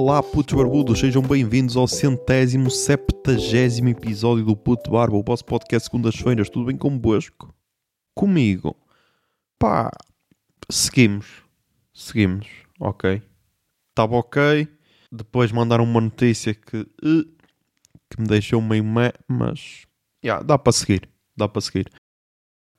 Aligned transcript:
Olá, 0.00 0.22
putos 0.22 0.54
barbudos, 0.54 1.00
sejam 1.00 1.20
bem-vindos 1.20 1.76
ao 1.76 1.88
centésimo, 1.88 2.70
septagésimo 2.70 3.88
episódio 3.88 4.44
do 4.44 4.56
Puto 4.56 4.92
Barba, 4.92 5.16
o 5.16 5.24
vosso 5.24 5.44
podcast 5.44 5.86
segundas-feiras. 5.86 6.48
Tudo 6.48 6.66
bem 6.66 6.76
convosco? 6.76 7.52
Comigo? 8.14 8.76
Pá, 9.58 9.90
seguimos. 10.70 11.42
Seguimos, 11.92 12.46
ok. 12.78 13.20
Estava 13.88 14.14
ok. 14.14 14.68
Depois 15.10 15.50
mandaram 15.50 15.82
uma 15.82 16.00
notícia 16.00 16.54
que, 16.54 16.76
eh, 16.76 17.24
que 18.08 18.20
me 18.20 18.28
deixou 18.28 18.62
meio 18.62 18.84
meh, 18.84 19.12
mas 19.26 19.84
yeah, 20.24 20.44
dá 20.44 20.56
para 20.56 20.72
seguir. 20.72 21.08
Dá 21.36 21.48
para 21.48 21.60
seguir. 21.60 21.90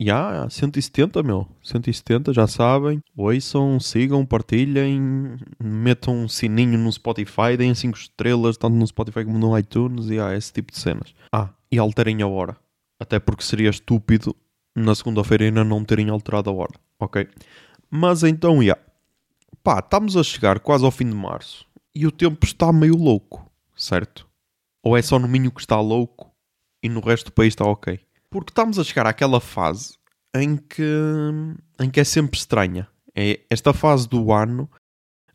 Já, 0.02 0.32
yeah, 0.32 0.50
170, 0.50 1.22
meu. 1.24 1.46
170, 1.62 2.32
já 2.34 2.48
sabem. 2.48 3.04
Ouçam, 3.18 3.80
sigam, 3.82 4.26
partilhem, 4.26 5.38
metam 5.62 6.24
um 6.24 6.28
sininho 6.30 6.78
no 6.78 6.92
Spotify, 6.92 7.58
deem 7.58 7.76
5 7.76 7.98
estrelas, 7.98 8.56
tanto 8.56 8.76
no 8.76 8.88
Spotify 8.88 9.26
como 9.26 9.38
no 9.38 9.58
iTunes, 9.58 10.08
e 10.08 10.14
yeah, 10.14 10.36
esse 10.38 10.54
tipo 10.54 10.72
de 10.72 10.80
cenas. 10.80 11.14
Ah, 11.34 11.50
e 11.70 11.78
alterem 11.78 12.22
a 12.22 12.28
hora. 12.28 12.56
Até 12.98 13.20
porque 13.20 13.44
seria 13.44 13.70
estúpido 13.70 14.34
na 14.76 14.96
segunda-feira 14.96 15.46
ainda 15.46 15.64
não 15.64 15.84
terem 15.84 16.10
alterado 16.10 16.50
a 16.50 16.54
hora, 16.54 16.74
ok? 17.00 17.28
Mas 17.90 18.24
então, 18.24 18.58
já. 18.58 18.62
Yeah. 18.62 18.82
Pá, 19.62 19.80
estamos 19.80 20.16
a 20.16 20.24
chegar 20.24 20.60
quase 20.60 20.86
ao 20.86 20.92
fim 20.92 21.10
de 21.10 21.16
março 21.16 21.68
e 21.94 22.08
o 22.08 22.12
tempo 22.12 22.46
está 22.46 22.72
meio 22.72 22.96
louco, 22.96 23.52
certo? 23.76 24.26
Ou 24.82 24.96
é 24.96 25.02
só 25.02 25.20
no 25.20 25.28
Minho 25.28 25.52
que 25.52 25.60
está 25.60 25.80
louco 25.82 26.32
e 26.82 26.88
no 26.88 27.02
resto 27.02 27.26
do 27.26 27.34
país 27.34 27.52
está 27.52 27.66
ok? 27.66 28.00
Porque 28.30 28.52
estamos 28.52 28.78
a 28.78 28.84
chegar 28.84 29.08
àquela 29.08 29.40
fase 29.40 29.98
em 30.36 30.56
que, 30.56 30.84
em 31.80 31.90
que 31.90 32.00
é 32.00 32.04
sempre 32.04 32.38
estranha. 32.38 32.88
É, 33.16 33.42
esta 33.50 33.74
fase 33.74 34.08
do 34.08 34.32
ano 34.32 34.70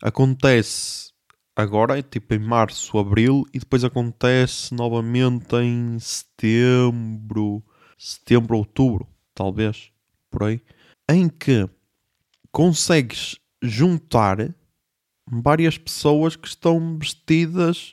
acontece 0.01 1.11
agora, 1.55 2.01
tipo 2.01 2.33
em 2.33 2.39
março, 2.39 2.97
abril, 2.97 3.43
e 3.53 3.59
depois 3.59 3.83
acontece 3.83 4.73
novamente 4.73 5.55
em 5.57 5.99
setembro, 5.99 7.63
setembro, 7.97 8.57
outubro, 8.57 9.07
talvez, 9.33 9.91
por 10.31 10.43
aí, 10.43 10.61
em 11.09 11.27
que 11.27 11.69
consegues 12.51 13.37
juntar 13.61 14.55
várias 15.29 15.77
pessoas 15.77 16.35
que 16.37 16.47
estão 16.47 16.97
vestidas 16.97 17.91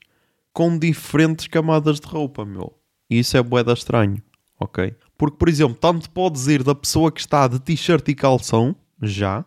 com 0.52 0.78
diferentes 0.78 1.48
camadas 1.48 1.98
de 1.98 2.06
roupa, 2.06 2.44
meu. 2.44 2.78
E 3.10 3.18
isso 3.18 3.36
é 3.36 3.42
boeda 3.42 3.72
estranho 3.72 4.22
ok? 4.62 4.94
Porque, 5.16 5.36
por 5.36 5.48
exemplo, 5.48 5.76
tanto 5.78 6.10
podes 6.10 6.46
ir 6.46 6.62
da 6.62 6.74
pessoa 6.74 7.12
que 7.12 7.20
está 7.20 7.46
de 7.46 7.60
t-shirt 7.60 8.08
e 8.08 8.14
calção, 8.14 8.74
já, 9.00 9.44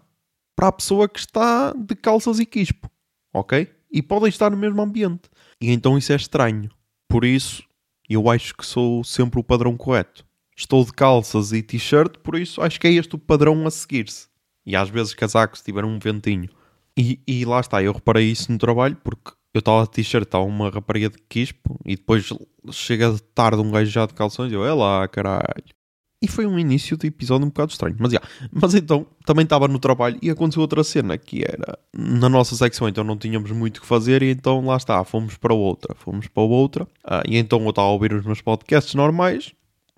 para 0.55 0.67
a 0.67 0.71
pessoa 0.71 1.07
que 1.07 1.19
está 1.19 1.73
de 1.73 1.95
calças 1.95 2.39
e 2.39 2.45
quispo, 2.45 2.89
ok? 3.33 3.69
E 3.91 4.01
podem 4.01 4.29
estar 4.29 4.49
no 4.49 4.57
mesmo 4.57 4.81
ambiente. 4.81 5.29
E 5.59 5.71
então 5.71 5.97
isso 5.97 6.11
é 6.11 6.15
estranho. 6.15 6.69
Por 7.07 7.23
isso, 7.23 7.63
eu 8.09 8.29
acho 8.29 8.55
que 8.55 8.65
sou 8.65 9.03
sempre 9.03 9.39
o 9.39 9.43
padrão 9.43 9.75
correto. 9.77 10.25
Estou 10.55 10.85
de 10.85 10.93
calças 10.93 11.51
e 11.51 11.61
t-shirt, 11.61 12.17
por 12.19 12.35
isso 12.37 12.61
acho 12.61 12.79
que 12.79 12.87
é 12.87 12.91
este 12.91 13.15
o 13.15 13.19
padrão 13.19 13.65
a 13.67 13.71
seguir-se. 13.71 14.27
E 14.65 14.75
às 14.75 14.89
vezes 14.89 15.13
casacos 15.13 15.59
se 15.59 15.65
tiver 15.65 15.85
um 15.85 15.99
ventinho. 15.99 16.49
E, 16.97 17.19
e 17.27 17.43
lá 17.43 17.59
está, 17.59 17.83
eu 17.83 17.91
reparei 17.91 18.31
isso 18.31 18.51
no 18.51 18.57
trabalho 18.57 18.97
porque 19.03 19.31
eu 19.57 19.59
estava 19.59 19.83
de 19.83 19.91
t-shirt, 19.91 20.25
estava 20.25 20.43
uma 20.43 20.69
rapariga 20.69 21.09
de 21.09 21.17
quispo 21.29 21.79
e 21.85 21.95
depois 21.95 22.27
chega 22.71 23.11
de 23.11 23.21
tarde 23.21 23.61
um 23.61 23.71
gajo 23.71 23.89
já 23.89 24.05
de 24.05 24.13
calções 24.13 24.51
e 24.51 24.55
eu, 24.55 24.65
é 24.65 24.73
lá, 24.73 25.07
caralho. 25.07 25.63
E 26.21 26.27
foi 26.27 26.45
um 26.45 26.57
início 26.57 26.97
de 26.97 27.07
episódio 27.07 27.45
um 27.45 27.49
bocado 27.49 27.71
estranho. 27.71 27.95
Mas, 27.99 28.11
yeah. 28.11 28.27
mas 28.51 28.73
então, 28.73 29.05
também 29.25 29.43
estava 29.43 29.67
no 29.67 29.79
trabalho 29.79 30.17
e 30.21 30.29
aconteceu 30.29 30.61
outra 30.61 30.83
cena, 30.83 31.17
que 31.17 31.43
era... 31.43 31.77
Na 31.95 32.27
nossa 32.27 32.55
secção, 32.55 32.89
então, 32.89 33.03
não 33.03 33.15
tínhamos 33.15 33.51
muito 33.51 33.77
o 33.77 33.81
que 33.81 33.87
fazer 33.87 34.23
e 34.23 34.31
então, 34.31 34.65
lá 34.65 34.75
está, 34.75 35.03
fomos 35.03 35.37
para 35.37 35.53
outra. 35.53 35.95
Fomos 35.95 36.27
para 36.27 36.43
outra. 36.43 36.87
Ah, 37.03 37.21
e 37.27 37.37
então 37.37 37.61
eu 37.63 37.69
estava 37.69 37.87
a 37.87 37.91
ouvir 37.91 38.11
os 38.13 38.25
meus 38.25 38.41
podcasts 38.41 38.93
normais, 38.95 39.53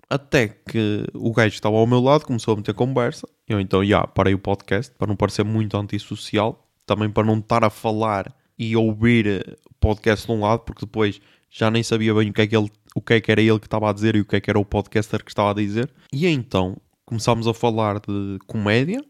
até 0.08 0.48
que 0.48 1.04
o 1.14 1.32
gajo 1.32 1.50
que 1.50 1.58
estava 1.58 1.76
ao 1.76 1.86
meu 1.86 2.00
lado 2.00 2.26
começou 2.26 2.54
a 2.54 2.56
meter 2.58 2.74
conversa. 2.74 3.26
Eu 3.48 3.58
então, 3.58 3.80
já, 3.80 3.86
yeah, 3.86 4.06
parei 4.06 4.34
o 4.34 4.38
podcast, 4.38 4.94
para 4.96 5.08
não 5.08 5.16
parecer 5.16 5.44
muito 5.44 5.76
antissocial. 5.76 6.64
Também 6.86 7.10
para 7.10 7.26
não 7.26 7.38
estar 7.38 7.64
a 7.64 7.70
falar 7.70 8.32
e 8.58 8.76
ouvir 8.76 9.26
eh, 9.26 9.56
podcast 9.78 10.26
de 10.26 10.32
um 10.32 10.40
lado, 10.40 10.60
porque 10.60 10.84
depois 10.84 11.20
já 11.50 11.70
nem 11.70 11.82
sabia 11.82 12.12
bem 12.14 12.30
o 12.30 12.32
que 12.32 12.42
é 12.42 12.46
que, 12.46 12.56
ele, 12.56 12.70
o 12.94 13.00
que, 13.00 13.14
é 13.14 13.20
que 13.20 13.30
era 13.30 13.40
ele 13.40 13.58
que 13.58 13.66
estava 13.66 13.88
a 13.88 13.92
dizer 13.92 14.16
e 14.16 14.20
o 14.20 14.24
que 14.24 14.36
é 14.36 14.40
que 14.40 14.50
era 14.50 14.58
o 14.58 14.64
podcaster 14.64 15.24
que 15.24 15.30
estava 15.30 15.50
a 15.50 15.54
dizer. 15.54 15.90
E 16.12 16.26
então 16.26 16.76
começámos 17.06 17.46
a 17.46 17.54
falar 17.54 18.00
de 18.00 18.38
comédia, 18.46 19.02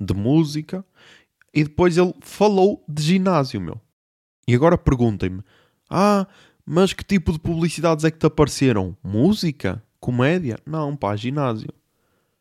de 0.00 0.14
música, 0.14 0.84
e 1.52 1.62
depois 1.64 1.96
ele 1.98 2.14
falou 2.20 2.82
de 2.88 3.02
ginásio, 3.02 3.60
meu. 3.60 3.80
E 4.46 4.54
agora 4.54 4.78
perguntem-me: 4.78 5.42
Ah, 5.90 6.26
mas 6.64 6.92
que 6.92 7.04
tipo 7.04 7.32
de 7.32 7.38
publicidades 7.38 8.04
é 8.04 8.10
que 8.10 8.18
te 8.18 8.26
apareceram? 8.26 8.96
Música? 9.02 9.82
Comédia? 10.00 10.58
Não, 10.66 10.96
pá, 10.96 11.16
ginásio. 11.16 11.72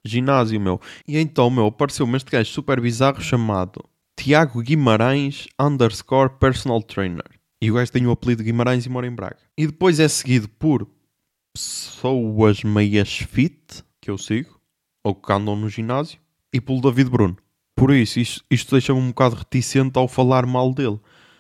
Ginásio, 0.04 0.60
meu. 0.60 0.82
E 1.08 1.18
então, 1.18 1.50
meu, 1.50 1.68
apareceu-me 1.68 2.18
este 2.18 2.30
gajo 2.30 2.52
super 2.52 2.82
bizarro 2.82 3.22
chamado 3.22 3.84
Tiago 4.16 4.62
Guimarães 4.62 5.48
underscore 5.60 6.30
personal 6.40 6.82
trainer. 6.82 7.26
E 7.62 7.72
o 7.72 7.76
gajo 7.76 7.92
tem 7.92 8.06
o 8.06 8.12
apelido 8.12 8.44
Guimarães 8.44 8.86
e 8.86 8.90
mora 8.90 9.08
em 9.08 9.16
Braga. 9.16 9.38
E 9.58 9.68
depois 9.68 10.00
é 10.00 10.08
seguido 10.08 10.48
por 10.48 10.88
pessoas 11.54 12.64
meias 12.64 13.18
fit, 13.18 13.84
que 14.02 14.10
eu 14.10 14.18
sigo, 14.18 14.60
ou 15.04 15.14
que 15.14 15.32
andam 15.32 15.56
no 15.56 15.70
ginásio, 15.70 16.20
e 16.54 16.60
pelo 16.60 16.82
David 16.82 17.10
Bruno. 17.10 17.38
Por 17.76 17.92
isso, 17.92 18.20
isto, 18.20 18.46
isto 18.50 18.72
deixa-me 18.72 19.00
um 19.00 19.08
bocado 19.08 19.36
reticente 19.36 19.98
ao 19.98 20.08
falar 20.08 20.46
mal 20.46 20.74
dele. 20.74 21.00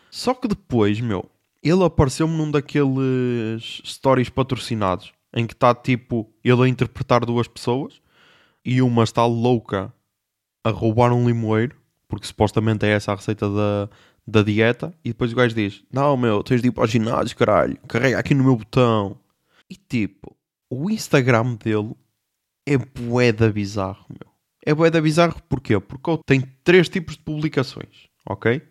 Só 0.09 0.33
que 0.33 0.47
depois, 0.47 0.99
meu, 0.99 1.29
ele 1.61 1.83
apareceu-me 1.83 2.35
num 2.35 2.51
daqueles 2.51 3.81
stories 3.85 4.29
patrocinados, 4.29 5.13
em 5.33 5.47
que 5.47 5.53
está 5.53 5.73
tipo 5.73 6.29
ele 6.43 6.63
a 6.63 6.67
interpretar 6.67 7.25
duas 7.25 7.47
pessoas, 7.47 8.01
e 8.65 8.81
uma 8.81 9.03
está 9.03 9.25
louca 9.25 9.93
a 10.63 10.69
roubar 10.69 11.11
um 11.11 11.27
limoeiro, 11.27 11.75
porque 12.13 12.27
supostamente 12.27 12.85
é 12.85 12.89
essa 12.89 13.11
a 13.11 13.15
receita 13.15 13.49
da, 13.49 13.89
da 14.25 14.43
dieta, 14.43 14.93
e 15.03 15.09
depois 15.09 15.33
o 15.33 15.35
gajo 15.35 15.55
diz: 15.55 15.83
Não, 15.91 16.15
meu, 16.15 16.43
tens 16.43 16.61
de 16.61 16.67
ir 16.67 16.71
para 16.71 16.83
o 16.83 16.87
ginásio, 16.87 17.35
caralho, 17.35 17.75
carrega 17.87 18.19
aqui 18.19 18.35
no 18.35 18.43
meu 18.43 18.55
botão. 18.55 19.17
E 19.67 19.75
tipo, 19.75 20.35
o 20.69 20.91
Instagram 20.91 21.55
dele 21.55 21.95
é 22.67 22.77
boeda 22.77 23.51
bizarro, 23.51 24.05
meu. 24.09 24.31
É 24.63 24.75
boeda 24.75 25.01
bizarro 25.01 25.41
porquê? 25.49 25.79
Porque 25.79 26.19
tem 26.23 26.41
três 26.63 26.87
tipos 26.87 27.17
de 27.17 27.23
publicações, 27.23 28.07
ok? 28.29 28.61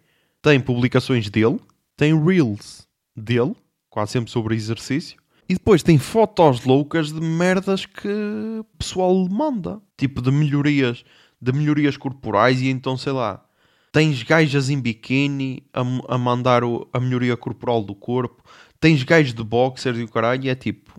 Tem 0.41 0.61
publicações 0.61 1.29
dele, 1.29 1.59
tem 1.97 2.17
reels 2.17 2.87
dele, 3.17 3.57
quase 3.91 4.13
sempre 4.13 4.31
sobre 4.31 4.55
exercício, 4.55 5.21
e 5.49 5.55
depois 5.55 5.83
tem 5.83 5.99
fotos 5.99 6.65
loucas 6.65 7.13
de 7.13 7.21
merdas 7.21 7.85
que 7.85 8.09
o 8.09 8.65
pessoal 8.79 9.29
manda, 9.29 9.83
tipo 9.99 10.23
de 10.23 10.31
melhorias 10.31 11.05
de 11.43 11.53
melhorias 11.53 11.97
corporais 11.97 12.63
e 12.63 12.69
então, 12.69 12.97
sei 12.97 13.13
lá, 13.13 13.45
tens 13.91 14.23
gajas 14.23 14.71
em 14.71 14.81
biquíni 14.81 15.65
a, 15.73 15.81
a 16.15 16.17
mandar 16.17 16.63
o, 16.63 16.89
a 16.93 17.01
melhoria 17.01 17.37
corporal 17.37 17.83
do 17.83 17.97
corpo, 17.97 18.45
tens 18.79 19.03
gajos 19.03 19.35
de 19.35 19.43
boxers 19.43 19.99
e 19.99 20.05
o 20.05 20.09
caralho, 20.09 20.45
e 20.45 20.49
é 20.49 20.55
tipo, 20.55 20.93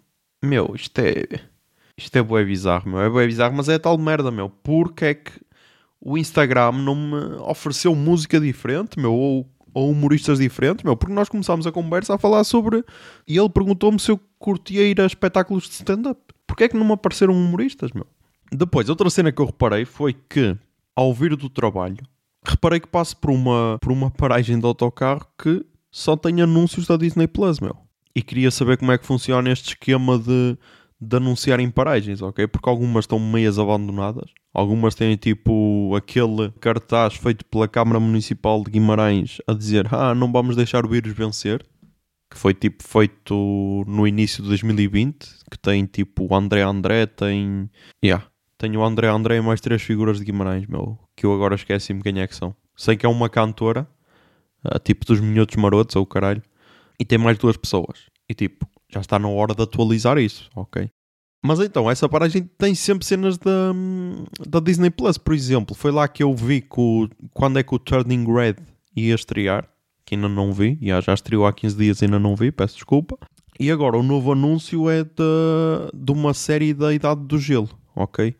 meu, 0.44 0.74
isto 0.76 1.00
é. 1.00 1.24
Isto 1.98 2.18
é 2.18 2.24
bué 2.24 2.44
bizarro, 2.44 2.90
meu. 2.90 3.00
É 3.00 3.10
bué 3.10 3.26
bizarro, 3.26 3.56
mas 3.56 3.70
é 3.70 3.78
tal 3.80 3.98
merda, 3.98 4.32
meu. 4.32 4.50
Porque 4.50 5.06
é 5.06 5.14
que 5.14 5.32
o 6.02 6.18
Instagram 6.18 6.72
não 6.74 6.96
me 6.96 7.36
ofereceu 7.42 7.96
música 7.96 8.40
diferente, 8.40 9.00
meu, 9.00 9.14
ou, 9.14 9.50
ou 9.74 9.92
humoristas 9.92 10.40
diferentes, 10.40 10.84
meu? 10.84 10.98
Porque 10.98 11.14
nós 11.14 11.30
começámos 11.30 11.66
a 11.68 11.72
conversa 11.72 12.16
a 12.16 12.18
falar 12.18 12.44
sobre. 12.44 12.84
E 13.28 13.38
ele 13.38 13.50
perguntou-me 13.50 14.00
se 14.00 14.12
eu 14.12 14.20
curtia 14.40 14.84
ir 14.88 15.00
a 15.00 15.06
espetáculos 15.06 15.70
de 15.70 15.76
stand-up. 15.76 16.20
Porquê 16.48 16.66
é 16.66 16.70
que 16.70 16.78
não 16.78 16.86
me 16.86 16.94
apareceram 16.94 17.34
humoristas, 17.34 17.92
meu? 17.92 18.08
Depois, 18.54 18.88
outra 18.88 19.10
cena 19.10 19.32
que 19.32 19.42
eu 19.42 19.48
reparei 19.48 19.84
foi 19.84 20.14
que, 20.14 20.56
ao 20.96 21.14
vir 21.14 21.36
do 21.36 21.50
trabalho, 21.50 21.98
reparei 22.46 22.80
que 22.80 22.88
passo 22.88 23.18
por 23.18 23.32
uma, 23.32 23.78
por 23.82 23.92
uma 23.92 24.12
paragem 24.12 24.60
de 24.60 24.66
autocarro 24.66 25.26
que 25.42 25.66
só 25.92 26.16
tem 26.16 26.42
anúncios 26.42 26.88
da 26.88 26.98
Disney 26.98 27.28
Plus, 27.28 27.60
meu. 27.60 27.78
E 28.16 28.22
queria 28.22 28.52
saber 28.52 28.78
como 28.78 28.92
é 28.92 28.98
que 28.98 29.06
funciona 29.06 29.50
este 29.52 29.70
esquema 29.70 30.20
de, 30.20 30.58
de 31.02 31.18
anunciar 31.18 31.60
em 31.60 31.70
paragens, 31.70 32.22
ok? 32.22 32.48
Porque 32.48 32.70
algumas 32.70 33.06
estão 33.06 33.20
meias 33.20 33.58
abandonadas. 33.58 34.30
Algumas 34.54 34.94
têm 34.94 35.16
tipo 35.16 35.96
aquele 35.96 36.52
cartaz 36.60 37.16
feito 37.16 37.44
pela 37.46 37.68
Câmara 37.68 38.00
Municipal 38.00 38.64
de 38.64 38.70
Guimarães 38.70 39.38
a 39.48 39.54
dizer 39.54 39.88
ah, 39.92 40.14
não 40.14 40.32
vamos 40.32 40.56
deixar 40.56 40.86
o 40.86 40.90
vírus 40.90 41.12
vencer. 41.14 41.66
Que 42.30 42.38
foi 42.38 42.54
tipo 42.54 42.84
feito 42.84 43.84
no 43.88 44.08
início 44.08 44.44
de 44.44 44.50
2020. 44.50 45.28
Que 45.50 45.58
tem 45.58 45.86
tipo 45.86 46.34
André 46.36 46.62
André, 46.62 47.08
tem. 47.08 47.70
Yeah. 48.04 48.26
Tenho 48.64 48.80
o 48.80 48.86
André 48.86 49.10
André 49.10 49.36
e 49.36 49.42
mais 49.42 49.60
três 49.60 49.82
figuras 49.82 50.20
de 50.20 50.24
Guimarães, 50.24 50.66
meu, 50.68 50.98
que 51.18 51.26
eu 51.26 51.34
agora 51.34 51.54
esqueci-me 51.54 52.02
quem 52.02 52.22
é 52.22 52.26
que 52.26 52.34
são. 52.34 52.56
Sei 52.78 52.96
que 52.96 53.06
é 53.06 53.10
uma 53.10 53.28
cantora, 53.28 53.86
uh, 54.64 54.80
tipo 54.80 55.06
dos 55.06 55.20
Minhotos 55.20 55.58
Marotos 55.58 55.98
ou 55.98 56.04
o 56.04 56.06
caralho, 56.06 56.42
e 56.98 57.04
tem 57.04 57.18
mais 57.18 57.38
duas 57.38 57.58
pessoas. 57.58 58.06
E 58.30 58.34
tipo, 58.34 58.66
já 58.90 59.02
está 59.02 59.20
na 59.20 59.28
hora 59.28 59.54
de 59.54 59.62
atualizar 59.62 60.18
isso, 60.18 60.50
ok? 60.56 60.90
Mas 61.46 61.60
então, 61.60 61.92
essa 61.92 62.08
paragem 62.08 62.50
tem 62.58 62.74
sempre 62.74 63.06
cenas 63.06 63.38
da, 63.38 63.74
da 64.48 64.62
Disney 64.62 64.90
Plus, 64.90 65.18
por 65.18 65.34
exemplo. 65.34 65.76
Foi 65.76 65.92
lá 65.92 66.08
que 66.08 66.24
eu 66.24 66.34
vi 66.34 66.62
que 66.62 66.80
o, 66.80 67.10
quando 67.34 67.60
é 67.60 67.64
que 67.64 67.76
o 67.76 67.80
Turning 67.80 68.26
Red 68.34 68.56
ia 68.96 69.14
estrear. 69.14 69.68
que 70.06 70.16
ainda 70.16 70.30
não 70.30 70.54
vi, 70.54 70.80
já, 70.82 71.02
já 71.02 71.14
estreou 71.14 71.46
há 71.46 71.52
15 71.52 71.76
dias 71.76 72.02
e 72.02 72.06
ainda 72.06 72.18
não 72.18 72.34
vi, 72.34 72.50
peço 72.50 72.76
desculpa. 72.76 73.18
E 73.60 73.70
agora 73.70 73.98
o 73.98 74.04
novo 74.04 74.32
anúncio 74.32 74.90
é 74.90 75.04
de, 75.04 75.12
de 75.94 76.14
uma 76.14 76.34
série 76.34 76.74
da 76.74 76.94
Idade 76.94 77.26
do 77.26 77.38
Gelo, 77.38 77.70
ok? 77.94 78.34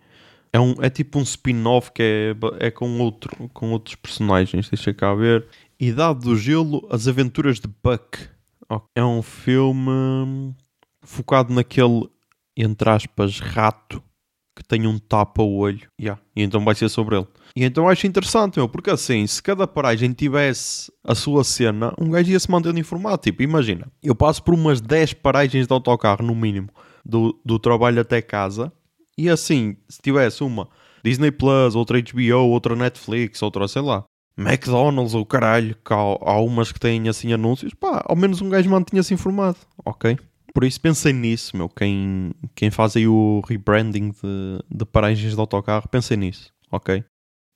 É, 0.54 0.60
um, 0.60 0.76
é 0.80 0.90
tipo 0.90 1.18
um 1.18 1.24
spin-off 1.24 1.92
que 1.92 2.04
é, 2.04 2.68
é 2.68 2.72
com, 2.72 3.00
outro, 3.00 3.50
com 3.50 3.72
outros 3.72 3.96
personagens, 3.96 4.70
deixa 4.70 4.94
cá 4.94 5.14
ver. 5.16 5.48
Idade 5.80 6.20
do 6.20 6.38
Gelo, 6.38 6.88
As 6.92 7.08
Aventuras 7.08 7.60
de 7.60 7.68
Buck. 7.68 8.20
É 8.96 9.04
um 9.04 9.22
filme 9.22 10.56
focado 11.02 11.54
naquele, 11.54 12.08
entre 12.56 12.90
aspas, 12.90 13.40
rato 13.40 14.02
que 14.56 14.64
tem 14.64 14.86
um 14.86 15.00
tapa-olho. 15.00 15.88
Yeah. 16.00 16.22
E 16.36 16.44
então 16.44 16.64
vai 16.64 16.76
ser 16.76 16.90
sobre 16.90 17.18
ele. 17.18 17.28
E 17.56 17.64
então 17.64 17.90
acho 17.90 18.08
interessante, 18.08 18.58
meu, 18.58 18.70
porque 18.70 18.90
assim, 18.90 19.26
se 19.26 19.42
cada 19.42 19.68
paragem 19.68 20.12
tivesse 20.14 20.92
a 21.04 21.16
sua 21.16 21.44
cena, 21.44 21.94
um 22.00 22.10
gajo 22.10 22.32
ia 22.32 22.40
se 22.40 22.50
mantendo 22.50 22.80
informado. 22.80 23.18
Tipo, 23.18 23.42
imagina, 23.42 23.88
eu 24.02 24.16
passo 24.16 24.44
por 24.44 24.54
umas 24.54 24.80
10 24.80 25.14
paragens 25.14 25.68
de 25.68 25.74
autocarro, 25.74 26.26
no 26.26 26.36
mínimo, 26.36 26.70
do, 27.04 27.40
do 27.44 27.60
trabalho 27.60 28.00
até 28.00 28.22
casa, 28.22 28.72
e 29.18 29.30
assim, 29.30 29.78
se 29.88 30.02
tivesse 30.02 30.44
uma 30.44 30.68
Disney 31.04 31.32
Plus, 31.32 31.76
outra 31.76 32.02
HBO, 32.02 32.50
outra 32.50 32.76
Netflix, 32.76 33.42
outra, 33.42 33.68
sei 33.68 33.82
lá, 33.82 34.04
McDonald's 34.38 35.14
ou 35.14 35.26
caralho, 35.26 35.76
que 35.76 35.94
há, 35.94 35.98
há 35.98 36.40
umas 36.40 36.72
que 36.72 36.80
têm 36.80 37.08
assim 37.08 37.34
anúncios, 37.34 37.74
pá, 37.74 38.04
ao 38.06 38.16
menos 38.16 38.42
um 38.42 38.50
gajo 38.50 38.70
mantinha-se 38.70 39.14
informado, 39.14 39.58
ok? 39.86 40.18
Por 40.54 40.64
isso 40.64 40.80
pensei 40.80 41.12
nisso, 41.12 41.58
meu. 41.58 41.68
Quem, 41.68 42.32
quem 42.54 42.70
faz 42.70 42.96
aí 42.96 43.08
o 43.08 43.42
rebranding 43.48 44.12
de, 44.12 44.64
de 44.70 44.86
paragens 44.86 45.34
de 45.34 45.40
autocarro, 45.40 45.88
pensei 45.90 46.16
nisso, 46.16 46.54
ok? 46.72 47.04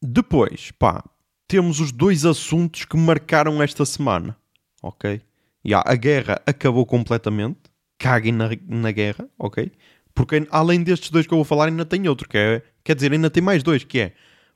Depois, 0.02 0.72
pá, 0.72 1.04
temos 1.48 1.80
os 1.80 1.92
dois 1.92 2.26
assuntos 2.26 2.86
que 2.86 2.98
marcaram 2.98 3.62
esta 3.62 3.86
semana, 3.86 4.36
ok? 4.82 5.22
Yeah, 5.66 5.90
a 5.90 5.96
guerra 5.96 6.42
acabou 6.46 6.86
completamente. 6.86 7.60
Caguem 8.00 8.32
na, 8.32 8.50
na 8.68 8.92
guerra, 8.92 9.28
ok? 9.40 9.72
Porque 10.18 10.48
além 10.50 10.82
destes 10.82 11.12
dois 11.12 11.28
que 11.28 11.34
eu 11.34 11.38
vou 11.38 11.46
falar, 11.46 11.68
ainda 11.68 11.86
tem 11.86 12.08
outro, 12.08 12.28
que 12.28 12.36
é. 12.36 12.64
Quer 12.84 12.96
dizer, 12.96 13.12
ainda 13.14 13.30
tem 13.30 13.44
mais 13.44 13.62
dois, 13.62 13.84
que 13.84 14.00
é 14.00 14.14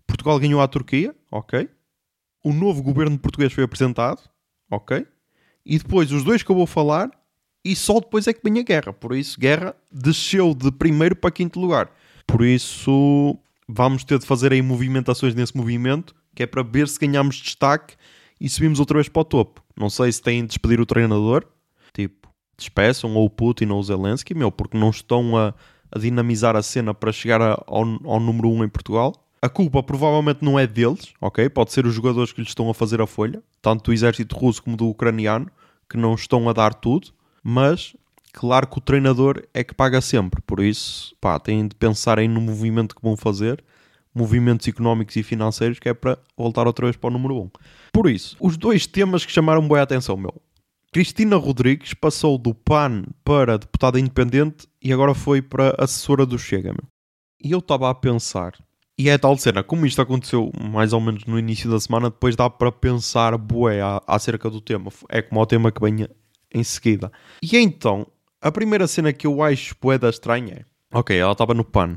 Portugal 0.07 0.39
ganhou 0.39 0.59
a 0.59 0.67
Turquia, 0.67 1.13
ok? 1.31 1.69
O 2.43 2.51
novo 2.51 2.81
governo 2.81 3.15
português 3.19 3.53
foi 3.53 3.63
apresentado, 3.63 4.27
ok? 4.71 5.05
E 5.63 5.77
depois 5.77 6.11
os 6.11 6.23
dois 6.23 6.41
que 6.41 6.49
eu 6.49 6.55
vou 6.55 6.65
falar, 6.65 7.11
e 7.63 7.75
só 7.75 7.99
depois 7.99 8.25
é 8.25 8.33
que 8.33 8.41
vem 8.43 8.59
a 8.59 8.63
guerra. 8.63 8.91
Por 8.91 9.15
isso, 9.15 9.39
guerra 9.39 9.75
desceu 9.91 10.55
de 10.55 10.71
primeiro 10.71 11.15
para 11.15 11.29
quinto 11.29 11.59
lugar. 11.59 11.91
Por 12.25 12.43
isso, 12.43 13.37
vamos 13.69 14.03
ter 14.03 14.17
de 14.17 14.25
fazer 14.25 14.51
aí 14.51 14.63
movimentações 14.63 15.35
nesse 15.35 15.55
movimento, 15.55 16.15
que 16.33 16.41
é 16.41 16.47
para 16.47 16.63
ver 16.63 16.87
se 16.87 16.97
ganhamos 16.97 17.35
destaque 17.35 17.93
e 18.39 18.49
subimos 18.49 18.79
outra 18.79 18.95
vez 18.95 19.07
para 19.07 19.21
o 19.21 19.25
topo. 19.25 19.63
Não 19.77 19.91
sei 19.91 20.11
se 20.11 20.23
têm 20.23 20.41
de 20.41 20.47
despedir 20.47 20.81
o 20.81 20.87
treinador, 20.87 21.45
tipo, 21.93 22.30
despeçam 22.61 23.15
ou 23.15 23.25
o 23.25 23.29
Putin 23.29 23.65
ou 23.67 23.79
o 23.79 23.83
Zelensky, 23.83 24.33
meu, 24.33 24.51
porque 24.51 24.77
não 24.77 24.89
estão 24.89 25.37
a, 25.37 25.53
a 25.91 25.99
dinamizar 25.99 26.55
a 26.55 26.63
cena 26.63 26.93
para 26.93 27.11
chegar 27.11 27.41
a, 27.41 27.63
ao, 27.67 27.83
ao 28.05 28.19
número 28.19 28.49
1 28.49 28.57
um 28.57 28.63
em 28.63 28.69
Portugal. 28.69 29.13
A 29.41 29.49
culpa 29.49 29.81
provavelmente 29.81 30.43
não 30.43 30.57
é 30.57 30.67
deles, 30.67 31.13
ok? 31.19 31.49
Pode 31.49 31.71
ser 31.71 31.85
os 31.85 31.93
jogadores 31.93 32.31
que 32.31 32.41
lhes 32.41 32.49
estão 32.49 32.69
a 32.69 32.73
fazer 32.73 33.01
a 33.01 33.07
folha, 33.07 33.41
tanto 33.61 33.85
do 33.85 33.93
exército 33.93 34.35
russo 34.35 34.61
como 34.61 34.77
do 34.77 34.87
ucraniano, 34.87 35.47
que 35.89 35.97
não 35.97 36.13
estão 36.13 36.47
a 36.47 36.53
dar 36.53 36.73
tudo, 36.73 37.09
mas 37.43 37.95
claro 38.31 38.67
que 38.67 38.77
o 38.77 38.81
treinador 38.81 39.41
é 39.53 39.63
que 39.63 39.73
paga 39.73 39.99
sempre, 39.99 40.41
por 40.41 40.59
isso, 40.59 41.15
pá, 41.19 41.39
têm 41.39 41.67
de 41.67 41.75
pensar 41.75 42.19
aí 42.19 42.27
no 42.27 42.39
movimento 42.39 42.95
que 42.95 43.01
vão 43.01 43.17
fazer, 43.17 43.63
movimentos 44.13 44.67
económicos 44.67 45.15
e 45.15 45.23
financeiros, 45.23 45.79
que 45.79 45.89
é 45.89 45.93
para 45.93 46.17
voltar 46.37 46.67
outra 46.67 46.85
vez 46.85 46.95
para 46.95 47.09
o 47.09 47.13
número 47.13 47.35
1. 47.35 47.39
Um. 47.39 47.49
Por 47.91 48.09
isso, 48.09 48.37
os 48.39 48.57
dois 48.57 48.85
temas 48.85 49.25
que 49.25 49.31
chamaram 49.31 49.67
boa 49.67 49.81
atenção, 49.81 50.15
meu. 50.15 50.41
Cristina 50.93 51.37
Rodrigues 51.37 51.93
passou 51.93 52.37
do 52.37 52.53
PAN 52.53 53.05
para 53.23 53.57
deputada 53.57 53.97
independente 53.97 54.67
e 54.81 54.91
agora 54.91 55.13
foi 55.13 55.41
para 55.41 55.73
assessora 55.77 56.25
do 56.25 56.37
Chega. 56.37 56.75
E 57.41 57.49
eu 57.49 57.59
estava 57.59 57.89
a 57.89 57.95
pensar, 57.95 58.55
e 58.97 59.07
é 59.07 59.17
tal 59.17 59.37
cena, 59.37 59.63
como 59.63 59.85
isto 59.85 60.01
aconteceu 60.01 60.51
mais 60.61 60.91
ou 60.91 60.99
menos 60.99 61.23
no 61.23 61.39
início 61.39 61.71
da 61.71 61.79
semana, 61.79 62.09
depois 62.09 62.35
dá 62.35 62.49
para 62.49 62.73
pensar 62.73 63.37
bué 63.37 63.79
acerca 64.05 64.49
do 64.49 64.59
tema. 64.59 64.91
É 65.07 65.21
como 65.21 65.39
o 65.39 65.45
tema 65.45 65.71
que 65.71 65.79
venha 65.79 66.09
em 66.53 66.61
seguida. 66.61 67.09
E 67.41 67.55
então, 67.55 68.05
a 68.41 68.51
primeira 68.51 68.85
cena 68.85 69.13
que 69.13 69.25
eu 69.25 69.41
acho 69.41 69.77
poeda 69.77 70.09
estranha 70.09 70.55
é: 70.55 70.97
ok, 70.97 71.17
ela 71.17 71.31
estava 71.31 71.53
no 71.53 71.63
PAN, 71.63 71.95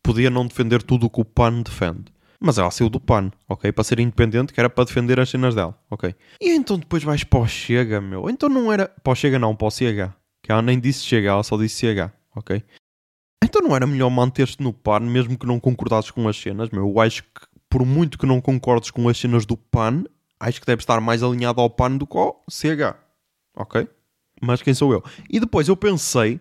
podia 0.00 0.30
não 0.30 0.46
defender 0.46 0.80
tudo 0.84 1.06
o 1.06 1.10
que 1.10 1.20
o 1.20 1.24
PAN 1.24 1.62
defende. 1.62 2.04
Mas 2.40 2.56
ela 2.56 2.70
saiu 2.70 2.88
do 2.88 3.00
PAN, 3.00 3.32
ok? 3.48 3.72
Para 3.72 3.84
ser 3.84 3.98
independente, 3.98 4.52
que 4.52 4.60
era 4.60 4.70
para 4.70 4.84
defender 4.84 5.18
as 5.18 5.28
cenas 5.28 5.54
dela, 5.54 5.76
ok? 5.90 6.14
E 6.40 6.50
então 6.50 6.78
depois 6.78 7.02
vais 7.02 7.24
para 7.24 7.40
o 7.40 7.48
Chega, 7.48 8.00
meu. 8.00 8.30
Então 8.30 8.48
não 8.48 8.72
era. 8.72 8.88
Para 8.88 9.12
o 9.12 9.14
Chega, 9.14 9.38
não, 9.38 9.56
para 9.56 9.66
o 9.66 9.70
CH. 9.70 10.14
Que 10.42 10.52
ela 10.52 10.62
nem 10.62 10.78
disse 10.78 11.04
Chega, 11.04 11.30
ela 11.30 11.42
só 11.42 11.56
disse 11.56 11.86
CH, 11.86 12.12
ok? 12.36 12.62
Então 13.42 13.60
não 13.60 13.74
era 13.74 13.86
melhor 13.86 14.10
manter-te 14.10 14.62
no 14.62 14.72
PAN, 14.72 15.00
mesmo 15.00 15.36
que 15.36 15.46
não 15.46 15.58
concordasses 15.58 16.10
com 16.10 16.28
as 16.28 16.36
cenas, 16.36 16.70
meu. 16.70 16.88
Eu 16.88 17.00
acho 17.00 17.24
que, 17.24 17.46
por 17.68 17.84
muito 17.84 18.16
que 18.16 18.26
não 18.26 18.40
concordes 18.40 18.90
com 18.90 19.08
as 19.08 19.18
cenas 19.18 19.44
do 19.44 19.56
PAN, 19.56 20.04
acho 20.38 20.60
que 20.60 20.66
deve 20.66 20.80
estar 20.80 21.00
mais 21.00 21.22
alinhado 21.22 21.60
ao 21.60 21.68
PAN 21.68 21.96
do 21.96 22.06
que 22.06 22.16
ao 22.16 22.44
CH, 22.48 22.94
ok? 23.56 23.88
Mas 24.40 24.62
quem 24.62 24.74
sou 24.74 24.92
eu? 24.92 25.02
E 25.28 25.40
depois 25.40 25.66
eu 25.66 25.76
pensei 25.76 26.40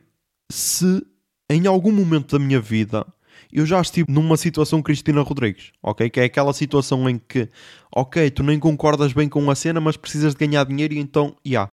se 0.52 1.04
em 1.50 1.66
algum 1.66 1.92
momento 1.92 2.38
da 2.38 2.44
minha 2.44 2.60
vida 2.60 3.06
eu 3.52 3.66
já 3.66 3.80
estive 3.82 4.12
numa 4.12 4.38
situação 4.38 4.82
Cristina 4.82 5.22
Rodrigues, 5.22 5.72
ok? 5.82 6.10
Que 6.10 6.20
é 6.20 6.24
aquela 6.26 6.54
situação 6.54 7.10
em 7.10 7.18
que, 7.18 7.50
ok, 7.96 8.30
tu 8.32 8.44
nem 8.44 8.60
concordas 8.60 9.14
bem 9.14 9.30
com 9.30 9.50
a 9.50 9.56
cena, 9.56 9.80
mas 9.80 9.98
precisas 9.98 10.34
de 10.34 10.46
ganhar 10.46 10.66
dinheiro 10.66 10.94
e 10.94 11.00
então, 11.00 11.36
já. 11.46 11.52
Yeah. 11.52 11.70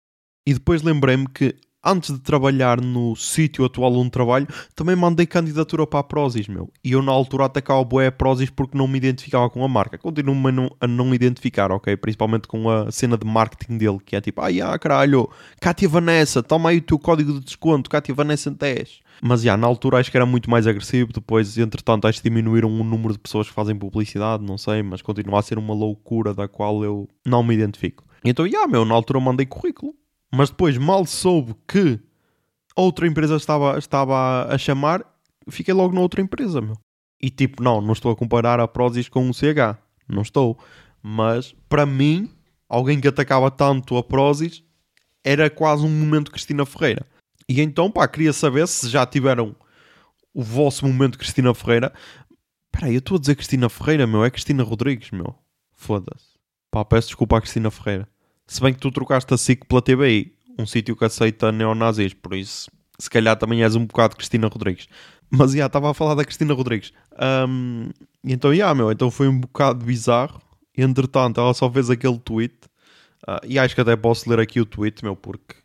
E 0.47 0.53
depois 0.53 0.81
lembrei-me 0.81 1.27
que 1.27 1.55
antes 1.83 2.13
de 2.13 2.19
trabalhar 2.19 2.79
no 2.79 3.15
sítio 3.15 3.65
atual 3.65 3.93
onde 3.93 4.11
trabalho, 4.11 4.47
também 4.75 4.95
mandei 4.95 5.25
candidatura 5.25 5.85
para 5.87 5.99
a 5.99 6.03
Prozis, 6.03 6.47
meu. 6.47 6.71
E 6.83 6.91
eu 6.91 7.01
na 7.01 7.11
altura 7.11 7.45
atacava 7.45 7.83
bué 7.83 8.07
a 8.07 8.11
Prozis 8.11 8.49
porque 8.49 8.77
não 8.77 8.87
me 8.87 8.97
identificava 8.97 9.49
com 9.49 9.63
a 9.63 9.67
marca. 9.67 9.97
Continuo-me 9.97 10.49
a 10.49 10.51
não, 10.51 10.75
a 10.79 10.87
não 10.87 11.13
identificar, 11.13 11.71
ok? 11.71 11.95
Principalmente 11.97 12.47
com 12.47 12.69
a 12.69 12.91
cena 12.91 13.17
de 13.17 13.25
marketing 13.25 13.77
dele, 13.77 13.99
que 14.05 14.15
é 14.15 14.21
tipo, 14.21 14.41
ai, 14.41 14.61
ah, 14.61 14.77
caralho, 14.77 15.29
Cátia 15.59 15.89
Vanessa, 15.89 16.43
toma 16.43 16.69
aí 16.69 16.77
o 16.77 16.81
teu 16.81 16.99
código 16.99 17.33
de 17.33 17.39
desconto, 17.39 17.89
Cátia 17.89 18.13
Vanessa 18.13 18.51
10. 18.51 18.99
Mas, 19.23 19.41
já, 19.41 19.55
na 19.55 19.67
altura 19.67 19.99
acho 19.99 20.09
que 20.09 20.17
era 20.17 20.25
muito 20.25 20.49
mais 20.49 20.65
agressivo, 20.65 21.13
depois, 21.13 21.57
entretanto, 21.57 22.07
acho 22.07 22.21
que 22.21 22.29
diminuíram 22.29 22.69
o 22.69 22.83
número 22.83 23.13
de 23.13 23.19
pessoas 23.19 23.47
que 23.47 23.53
fazem 23.53 23.75
publicidade, 23.75 24.43
não 24.43 24.57
sei, 24.57 24.81
mas 24.81 25.01
continua 25.01 25.39
a 25.39 25.43
ser 25.43 25.59
uma 25.59 25.73
loucura 25.73 26.33
da 26.33 26.47
qual 26.47 26.83
eu 26.83 27.07
não 27.25 27.43
me 27.43 27.53
identifico. 27.53 28.03
Então, 28.23 28.47
já, 28.47 28.67
meu, 28.67 28.85
na 28.85 28.93
altura 28.93 29.19
mandei 29.19 29.45
currículo 29.45 29.93
mas 30.31 30.49
depois 30.49 30.77
mal 30.77 31.05
soube 31.05 31.55
que 31.67 31.99
outra 32.75 33.07
empresa 33.07 33.35
estava, 33.35 33.77
estava 33.77 34.47
a 34.53 34.57
chamar, 34.57 35.05
fiquei 35.49 35.73
logo 35.73 35.93
na 35.93 36.01
outra 36.01 36.21
empresa, 36.21 36.61
meu. 36.61 36.77
E 37.21 37.29
tipo, 37.29 37.61
não, 37.61 37.81
não 37.81 37.93
estou 37.93 38.11
a 38.11 38.15
comparar 38.15 38.59
a 38.59 38.67
Prozis 38.67 39.09
com 39.09 39.29
o 39.29 39.33
CH, 39.33 39.77
não 40.07 40.21
estou. 40.21 40.57
Mas 41.03 41.53
para 41.67 41.85
mim, 41.85 42.31
alguém 42.67 42.99
que 42.99 43.07
atacava 43.07 43.51
tanto 43.51 43.97
a 43.97 44.03
Prozis 44.03 44.63
era 45.23 45.49
quase 45.49 45.85
um 45.85 45.89
momento 45.89 46.31
Cristina 46.31 46.65
Ferreira. 46.65 47.05
E 47.47 47.61
então, 47.61 47.91
pá, 47.91 48.07
queria 48.07 48.33
saber 48.33 48.67
se 48.67 48.89
já 48.89 49.05
tiveram 49.05 49.55
o 50.33 50.41
vosso 50.41 50.87
momento 50.87 51.17
Cristina 51.17 51.53
Ferreira. 51.53 51.93
Espera 52.65 52.87
aí, 52.87 52.95
eu 52.95 52.99
estou 52.99 53.17
a 53.17 53.19
dizer 53.19 53.35
Cristina 53.35 53.69
Ferreira, 53.69 54.07
meu, 54.07 54.23
é 54.23 54.31
Cristina 54.31 54.63
Rodrigues, 54.63 55.11
meu. 55.11 55.35
Foda-se. 55.73 56.31
Pá, 56.71 56.85
peço 56.85 57.09
desculpa 57.09 57.37
à 57.37 57.41
Cristina 57.41 57.69
Ferreira. 57.69 58.07
Se 58.51 58.59
bem 58.59 58.73
que 58.73 58.81
tu 58.81 58.91
trocaste 58.91 59.33
a 59.33 59.37
SIC 59.37 59.63
pela 59.65 59.81
TBI, 59.81 60.33
um 60.59 60.65
sítio 60.65 60.93
que 60.93 61.05
aceita 61.05 61.53
neonazis, 61.53 62.13
por 62.13 62.33
isso 62.33 62.69
se 62.99 63.09
calhar 63.09 63.37
também 63.37 63.63
és 63.63 63.77
um 63.77 63.85
bocado 63.85 64.17
Cristina 64.17 64.49
Rodrigues. 64.49 64.89
Mas 65.31 65.53
já, 65.53 65.67
estava 65.67 65.89
a 65.89 65.93
falar 65.93 66.15
da 66.15 66.25
Cristina 66.25 66.53
Rodrigues. 66.53 66.91
Um, 67.47 67.91
então, 68.21 68.53
já, 68.53 68.75
meu, 68.75 68.91
então 68.91 69.09
foi 69.09 69.29
um 69.29 69.39
bocado 69.39 69.85
bizarro. 69.85 70.41
Entretanto, 70.77 71.39
ela 71.39 71.53
só 71.53 71.71
fez 71.71 71.89
aquele 71.89 72.19
tweet. 72.19 72.53
Uh, 73.25 73.39
e 73.47 73.57
acho 73.57 73.73
que 73.73 73.79
até 73.79 73.95
posso 73.95 74.29
ler 74.29 74.41
aqui 74.41 74.59
o 74.59 74.65
tweet, 74.65 75.01
meu, 75.01 75.15
porque 75.15 75.55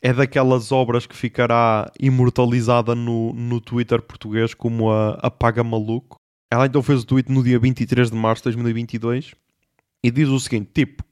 é 0.00 0.12
daquelas 0.12 0.70
obras 0.70 1.06
que 1.06 1.16
ficará 1.16 1.90
imortalizada 1.98 2.94
no, 2.94 3.32
no 3.32 3.60
Twitter 3.60 4.00
português 4.00 4.54
como 4.54 4.92
a 4.92 5.14
Apaga 5.14 5.64
Maluco. 5.64 6.16
Ela 6.48 6.66
então 6.66 6.80
fez 6.80 7.02
o 7.02 7.06
tweet 7.06 7.28
no 7.28 7.42
dia 7.42 7.58
23 7.58 8.08
de 8.08 8.16
março 8.16 8.42
de 8.42 8.54
2022 8.54 9.34
e 10.04 10.10
diz 10.12 10.28
o 10.28 10.38
seguinte: 10.38 10.70
tipo, 10.72 11.02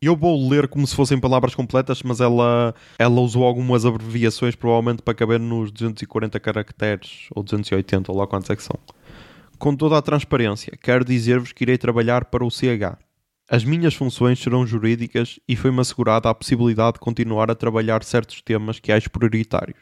eu 0.00 0.16
vou 0.16 0.48
ler 0.48 0.68
como 0.68 0.86
se 0.86 0.94
fossem 0.94 1.18
palavras 1.18 1.54
completas, 1.54 2.02
mas 2.02 2.20
ela, 2.20 2.74
ela 2.98 3.20
usou 3.20 3.44
algumas 3.44 3.84
abreviações, 3.84 4.54
provavelmente 4.54 5.02
para 5.02 5.14
caber 5.14 5.40
nos 5.40 5.72
240 5.72 6.38
caracteres, 6.38 7.26
ou 7.34 7.42
280, 7.42 8.12
ou 8.12 8.18
lá 8.18 8.26
quantos 8.26 8.48
é 8.50 8.56
que 8.56 8.62
são. 8.62 8.78
Com 9.58 9.74
toda 9.74 9.98
a 9.98 10.02
transparência, 10.02 10.72
quero 10.80 11.04
dizer-vos 11.04 11.52
que 11.52 11.64
irei 11.64 11.76
trabalhar 11.76 12.26
para 12.26 12.44
o 12.44 12.50
CH. 12.50 12.96
As 13.50 13.64
minhas 13.64 13.94
funções 13.94 14.38
serão 14.38 14.66
jurídicas 14.66 15.40
e 15.48 15.56
foi-me 15.56 15.80
assegurada 15.80 16.28
a 16.28 16.34
possibilidade 16.34 16.94
de 16.94 17.00
continuar 17.00 17.50
a 17.50 17.54
trabalhar 17.54 18.04
certos 18.04 18.40
temas 18.42 18.78
que 18.78 18.92
acho 18.92 19.10
prioritários. 19.10 19.80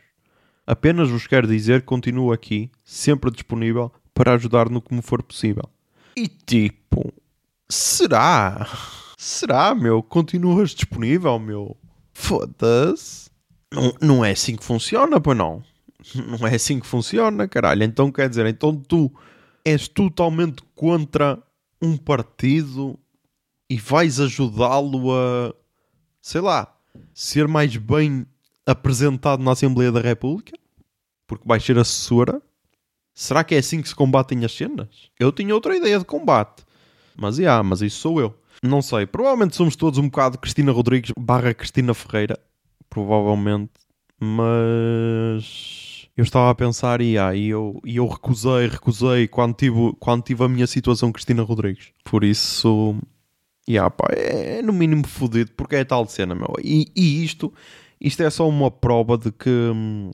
Apenas 0.66 1.10
vos 1.10 1.26
quero 1.26 1.46
dizer 1.46 1.80
que 1.80 1.86
continuo 1.86 2.32
aqui, 2.32 2.70
sempre 2.84 3.30
disponível, 3.30 3.92
para 4.14 4.32
ajudar 4.34 4.70
no 4.70 4.80
que 4.80 4.94
me 4.94 5.02
for 5.02 5.22
possível. 5.22 5.68
E 6.16 6.26
tipo, 6.26 7.12
será? 7.68 8.66
Será, 9.16 9.74
meu? 9.74 10.02
Continuas 10.02 10.70
disponível, 10.70 11.38
meu? 11.38 11.74
Foda-se. 12.12 13.30
Não, 13.72 13.94
não 14.00 14.24
é 14.24 14.32
assim 14.32 14.56
que 14.56 14.64
funciona, 14.64 15.18
pois 15.18 15.36
não? 15.36 15.64
Não 16.14 16.46
é 16.46 16.54
assim 16.54 16.78
que 16.78 16.86
funciona, 16.86 17.48
caralho. 17.48 17.82
Então 17.82 18.12
quer 18.12 18.28
dizer, 18.28 18.46
então 18.46 18.76
tu 18.76 19.10
és 19.64 19.88
totalmente 19.88 20.62
contra 20.74 21.42
um 21.82 21.96
partido 21.96 22.96
e 23.68 23.76
vais 23.76 24.20
ajudá-lo 24.20 25.12
a, 25.12 25.52
sei 26.22 26.40
lá, 26.40 26.72
ser 27.12 27.48
mais 27.48 27.76
bem 27.76 28.24
apresentado 28.64 29.42
na 29.42 29.52
Assembleia 29.52 29.90
da 29.90 30.00
República? 30.00 30.56
Porque 31.26 31.48
vais 31.48 31.64
ser 31.64 31.76
assessora? 31.76 32.40
Será 33.12 33.42
que 33.42 33.56
é 33.56 33.58
assim 33.58 33.82
que 33.82 33.88
se 33.88 33.94
combatem 33.94 34.44
as 34.44 34.52
cenas? 34.52 35.10
Eu 35.18 35.32
tinha 35.32 35.54
outra 35.54 35.76
ideia 35.76 35.98
de 35.98 36.04
combate. 36.04 36.64
Mas, 37.16 37.38
yeah, 37.38 37.62
mas 37.62 37.80
isso 37.80 37.98
sou 37.98 38.20
eu. 38.20 38.38
Não 38.62 38.82
sei, 38.82 39.06
provavelmente 39.06 39.56
somos 39.56 39.76
todos 39.76 39.98
um 39.98 40.08
bocado 40.08 40.38
Cristina 40.38 40.72
Rodrigues 40.72 41.12
barra 41.18 41.54
Cristina 41.54 41.94
Ferreira. 41.94 42.38
Provavelmente. 42.88 43.72
Mas... 44.20 46.08
Eu 46.16 46.24
estava 46.24 46.50
a 46.50 46.54
pensar 46.54 47.02
e, 47.02 47.18
ah, 47.18 47.34
e, 47.34 47.48
eu, 47.48 47.78
e 47.84 47.96
eu 47.96 48.06
recusei, 48.06 48.68
recusei 48.68 49.28
quando 49.28 49.54
tive, 49.54 49.92
quando 50.00 50.22
tive 50.22 50.44
a 50.44 50.48
minha 50.48 50.66
situação 50.66 51.12
Cristina 51.12 51.42
Rodrigues. 51.42 51.92
Por 52.04 52.24
isso... 52.24 52.96
Yeah, 53.68 53.90
pá, 53.90 54.08
é, 54.12 54.58
é 54.58 54.62
no 54.62 54.72
mínimo 54.72 55.06
fodido, 55.06 55.50
porque 55.56 55.76
é 55.76 55.84
tal 55.84 56.06
cena, 56.06 56.34
meu. 56.34 56.54
E, 56.62 56.90
e 56.96 57.24
isto, 57.24 57.52
isto 58.00 58.22
é 58.22 58.30
só 58.30 58.48
uma 58.48 58.70
prova 58.70 59.18
de 59.18 59.32
que 59.32 59.50
hum, 59.50 60.12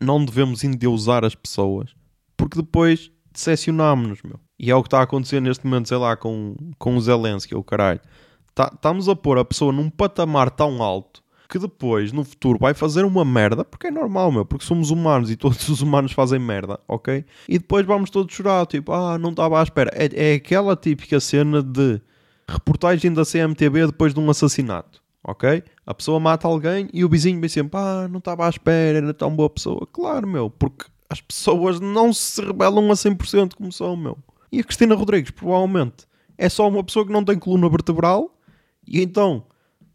não 0.00 0.24
devemos 0.24 0.64
endeusar 0.64 1.24
as 1.24 1.34
pessoas, 1.34 1.94
porque 2.36 2.58
depois 2.58 3.10
decepcionámos-nos, 3.38 4.22
meu. 4.22 4.38
E 4.58 4.70
é 4.70 4.74
o 4.74 4.82
que 4.82 4.88
está 4.88 4.98
a 4.98 5.02
acontecer 5.02 5.40
neste 5.40 5.64
momento, 5.64 5.88
sei 5.88 5.96
lá, 5.96 6.16
com, 6.16 6.56
com 6.78 6.96
o 6.96 7.00
Zelensky, 7.00 7.54
o 7.54 7.62
caralho. 7.62 8.00
Tá, 8.54 8.70
estamos 8.74 9.08
a 9.08 9.14
pôr 9.14 9.38
a 9.38 9.44
pessoa 9.44 9.72
num 9.72 9.88
patamar 9.88 10.50
tão 10.50 10.82
alto 10.82 11.22
que 11.48 11.58
depois, 11.58 12.12
no 12.12 12.24
futuro, 12.24 12.58
vai 12.60 12.74
fazer 12.74 13.04
uma 13.04 13.24
merda, 13.24 13.64
porque 13.64 13.86
é 13.86 13.90
normal, 13.90 14.30
meu, 14.30 14.44
porque 14.44 14.66
somos 14.66 14.90
humanos 14.90 15.30
e 15.30 15.36
todos 15.36 15.68
os 15.68 15.80
humanos 15.80 16.12
fazem 16.12 16.38
merda, 16.38 16.78
ok? 16.86 17.24
E 17.48 17.58
depois 17.58 17.86
vamos 17.86 18.10
todos 18.10 18.34
chorar, 18.34 18.66
tipo, 18.66 18.92
ah, 18.92 19.16
não 19.16 19.30
estava 19.30 19.60
à 19.60 19.62
espera. 19.62 19.90
É, 19.94 20.32
é 20.32 20.34
aquela 20.34 20.76
típica 20.76 21.18
cena 21.20 21.62
de 21.62 22.00
reportagem 22.46 23.12
da 23.12 23.24
CMTV 23.24 23.86
depois 23.86 24.12
de 24.12 24.20
um 24.20 24.28
assassinato, 24.28 25.02
ok? 25.24 25.62
A 25.86 25.94
pessoa 25.94 26.20
mata 26.20 26.46
alguém 26.46 26.88
e 26.92 27.04
o 27.04 27.08
vizinho 27.08 27.40
vem 27.40 27.48
sempre, 27.48 27.78
ah, 27.78 28.06
não 28.10 28.18
estava 28.18 28.44
à 28.44 28.50
espera, 28.50 28.98
era 28.98 29.14
tão 29.14 29.34
boa 29.34 29.48
pessoa. 29.48 29.86
Claro, 29.90 30.26
meu, 30.26 30.50
porque 30.50 30.84
as 31.08 31.20
pessoas 31.20 31.80
não 31.80 32.12
se 32.12 32.40
rebelam 32.42 32.90
a 32.90 32.94
100% 32.94 33.54
como 33.54 33.72
são, 33.72 33.96
meu. 33.96 34.18
E 34.52 34.60
a 34.60 34.64
Cristina 34.64 34.94
Rodrigues, 34.94 35.30
provavelmente, 35.30 36.06
é 36.36 36.48
só 36.48 36.68
uma 36.68 36.84
pessoa 36.84 37.06
que 37.06 37.12
não 37.12 37.24
tem 37.24 37.38
coluna 37.38 37.68
vertebral 37.68 38.34
e 38.86 39.02
então 39.02 39.44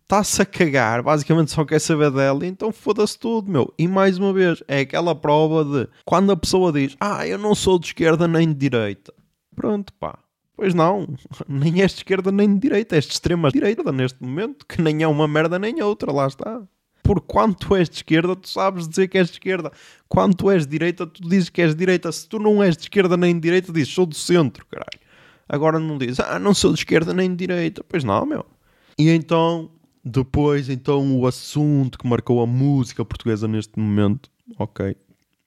está-se 0.03 0.41
a 0.41 0.45
cagar, 0.45 1.01
basicamente 1.01 1.51
só 1.51 1.65
quer 1.65 1.79
saber 1.79 2.11
dela, 2.11 2.45
então 2.45 2.71
foda-se 2.71 3.17
tudo, 3.17 3.49
meu. 3.49 3.73
E 3.77 3.87
mais 3.87 4.17
uma 4.17 4.33
vez, 4.33 4.61
é 4.67 4.81
aquela 4.81 5.15
prova 5.15 5.63
de 5.63 5.89
quando 6.05 6.31
a 6.31 6.37
pessoa 6.37 6.71
diz, 6.71 6.95
ah, 6.99 7.25
eu 7.27 7.37
não 7.37 7.55
sou 7.55 7.79
de 7.79 7.87
esquerda 7.87 8.27
nem 8.27 8.47
de 8.47 8.53
direita. 8.55 9.13
Pronto, 9.55 9.93
pá. 9.93 10.19
Pois 10.55 10.73
não, 10.73 11.07
nem 11.47 11.81
és 11.81 11.91
de 11.91 11.97
esquerda 11.97 12.31
nem 12.31 12.53
de 12.53 12.59
direita, 12.59 12.95
és 12.95 13.05
de 13.05 13.13
extrema 13.13 13.49
direita 13.49 13.91
neste 13.91 14.21
momento, 14.21 14.65
que 14.67 14.81
nem 14.81 15.01
é 15.01 15.07
uma 15.07 15.27
merda 15.27 15.57
nem 15.57 15.81
outra, 15.81 16.11
lá 16.11 16.27
está. 16.27 16.61
Por 17.03 17.19
quando 17.19 17.55
tu 17.55 17.75
és 17.75 17.89
de 17.89 17.97
esquerda, 17.97 18.33
tu 18.33 18.47
sabes 18.47 18.87
dizer 18.87 19.09
que 19.09 19.17
és 19.17 19.27
de 19.27 19.33
esquerda. 19.33 19.71
Quando 20.07 20.35
tu 20.35 20.49
és 20.49 20.65
de 20.65 20.71
direita, 20.71 21.05
tu 21.05 21.27
dizes 21.27 21.49
que 21.49 21.61
és 21.61 21.71
de 21.71 21.79
direita. 21.79 22.09
Se 22.13 22.27
tu 22.27 22.39
não 22.39 22.63
és 22.63 22.77
de 22.77 22.83
esquerda 22.83 23.17
nem 23.17 23.35
de 23.35 23.41
direita, 23.41 23.73
dizes 23.73 23.93
sou 23.93 24.05
do 24.05 24.15
centro, 24.15 24.65
caralho. 24.67 25.03
Agora 25.47 25.77
não 25.79 25.97
dizes, 25.97 26.21
ah, 26.21 26.39
não 26.39 26.53
sou 26.53 26.71
de 26.71 26.79
esquerda 26.79 27.13
nem 27.13 27.29
de 27.29 27.35
direita. 27.35 27.83
Pois 27.83 28.05
não, 28.05 28.25
meu. 28.25 28.45
E 28.97 29.09
então, 29.09 29.69
depois, 30.03 30.69
então, 30.69 31.19
o 31.19 31.27
assunto 31.27 31.97
que 31.97 32.07
marcou 32.07 32.41
a 32.41 32.47
música 32.47 33.03
portuguesa 33.03 33.49
neste 33.49 33.77
momento, 33.77 34.29
ok, 34.57 34.95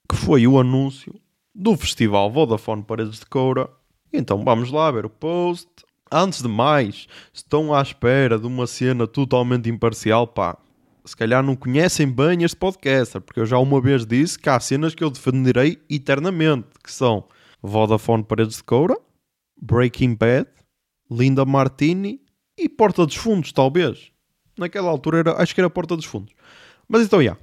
que 0.06 0.16
foi 0.16 0.46
o 0.46 0.60
anúncio 0.60 1.14
do 1.54 1.74
festival 1.74 2.30
Vodafone 2.30 2.82
Paredes 2.82 3.20
de 3.20 3.26
Coura. 3.26 3.70
Então 4.12 4.44
vamos 4.44 4.70
lá 4.70 4.90
ver 4.90 5.06
o 5.06 5.10
post. 5.10 5.68
Antes 6.12 6.42
de 6.42 6.48
mais, 6.48 7.06
estão 7.32 7.74
à 7.74 7.80
espera 7.80 8.38
de 8.38 8.46
uma 8.46 8.66
cena 8.66 9.06
totalmente 9.06 9.70
imparcial, 9.70 10.26
pá 10.26 10.58
se 11.06 11.16
calhar 11.16 11.42
não 11.42 11.54
conhecem 11.54 12.10
bem 12.10 12.42
este 12.42 12.56
podcaster, 12.56 13.20
porque 13.20 13.40
eu 13.40 13.46
já 13.46 13.58
uma 13.58 13.80
vez 13.80 14.04
disse 14.04 14.38
que 14.38 14.48
há 14.48 14.58
cenas 14.58 14.94
que 14.94 15.04
eu 15.04 15.10
defenderei 15.10 15.80
eternamente, 15.88 16.68
que 16.82 16.92
são 16.92 17.24
Vodafone 17.62 18.24
Paredes 18.24 18.56
de 18.56 18.64
Coura, 18.64 18.96
Breaking 19.60 20.14
Bad, 20.14 20.48
Linda 21.10 21.44
Martini 21.44 22.20
e 22.58 22.68
Porta 22.68 23.06
dos 23.06 23.16
Fundos, 23.16 23.52
talvez. 23.52 24.10
Naquela 24.58 24.90
altura 24.90 25.18
era, 25.18 25.42
acho 25.42 25.54
que 25.54 25.60
era 25.60 25.70
Porta 25.70 25.96
dos 25.96 26.06
Fundos. 26.06 26.34
Mas 26.88 27.02
então, 27.02 27.20
já. 27.20 27.24
Yeah. 27.24 27.40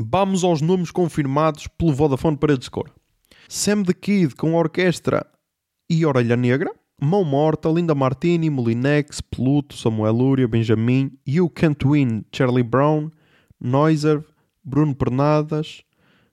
Vamos 0.00 0.44
aos 0.44 0.60
nomes 0.60 0.92
confirmados 0.92 1.66
pelo 1.66 1.92
Vodafone 1.92 2.36
Paredes 2.36 2.66
de 2.66 2.70
Coura. 2.70 2.92
Sam 3.48 3.82
the 3.82 3.92
Kid 3.92 4.36
com 4.36 4.54
orquestra 4.54 5.26
e 5.90 6.06
Orelha 6.06 6.36
Negra. 6.36 6.72
Mão 7.00 7.22
Morta, 7.24 7.68
Linda 7.68 7.94
Martini, 7.94 8.50
Molinex, 8.50 9.20
Pluto, 9.20 9.76
Samuel 9.76 10.12
Lúria, 10.12 10.48
Benjamin, 10.48 11.12
You 11.24 11.48
Can't 11.48 11.86
Win, 11.86 12.24
Charlie 12.32 12.64
Brown, 12.64 13.12
Noiser, 13.60 14.24
Bruno 14.64 14.96
Pernadas, 14.96 15.84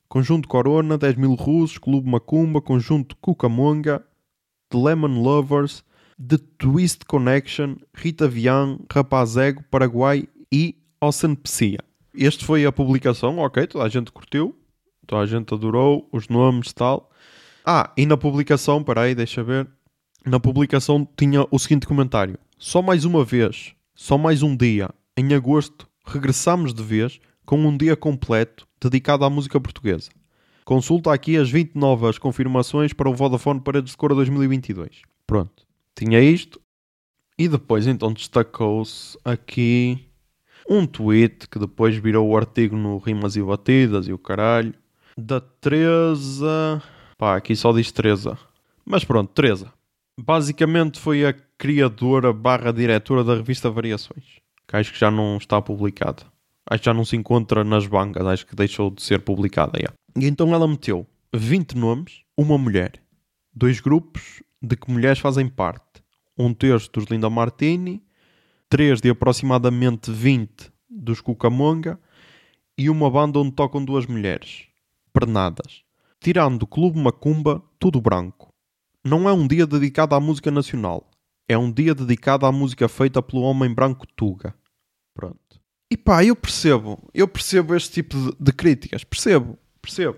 Conjunto 0.09 0.47
Corona, 0.47 0.97
10 0.97 1.17
mil 1.17 1.35
russos, 1.35 1.77
Clube 1.77 2.09
Macumba, 2.09 2.61
Conjunto 2.61 3.15
Cucamonga, 3.17 4.03
The 4.71 4.77
Lemon 4.77 5.21
Lovers, 5.21 5.83
The 6.17 6.39
Twist 6.57 7.05
Connection, 7.05 7.75
Rita 7.93 8.27
Vian, 8.27 8.79
Rapaz 8.91 9.37
Ego, 9.37 9.63
Paraguai 9.69 10.27
e 10.51 10.75
Ocean 10.99 11.35
Psia. 11.35 11.79
Este 12.11 12.43
foi 12.43 12.65
a 12.65 12.71
publicação, 12.71 13.37
ok, 13.37 13.67
toda 13.67 13.85
a 13.85 13.89
gente 13.89 14.11
curtiu, 14.11 14.57
toda 15.05 15.21
a 15.21 15.25
gente 15.27 15.53
adorou 15.53 16.09
os 16.11 16.27
nomes 16.27 16.71
e 16.71 16.75
tal. 16.75 17.11
Ah, 17.63 17.93
e 17.95 18.05
na 18.07 18.17
publicação, 18.17 18.83
peraí, 18.83 19.13
deixa 19.13 19.43
ver 19.43 19.67
na 20.25 20.39
publicação 20.39 21.07
tinha 21.15 21.45
o 21.51 21.59
seguinte 21.59 21.85
comentário: 21.85 22.37
Só 22.57 22.81
mais 22.81 23.05
uma 23.05 23.23
vez, 23.23 23.75
só 23.93 24.17
mais 24.17 24.41
um 24.41 24.55
dia, 24.55 24.89
em 25.15 25.33
agosto, 25.33 25.87
regressamos 26.03 26.73
de 26.73 26.81
vez 26.81 27.19
com 27.45 27.59
um 27.59 27.77
dia 27.77 27.95
completo 27.95 28.67
dedicado 28.81 29.23
à 29.23 29.29
música 29.29 29.59
portuguesa. 29.61 30.09
Consulta 30.65 31.13
aqui 31.13 31.37
as 31.37 31.49
20 31.49 31.75
novas 31.75 32.17
confirmações 32.17 32.91
para 32.91 33.07
o 33.07 33.13
Vodafone 33.13 33.61
Paredes 33.61 33.91
de 33.91 33.97
Cora 33.97 34.15
2022. 34.15 35.03
Pronto, 35.27 35.63
tinha 35.95 36.19
isto. 36.19 36.59
E 37.37 37.47
depois 37.47 37.85
então 37.85 38.11
destacou-se 38.13 39.17
aqui 39.23 40.07
um 40.67 40.87
tweet 40.87 41.47
que 41.49 41.59
depois 41.59 41.95
virou 41.97 42.29
o 42.29 42.37
artigo 42.37 42.75
no 42.75 42.97
Rimas 42.97 43.35
e 43.35 43.43
Batidas 43.43 44.07
e 44.07 44.13
o 44.13 44.17
caralho. 44.17 44.73
Da 45.15 45.39
Teresa. 45.39 46.81
Pá, 47.17 47.35
aqui 47.35 47.55
só 47.55 47.71
diz 47.71 47.91
Teresa. 47.91 48.37
Mas 48.85 49.03
pronto, 49.03 49.31
Teresa 49.33 49.74
basicamente 50.17 50.99
foi 50.99 51.25
a 51.25 51.33
criadora 51.57 52.31
barra 52.31 52.71
diretora 52.71 53.23
da 53.23 53.35
revista 53.35 53.69
Variações, 53.69 54.39
que 54.67 54.75
acho 54.75 54.93
que 54.93 54.99
já 54.99 55.11
não 55.11 55.37
está 55.37 55.61
publicada. 55.61 56.23
Acho 56.69 56.81
que 56.81 56.85
já 56.85 56.93
não 56.93 57.05
se 57.05 57.15
encontra 57.15 57.63
nas 57.63 57.85
bancas, 57.85 58.25
acho 58.25 58.45
que 58.45 58.55
deixou 58.55 58.89
de 58.89 59.01
ser 59.01 59.21
publicada. 59.21 59.77
E 59.79 60.25
então 60.25 60.53
ela 60.53 60.67
meteu 60.67 61.05
20 61.33 61.77
nomes, 61.77 62.23
uma 62.35 62.57
mulher, 62.57 62.93
dois 63.53 63.79
grupos 63.79 64.41
de 64.61 64.75
que 64.75 64.89
mulheres 64.89 65.19
fazem 65.19 65.47
parte. 65.47 66.03
Um 66.37 66.53
terço 66.53 66.89
dos 66.91 67.05
Linda 67.05 67.29
Martini, 67.29 68.03
três 68.67 68.99
de 68.99 69.09
aproximadamente 69.09 70.11
20 70.11 70.71
dos 70.89 71.21
Cucamonga 71.21 71.99
e 72.77 72.89
uma 72.89 73.09
banda 73.09 73.39
onde 73.39 73.51
tocam 73.51 73.85
duas 73.85 74.05
mulheres, 74.05 74.65
pernadas. 75.13 75.83
Tirando 76.19 76.63
o 76.63 76.67
Clube 76.67 76.99
Macumba, 76.99 77.61
tudo 77.79 78.01
branco 78.01 78.54
não 79.05 79.29
é 79.29 79.33
um 79.33 79.47
dia 79.47 79.67
dedicado 79.67 80.15
à 80.15 80.19
música 80.19 80.49
nacional. 80.49 81.07
É 81.47 81.55
um 81.55 81.71
dia 81.71 81.93
dedicado 81.93 82.47
à 82.47 82.51
música 82.51 82.89
feita 82.89 83.21
pelo 83.21 83.43
homem 83.43 83.71
branco 83.71 84.07
Tuga. 84.15 84.55
Pronto. 85.13 85.37
E 85.91 85.95
pá, 85.95 86.25
eu 86.25 86.35
percebo. 86.35 86.97
Eu 87.13 87.27
percebo 87.27 87.75
este 87.75 87.91
tipo 87.91 88.17
de, 88.17 88.35
de 88.39 88.51
críticas. 88.51 89.03
Percebo. 89.03 89.59
Percebo. 89.79 90.17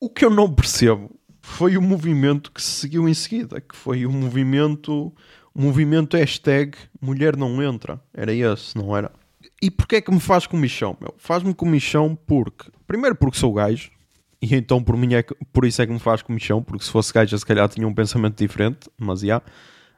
O 0.00 0.10
que 0.10 0.24
eu 0.24 0.30
não 0.30 0.52
percebo 0.52 1.14
foi 1.40 1.76
o 1.76 1.82
movimento 1.82 2.50
que 2.50 2.60
se 2.60 2.72
seguiu 2.72 3.08
em 3.08 3.14
seguida. 3.14 3.60
Que 3.60 3.76
foi 3.76 4.04
o 4.04 4.10
movimento... 4.10 5.14
O 5.56 5.62
movimento 5.62 6.16
hashtag 6.16 6.76
Mulher 7.00 7.36
Não 7.36 7.62
Entra. 7.62 8.02
Era 8.12 8.34
esse, 8.34 8.76
não 8.76 8.96
era? 8.96 9.12
E 9.62 9.70
porquê 9.70 9.96
é 9.96 10.00
que 10.00 10.10
me 10.10 10.18
faz 10.18 10.48
comichão, 10.48 10.96
meu? 11.00 11.14
Faz-me 11.16 11.54
comichão 11.54 12.18
porque... 12.26 12.72
Primeiro 12.84 13.14
porque 13.14 13.38
sou 13.38 13.52
gajo 13.52 13.92
e 14.44 14.54
então 14.54 14.82
por, 14.82 14.96
mim 14.96 15.14
é 15.14 15.22
que, 15.22 15.34
por 15.52 15.64
isso 15.64 15.80
é 15.80 15.86
que 15.86 15.92
me 15.92 15.98
faz 15.98 16.20
comichão, 16.20 16.62
porque 16.62 16.84
se 16.84 16.90
fosse 16.90 17.12
gaja 17.12 17.36
se 17.38 17.46
calhar 17.46 17.66
tinha 17.68 17.88
um 17.88 17.94
pensamento 17.94 18.36
diferente, 18.36 18.90
mas 18.98 19.20
já. 19.20 19.26
Yeah. 19.26 19.46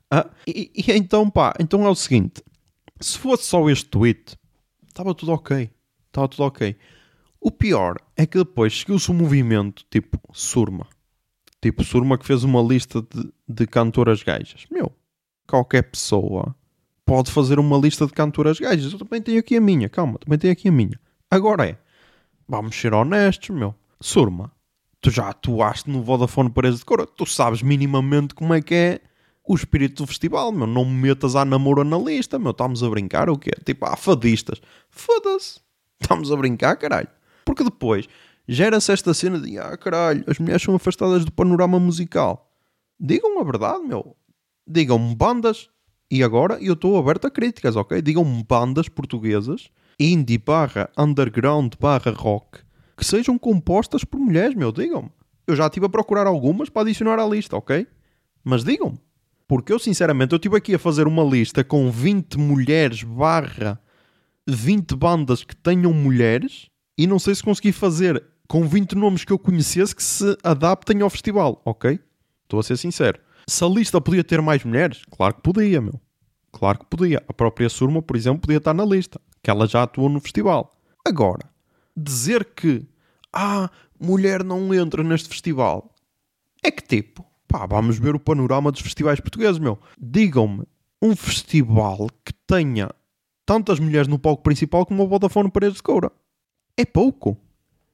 Ah, 0.09 0.31
e, 0.47 0.71
e, 0.73 0.93
então 0.93 1.29
pá, 1.29 1.53
então 1.59 1.85
é 1.85 1.88
o 1.88 1.95
seguinte: 1.95 2.43
se 3.00 3.19
fosse 3.19 3.45
só 3.45 3.69
este 3.69 3.87
tweet, 3.87 4.37
estava 4.87 5.15
tudo 5.15 5.33
ok. 5.33 5.69
Estava 6.07 6.29
tudo 6.29 6.45
ok. 6.45 6.76
O 7.41 7.50
pior 7.50 7.97
é 8.17 8.25
que 8.25 8.38
depois 8.38 8.79
seguiu-se 8.79 9.11
um 9.11 9.15
movimento 9.15 9.85
tipo 9.91 10.21
Surma. 10.33 10.87
Tipo 11.61 11.83
Surma 11.83 12.17
que 12.17 12.25
fez 12.25 12.45
uma 12.45 12.62
lista 12.62 13.03
de, 13.03 13.33
de 13.49 13.67
cantoras 13.67 14.23
gajas. 14.23 14.65
Meu, 14.71 14.93
qualquer 15.47 15.83
pessoa 15.83 16.55
pode 17.05 17.31
fazer 17.31 17.59
uma 17.59 17.76
lista 17.76 18.07
de 18.07 18.12
cantoras 18.12 18.61
gajas. 18.61 18.93
Eu 18.93 18.99
também 18.99 19.21
tenho 19.21 19.41
aqui 19.41 19.57
a 19.57 19.61
minha, 19.61 19.88
calma, 19.88 20.19
também 20.19 20.38
tenho 20.38 20.53
aqui 20.53 20.69
a 20.69 20.73
minha. 20.73 20.99
Agora 21.31 21.69
é, 21.69 21.76
vamos 22.49 22.76
ser 22.76 22.95
honestos, 22.95 23.50
meu. 23.50 23.75
Surma, 24.00 24.53
tu 25.00 25.11
já 25.11 25.29
atuaste 25.29 25.88
no 25.91 26.03
Vodafone 26.03 26.50
Paredes 26.50 26.81
de 26.81 26.85
Cora, 26.85 27.07
tu 27.07 27.25
sabes 27.26 27.62
minimamente 27.62 28.35
como 28.35 28.53
é 28.53 28.61
que 28.61 28.75
é 28.75 29.00
o 29.47 29.55
espírito 29.55 30.03
do 30.03 30.07
festival, 30.07 30.50
meu. 30.50 30.67
Não 30.67 30.85
me 30.85 30.93
metas 30.93 31.37
à 31.37 31.45
namora 31.45 31.85
na 31.85 31.97
lista, 31.97 32.38
meu. 32.38 32.50
Estamos 32.50 32.83
a 32.83 32.91
brincar 32.91 33.31
ou 33.31 33.38
quê? 33.38 33.53
Tipo, 33.65 33.87
ah, 33.87 33.97
fadistas. 33.97 34.61
Foda-se. 34.91 35.61
Estamos 36.00 36.33
a 36.33 36.37
brincar, 36.37 36.76
caralho. 36.76 37.09
Porque 37.45 37.62
depois 37.62 38.09
gera-se 38.49 38.93
esta 38.93 39.15
cena 39.15 39.38
de, 39.38 39.59
ah, 39.59 39.76
caralho, 39.76 40.25
as 40.26 40.38
mulheres 40.38 40.62
são 40.62 40.75
afastadas 40.75 41.25
do 41.25 41.33
panorama 41.33 41.79
musical. 41.79 42.50
Digam 42.99 43.41
a 43.41 43.45
verdade, 43.45 43.85
meu. 43.85 44.17
Digam-me 44.67 45.15
bandas, 45.15 45.71
e 46.11 46.23
agora 46.23 46.59
eu 46.61 46.73
estou 46.73 46.99
aberto 46.99 47.26
a 47.26 47.31
críticas, 47.31 47.76
ok? 47.76 48.03
Digam-me 48.03 48.43
bandas 48.43 48.88
portuguesas, 48.88 49.71
indie 49.99 50.38
barra 50.38 50.91
underground 50.99 51.75
barra 51.79 52.11
rock, 52.11 52.61
que 52.97 53.05
sejam 53.05 53.38
compostas 53.38 54.05
por 54.05 54.19
mulheres, 54.19 54.55
meu. 54.55 54.73
Digam-me. 54.73 55.11
Eu 55.47 55.55
já 55.55 55.67
estive 55.67 55.87
a 55.87 55.88
procurar 55.88 56.26
algumas 56.26 56.69
para 56.69 56.83
adicionar 56.83 57.19
à 57.19 57.26
lista, 57.26 57.57
ok? 57.57 57.87
Mas 58.43 58.65
digam-me. 58.65 58.99
Porque 59.47 59.73
eu, 59.73 59.79
sinceramente, 59.79 60.33
eu 60.33 60.37
estive 60.37 60.57
aqui 60.57 60.75
a 60.75 60.79
fazer 60.79 61.07
uma 61.07 61.23
lista 61.23 61.62
com 61.62 61.91
20 61.91 62.38
mulheres 62.38 63.03
barra 63.03 63.81
20 64.49 64.95
bandas 64.95 65.43
que 65.43 65.57
tenham 65.57 65.93
mulheres 65.93 66.69
e 66.97 67.07
não 67.07 67.19
sei 67.19 67.35
se 67.35 67.43
consegui 67.43 67.73
fazer 67.73 68.23
com 68.49 68.67
20 68.67 68.95
nomes 68.95 69.25
que 69.25 69.33
eu 69.33 69.38
conhecesse 69.38 69.95
que 69.95 70.03
se 70.03 70.37
adaptem 70.43 71.03
ao 71.03 71.11
festival, 71.11 71.61
ok? 71.65 71.99
Estou 72.45 72.61
a 72.61 72.62
ser 72.62 72.76
sincero. 72.76 73.21
Se 73.49 73.65
a 73.65 73.69
lista 73.69 74.00
podia 74.00 74.23
ter 74.23 74.41
mais 74.41 74.62
mulheres, 74.65 75.03
claro 75.11 75.35
que 75.35 75.43
podia, 75.43 75.81
meu. 75.81 76.00
Claro 76.53 76.79
que 76.79 76.87
podia. 76.87 77.23
A 77.29 77.33
própria 77.33 77.69
Surma, 77.69 78.00
por 78.00 78.17
exemplo, 78.17 78.41
podia 78.41 78.59
estar 78.59 78.73
na 78.73 78.85
lista, 78.85 79.21
que 79.43 79.50
ela 79.50 79.67
já 79.67 79.83
atuou 79.83 80.09
no 80.09 80.21
festival. 80.21 80.76
Agora, 81.05 81.50
dizer 81.97 82.45
que, 82.45 82.87
ah, 83.33 83.71
mulher 83.99 84.45
não 84.45 84.75
entra 84.75 85.03
neste 85.03 85.29
festival, 85.29 85.95
é 86.62 86.71
que 86.71 86.83
tipo, 86.83 87.25
pá, 87.49 87.67
vamos 87.67 87.99
ver 87.99 88.15
o 88.15 88.21
panorama 88.21 88.71
dos 88.71 88.81
festivais 88.81 89.21
portugueses, 89.21 89.59
meu. 89.59 89.79
Digam-me 90.00 90.65
um 91.00 91.15
festival 91.15 92.09
que 92.25 92.33
tenha 92.47 92.91
tantas 93.45 93.79
mulheres 93.79 94.09
no 94.09 94.19
palco 94.19 94.43
principal 94.43 94.85
como 94.85 95.05
o 95.05 95.09
Vodafone 95.09 95.50
Paredes 95.50 95.76
de 95.76 95.83
Coura. 95.83 96.11
É 96.76 96.85
pouco. 96.85 97.38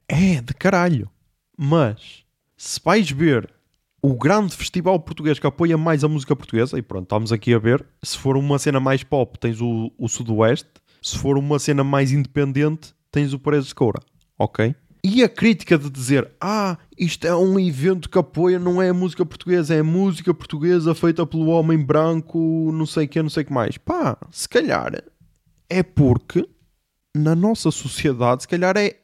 É, 0.08 0.40
de 0.40 0.54
caralho. 0.54 1.10
Mas, 1.56 2.24
se 2.56 2.80
vais 2.82 3.10
ver 3.10 3.52
o 4.00 4.14
grande 4.14 4.56
festival 4.56 4.98
português 4.98 5.38
que 5.38 5.46
apoia 5.46 5.78
mais 5.78 6.02
a 6.02 6.08
música 6.08 6.34
portuguesa, 6.34 6.76
e 6.78 6.82
pronto, 6.82 7.04
estamos 7.04 7.30
aqui 7.30 7.54
a 7.54 7.58
ver. 7.58 7.86
Se 8.02 8.18
for 8.18 8.36
uma 8.36 8.58
cena 8.58 8.80
mais 8.80 9.04
pop, 9.04 9.38
tens 9.38 9.60
o, 9.60 9.92
o 9.96 10.08
Sudoeste. 10.08 10.70
Se 11.00 11.18
for 11.18 11.38
uma 11.38 11.58
cena 11.58 11.84
mais 11.84 12.12
independente, 12.12 12.94
tens 13.12 13.32
o 13.32 13.38
Paredes 13.38 13.68
de 13.68 13.74
Coura. 13.74 14.00
Ok? 14.38 14.74
E 15.04 15.22
a 15.22 15.28
crítica 15.28 15.76
de 15.76 15.90
dizer, 15.90 16.30
ah, 16.40 16.78
isto 16.96 17.26
é 17.26 17.34
um 17.34 17.58
evento 17.58 18.08
que 18.08 18.18
apoia, 18.18 18.58
não 18.58 18.80
é 18.80 18.88
a 18.88 18.94
música 18.94 19.26
portuguesa, 19.26 19.74
é 19.74 19.80
a 19.80 19.84
música 19.84 20.32
portuguesa 20.32 20.94
feita 20.94 21.26
pelo 21.26 21.48
homem 21.48 21.76
branco, 21.76 22.70
não 22.72 22.86
sei 22.86 23.06
o 23.06 23.08
que, 23.08 23.22
não 23.22 23.28
sei 23.28 23.42
o 23.42 23.46
que 23.46 23.52
mais. 23.52 23.76
Pá, 23.76 24.16
se 24.30 24.48
calhar 24.48 24.92
é 25.68 25.82
porque 25.82 26.48
na 27.16 27.34
nossa 27.34 27.70
sociedade, 27.70 28.42
se 28.42 28.48
calhar 28.48 28.76
é 28.76 28.96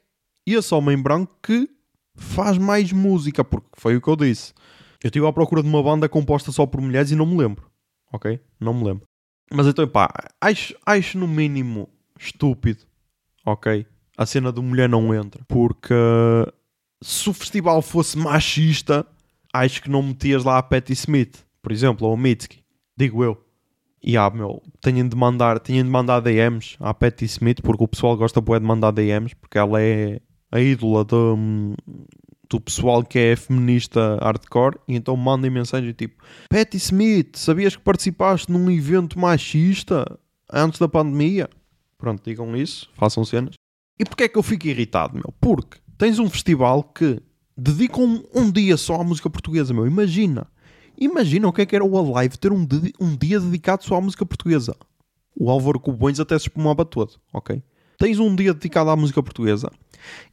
esse 0.47 0.73
homem 0.73 0.97
branco 0.97 1.37
que 1.43 1.69
faz 2.15 2.57
mais 2.57 2.93
música, 2.93 3.45
porque 3.45 3.69
foi 3.75 3.97
o 3.97 4.01
que 4.01 4.09
eu 4.09 4.17
disse. 4.17 4.55
Eu 5.03 5.09
estive 5.09 5.27
à 5.27 5.33
procura 5.33 5.63
de 5.63 5.69
uma 5.69 5.83
banda 5.83 6.09
composta 6.09 6.51
só 6.53 6.65
por 6.65 6.81
mulheres 6.81 7.11
e 7.11 7.17
não 7.17 7.27
me 7.27 7.37
lembro. 7.37 7.69
Ok? 8.13 8.41
Não 8.59 8.73
me 8.73 8.85
lembro. 8.85 9.07
Mas 9.53 9.67
então, 9.67 9.87
pá, 9.87 10.09
acho, 10.41 10.75
acho 10.87 11.19
no 11.19 11.27
mínimo 11.27 11.89
estúpido. 12.19 12.85
Ok? 13.45 13.87
A 14.19 14.27
cena 14.27 14.53
de 14.53 14.61
mulher 14.61 14.89
não 14.89 15.15
entra. 15.15 15.41
Porque 15.47 15.95
se 17.01 17.31
o 17.31 17.33
festival 17.33 17.81
fosse 17.81 18.19
machista, 18.19 19.07
acho 19.53 19.81
que 19.81 19.89
não 19.89 20.03
metias 20.03 20.43
lá 20.43 20.59
a 20.59 20.63
Patti 20.63 20.93
Smith, 20.93 21.47
por 21.63 21.71
exemplo, 21.71 22.07
ou 22.07 22.15
a 22.15 22.17
Mitski. 22.17 22.65
Digo 22.97 23.23
eu. 23.23 23.41
E 24.03 24.17
ah, 24.17 24.29
meu, 24.31 24.63
tenho 24.81 25.09
de 25.09 25.17
mandar, 25.17 25.61
tenho 25.61 25.83
de 25.85 25.91
mandar 25.91 26.21
DMs 26.21 26.77
à 26.81 26.93
Patti 26.93 27.25
Smith 27.25 27.61
porque 27.63 27.85
o 27.85 27.89
pessoal 27.89 28.17
gosta 28.17 28.41
de 28.41 28.61
mandar 28.61 28.91
DMs 28.91 29.35
porque 29.37 29.59
ela 29.59 29.81
é 29.81 30.21
a 30.51 30.61
ídola 30.61 31.05
do, 31.05 31.37
do 32.49 32.61
pessoal 32.61 33.05
que 33.05 33.19
é 33.19 33.37
feminista 33.37 34.19
hardcore 34.23 34.79
e 34.87 34.95
então 34.95 35.17
mandem 35.17 35.51
mensagem 35.51 35.93
tipo 35.93 36.23
Patti 36.49 36.77
Smith, 36.77 37.37
sabias 37.37 37.77
que 37.77 37.83
participaste 37.83 38.51
num 38.51 38.71
evento 38.71 39.19
machista 39.19 40.05
antes 40.53 40.79
da 40.79 40.89
pandemia? 40.89 41.49
Pronto, 41.99 42.23
digam 42.25 42.57
isso, 42.57 42.89
façam 42.95 43.25
cenas. 43.25 43.55
E 43.99 44.05
porquê 44.05 44.25
é 44.25 44.29
que 44.29 44.39
eu 44.39 44.43
fico 44.43 44.67
irritado, 44.67 45.15
meu? 45.15 45.35
Porque 45.41 45.79
tens 45.97 46.19
um 46.19 46.31
festival 46.31 46.83
que 46.83 47.21
dedica 47.57 48.01
um, 48.01 48.23
um 48.35 48.51
dia 48.51 48.77
só 48.77 49.01
à 49.01 49.05
música 49.05 49.29
portuguesa, 49.29 49.75
meu. 49.75 49.87
Imagina. 49.87 50.47
Imagina 50.97 51.49
o 51.49 51.53
que 51.53 51.63
é 51.63 51.67
que 51.67 51.77
era 51.77 51.85
o 51.85 52.17
Alive 52.17 52.39
ter 52.39 52.53
um, 52.53 52.65
de, 52.65 52.93
um 53.01 53.17
dia 53.17 53.39
dedicado 53.39 53.85
só 53.85 53.97
à 53.97 54.01
música 54.01 54.25
portuguesa. 54.27 54.75
O 55.35 55.51
Álvaro 55.51 55.79
Cubões 55.79 56.19
até 56.19 56.37
se 56.39 56.47
espumava 56.47 56.85
todo, 56.85 57.15
ok? 57.33 57.63
Tens 57.99 58.19
um 58.19 58.35
dia 58.35 58.53
dedicado 58.53 58.91
à 58.91 58.97
música 58.97 59.23
portuguesa 59.23 59.71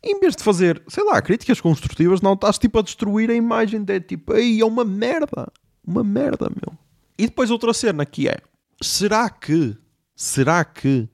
em 0.03 0.19
vez 0.19 0.35
de 0.35 0.43
fazer, 0.43 0.81
sei 0.87 1.03
lá, 1.03 1.21
críticas 1.21 1.59
construtivas, 1.59 2.21
não 2.21 2.33
estás 2.33 2.57
tipo 2.57 2.79
a 2.79 2.81
destruir 2.81 3.29
a 3.29 3.35
imagem 3.35 3.83
de 3.83 3.99
tipo, 3.99 4.33
aí 4.33 4.59
é 4.59 4.65
uma 4.65 4.83
merda, 4.83 5.51
uma 5.85 6.03
merda, 6.03 6.49
meu. 6.49 6.77
E 7.17 7.25
depois 7.25 7.49
outra 7.49 7.73
cena 7.73 8.05
que 8.05 8.27
é, 8.27 8.37
será 8.81 9.29
que, 9.29 9.75
será 10.15 10.63
que 10.63 11.07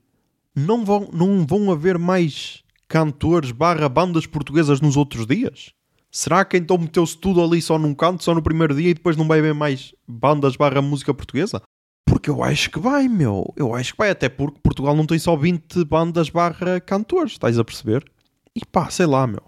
não 0.54 0.84
vão, 0.84 1.08
não 1.12 1.46
vão 1.46 1.70
haver 1.70 1.98
mais 1.98 2.62
cantores 2.88 3.50
barra 3.50 3.88
bandas 3.88 4.26
portuguesas 4.26 4.80
nos 4.80 4.96
outros 4.96 5.26
dias? 5.26 5.72
Será 6.10 6.44
que 6.44 6.58
então 6.58 6.76
meteu-se 6.76 7.16
tudo 7.16 7.42
ali 7.42 7.62
só 7.62 7.78
num 7.78 7.94
canto, 7.94 8.22
só 8.22 8.34
no 8.34 8.42
primeiro 8.42 8.74
dia 8.74 8.90
e 8.90 8.94
depois 8.94 9.16
não 9.16 9.26
vai 9.26 9.38
haver 9.38 9.54
mais 9.54 9.94
bandas 10.06 10.56
barra 10.56 10.82
música 10.82 11.14
portuguesa? 11.14 11.62
Porque 12.04 12.28
eu 12.28 12.44
acho 12.44 12.70
que 12.70 12.78
vai, 12.78 13.08
meu. 13.08 13.52
Eu 13.56 13.74
acho 13.74 13.92
que 13.92 13.98
vai, 13.98 14.10
até 14.10 14.28
porque 14.28 14.60
Portugal 14.62 14.94
não 14.94 15.06
tem 15.06 15.18
só 15.18 15.34
20 15.34 15.84
bandas 15.86 16.28
barra 16.28 16.78
cantores, 16.80 17.32
estás 17.32 17.58
a 17.58 17.64
perceber? 17.64 18.04
E 18.54 18.62
pá, 18.64 18.90
sei 18.90 19.06
lá, 19.06 19.26
meu. 19.26 19.42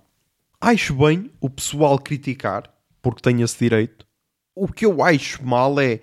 Acho 0.59 0.95
bem 0.95 1.31
o 1.39 1.51
pessoal 1.51 1.99
criticar, 1.99 2.73
porque 3.03 3.21
tem 3.21 3.43
esse 3.43 3.59
direito. 3.59 4.07
O 4.57 4.67
que 4.67 4.87
eu 4.87 5.03
acho 5.03 5.45
mal 5.45 5.79
é 5.79 6.01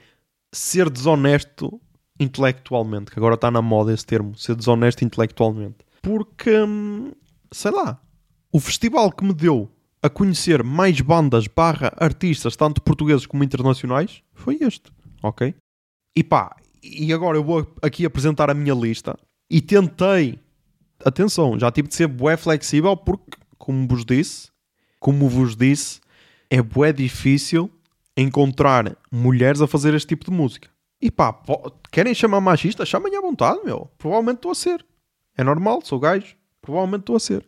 ser 0.54 0.88
desonesto 0.92 1.82
intelectualmente, 2.22 3.10
que 3.10 3.18
agora 3.18 3.36
está 3.36 3.50
na 3.50 3.62
moda 3.62 3.92
esse 3.92 4.06
termo, 4.06 4.36
ser 4.38 4.56
desonesto 4.56 5.04
intelectualmente. 5.04 5.78
Porque, 6.02 6.56
hum, 6.62 7.12
sei 7.52 7.72
lá, 7.72 8.00
o 8.52 8.60
festival 8.60 9.12
que 9.12 9.24
me 9.24 9.34
deu 9.34 9.70
a 10.04 10.10
conhecer 10.10 10.64
mais 10.64 11.02
bandas 11.02 11.48
barra 11.48 11.92
artistas, 11.98 12.56
tanto 12.56 12.82
portugueses 12.82 13.26
como 13.26 13.44
internacionais, 13.44 14.22
foi 14.34 14.58
este, 14.62 14.92
ok? 15.22 15.54
E 16.16 16.24
pá, 16.24 16.56
e 16.84 17.12
agora 17.12 17.38
eu 17.38 17.44
vou 17.44 17.68
aqui 17.82 18.06
apresentar 18.06 18.50
a 18.50 18.54
minha 18.54 18.74
lista 18.74 19.18
e 19.50 19.62
tentei 19.62 20.40
atenção, 21.04 21.60
já 21.60 21.72
tive 21.72 21.88
de 21.88 21.96
ser 21.96 22.08
bué 22.08 22.38
flexível 22.38 22.96
porque, 22.96 23.38
como 23.58 23.88
vos 23.88 24.06
disse, 24.06 24.50
como 25.00 25.28
vos 25.28 25.56
disse, 25.56 26.00
é 26.50 26.62
bué 26.62 26.92
difícil 26.92 27.70
encontrar 28.16 28.98
mulheres 29.12 29.62
a 29.62 29.68
fazer 29.68 29.94
este 29.94 30.10
tipo 30.10 30.26
de 30.26 30.32
música. 30.32 30.70
E 31.02 31.10
pá, 31.10 31.36
querem 31.92 32.14
chamar 32.14 32.42
machista? 32.42 32.86
Chamem 32.86 33.16
à 33.16 33.22
vontade, 33.22 33.62
meu. 33.66 33.90
Provavelmente 33.98 34.38
estou 34.38 34.52
a 34.52 34.56
ser. 34.56 34.86
É 35.36 35.44
normal, 35.44 35.82
sou 35.84 36.00
gajo. 36.00 36.36
Provavelmente 36.62 37.02
estou 37.02 37.16
a 37.16 37.20
ser. 37.20 37.46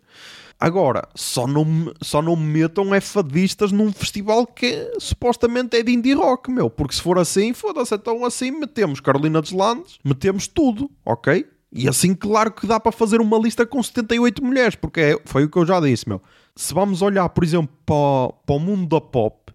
Agora, 0.59 1.07
só 1.13 1.45
não, 1.45 1.93
só 2.01 2.21
não 2.21 2.35
me 2.35 2.45
metam 2.45 2.95
é 2.95 3.01
fadistas 3.01 3.71
num 3.71 3.91
festival 3.91 4.47
que 4.47 4.93
supostamente 4.97 5.75
é 5.75 5.83
de 5.83 5.91
indie 5.91 6.13
rock, 6.13 6.49
meu. 6.49 6.69
Porque 6.69 6.95
se 6.95 7.01
for 7.01 7.19
assim, 7.19 7.53
foda-se, 7.53 7.93
então 7.93 8.23
assim 8.25 8.49
metemos 8.49 8.99
Carolina 8.99 9.41
dos 9.41 9.51
Landes, 9.51 9.99
metemos 10.03 10.47
tudo, 10.47 10.89
ok? 11.05 11.45
E 11.71 11.87
assim, 11.87 12.15
claro 12.15 12.51
que 12.51 12.65
dá 12.65 12.79
para 12.79 12.91
fazer 12.91 13.19
uma 13.19 13.37
lista 13.37 13.65
com 13.65 13.81
78 13.81 14.43
mulheres, 14.43 14.75
porque 14.75 15.01
é, 15.01 15.17
foi 15.25 15.43
o 15.43 15.49
que 15.49 15.57
eu 15.57 15.65
já 15.65 15.79
disse, 15.79 16.07
meu. 16.07 16.21
Se 16.55 16.73
vamos 16.73 17.01
olhar, 17.01 17.27
por 17.29 17.43
exemplo, 17.43 17.75
para, 17.85 18.33
para 18.45 18.55
o 18.55 18.59
mundo 18.59 18.87
da 18.87 19.01
pop, 19.01 19.51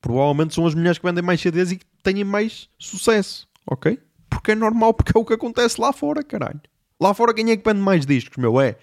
provavelmente 0.00 0.54
são 0.54 0.66
as 0.66 0.74
mulheres 0.74 0.98
que 0.98 1.06
vendem 1.06 1.22
mais 1.22 1.40
CDs 1.40 1.72
e 1.72 1.76
que 1.76 1.86
têm 2.02 2.24
mais 2.24 2.68
sucesso, 2.78 3.48
ok? 3.66 3.98
Porque 4.28 4.52
é 4.52 4.54
normal, 4.54 4.94
porque 4.94 5.16
é 5.16 5.20
o 5.20 5.24
que 5.24 5.34
acontece 5.34 5.80
lá 5.80 5.92
fora, 5.92 6.22
caralho. 6.22 6.60
Lá 7.00 7.14
fora 7.14 7.34
quem 7.34 7.50
é 7.50 7.56
que 7.56 7.68
vende 7.68 7.80
mais 7.80 8.04
discos, 8.04 8.36
meu? 8.36 8.60
É 8.60 8.76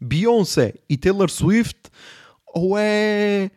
Beyoncé 0.00 0.74
e 0.88 0.96
Taylor 0.96 1.30
Swift 1.30 1.90
ou 2.54 2.76
é 2.76 3.50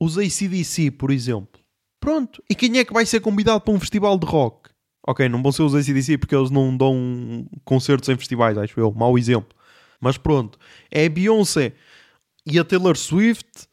os 0.00 0.18
ACDC, 0.18 0.90
por 0.92 1.10
exemplo? 1.10 1.60
Pronto. 1.98 2.42
E 2.48 2.54
quem 2.54 2.78
é 2.78 2.84
que 2.84 2.92
vai 2.92 3.04
ser 3.04 3.20
convidado 3.20 3.62
para 3.62 3.74
um 3.74 3.80
festival 3.80 4.18
de 4.18 4.26
rock? 4.26 4.70
Ok, 5.06 5.28
não 5.28 5.42
vão 5.42 5.50
ser 5.50 5.62
os 5.62 5.74
ACDC 5.74 6.18
porque 6.18 6.34
eles 6.34 6.50
não 6.50 6.76
dão 6.76 7.48
concertos 7.64 8.08
em 8.08 8.16
festivais, 8.16 8.58
acho 8.58 8.78
eu. 8.78 8.92
Mau 8.92 9.18
exemplo. 9.18 9.56
Mas 10.00 10.18
pronto. 10.18 10.58
É 10.90 11.06
a 11.06 11.10
Beyoncé 11.10 11.72
e 12.46 12.58
a 12.58 12.64
Taylor 12.64 12.96
Swift 12.96 13.66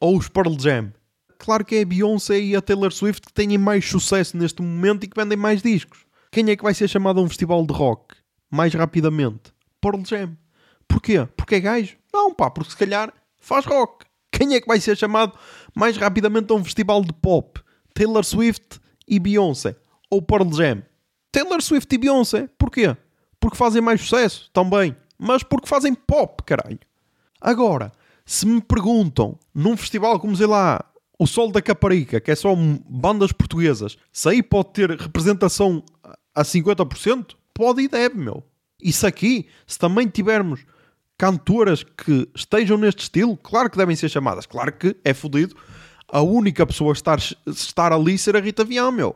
ou 0.00 0.18
os 0.18 0.28
Pearl 0.28 0.54
Jam. 0.58 0.92
Claro 1.40 1.64
que 1.64 1.76
é 1.76 1.80
a 1.80 1.86
Beyoncé 1.86 2.38
e 2.38 2.54
a 2.54 2.60
Taylor 2.60 2.92
Swift 2.92 3.22
que 3.22 3.32
têm 3.32 3.56
mais 3.56 3.88
sucesso 3.88 4.36
neste 4.36 4.60
momento 4.60 5.04
e 5.04 5.08
que 5.08 5.18
vendem 5.18 5.38
mais 5.38 5.62
discos. 5.62 6.04
Quem 6.30 6.50
é 6.50 6.54
que 6.54 6.62
vai 6.62 6.74
ser 6.74 6.86
chamado 6.86 7.18
a 7.18 7.22
um 7.22 7.28
festival 7.28 7.64
de 7.64 7.72
rock 7.72 8.14
mais 8.50 8.74
rapidamente? 8.74 9.50
Pearl 9.80 10.04
Jam. 10.04 10.36
Porquê? 10.86 11.26
Porque 11.34 11.54
é 11.54 11.60
gajo? 11.60 11.96
Não, 12.12 12.34
pá, 12.34 12.50
porque 12.50 12.70
se 12.70 12.76
calhar 12.76 13.10
faz 13.38 13.64
rock. 13.64 14.04
Quem 14.30 14.54
é 14.54 14.60
que 14.60 14.66
vai 14.66 14.78
ser 14.80 14.98
chamado 14.98 15.32
mais 15.74 15.96
rapidamente 15.96 16.52
a 16.52 16.56
um 16.56 16.62
festival 16.62 17.02
de 17.02 17.12
pop? 17.14 17.58
Taylor 17.94 18.22
Swift 18.22 18.78
e 19.08 19.18
Beyoncé. 19.18 19.76
Ou 20.10 20.20
Pearl 20.20 20.52
Jam. 20.52 20.82
Taylor 21.32 21.62
Swift 21.62 21.94
e 21.94 21.98
Beyoncé. 21.98 22.50
Porquê? 22.58 22.94
Porque 23.40 23.56
fazem 23.56 23.80
mais 23.80 24.02
sucesso, 24.02 24.50
também. 24.52 24.94
Mas 25.18 25.42
porque 25.42 25.66
fazem 25.66 25.94
pop, 25.94 26.42
caralho. 26.42 26.78
Agora, 27.40 27.92
se 28.26 28.46
me 28.46 28.60
perguntam, 28.60 29.38
num 29.54 29.74
festival 29.74 30.20
como, 30.20 30.36
sei 30.36 30.46
lá, 30.46 30.84
o 31.20 31.26
Sol 31.26 31.52
da 31.52 31.60
Caparica, 31.60 32.18
que 32.18 32.30
é 32.30 32.34
só 32.34 32.56
bandas 32.88 33.30
portuguesas, 33.30 33.98
se 34.10 34.26
aí 34.26 34.42
pode 34.42 34.72
ter 34.72 34.90
representação 34.98 35.84
a 36.34 36.42
50%, 36.42 37.36
pode 37.52 37.82
e 37.82 37.88
deve, 37.88 38.16
meu. 38.16 38.42
Isso 38.82 39.06
aqui, 39.06 39.46
se 39.66 39.78
também 39.78 40.08
tivermos 40.08 40.64
cantoras 41.18 41.82
que 41.82 42.26
estejam 42.34 42.78
neste 42.78 43.02
estilo, 43.02 43.36
claro 43.36 43.68
que 43.68 43.76
devem 43.76 43.94
ser 43.94 44.08
chamadas. 44.08 44.46
Claro 44.46 44.72
que 44.72 44.96
é 45.04 45.12
fodido 45.12 45.54
a 46.10 46.22
única 46.22 46.66
pessoa 46.66 46.92
a 46.92 46.94
estar, 46.94 47.18
estar 47.46 47.92
ali 47.92 48.16
ser 48.16 48.34
a 48.34 48.40
Rita 48.40 48.64
Vian, 48.64 48.90
meu. 48.90 49.14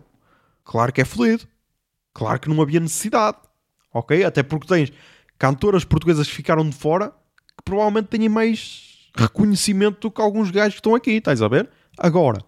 Claro 0.62 0.92
que 0.92 1.00
é 1.00 1.06
fodido. 1.06 1.48
Claro 2.12 2.38
que 2.38 2.50
não 2.50 2.60
havia 2.60 2.80
necessidade. 2.80 3.38
Ok? 3.90 4.22
Até 4.22 4.42
porque 4.42 4.66
tens 4.66 4.92
cantoras 5.38 5.86
portuguesas 5.86 6.28
que 6.28 6.34
ficaram 6.34 6.68
de 6.68 6.76
fora 6.76 7.14
que 7.56 7.64
provavelmente 7.64 8.08
têm 8.08 8.28
mais 8.28 9.08
reconhecimento 9.16 10.00
do 10.00 10.10
que 10.10 10.20
alguns 10.20 10.50
gajos 10.50 10.74
que 10.74 10.80
estão 10.80 10.94
aqui, 10.94 11.12
estás 11.12 11.40
a 11.40 11.48
ver? 11.48 11.70
Agora, 11.98 12.40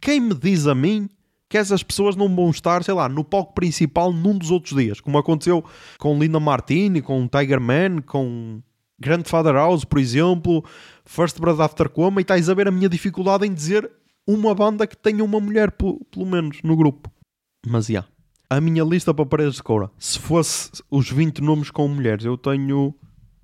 quem 0.00 0.20
me 0.20 0.34
diz 0.34 0.66
a 0.66 0.74
mim 0.74 1.08
que 1.48 1.56
essas 1.56 1.82
pessoas 1.82 2.14
não 2.14 2.34
vão 2.34 2.50
estar, 2.50 2.84
sei 2.84 2.94
lá, 2.94 3.08
no 3.08 3.24
palco 3.24 3.54
principal 3.54 4.12
num 4.12 4.36
dos 4.36 4.50
outros 4.50 4.76
dias, 4.76 5.00
como 5.00 5.18
aconteceu 5.18 5.64
com 5.98 6.18
Linda 6.18 6.38
Martini, 6.38 7.00
com 7.00 7.26
Tiger 7.26 7.60
Man, 7.60 8.02
com 8.02 8.60
Grandfather 9.00 9.54
House, 9.54 9.84
por 9.84 9.98
exemplo, 9.98 10.62
First 11.04 11.38
Blood 11.38 11.62
After 11.62 11.88
Coma, 11.88 12.20
e 12.20 12.22
estás 12.22 12.48
a 12.48 12.54
ver 12.54 12.68
a 12.68 12.70
minha 12.70 12.88
dificuldade 12.88 13.46
em 13.46 13.54
dizer 13.54 13.90
uma 14.26 14.54
banda 14.54 14.86
que 14.86 14.96
tenha 14.96 15.24
uma 15.24 15.40
mulher, 15.40 15.72
pelo, 15.72 16.04
pelo 16.10 16.26
menos, 16.26 16.58
no 16.62 16.76
grupo. 16.76 17.10
Mas, 17.66 17.86
já. 17.86 17.92
Yeah. 17.92 18.08
A 18.50 18.60
minha 18.60 18.82
lista 18.82 19.12
para 19.12 19.26
paredes 19.26 19.56
de 19.56 19.62
coura, 19.62 19.90
se 19.98 20.18
fosse 20.18 20.70
os 20.90 21.10
20 21.10 21.40
nomes 21.42 21.70
com 21.70 21.88
mulheres, 21.88 22.24
eu 22.24 22.36
tenho... 22.36 22.94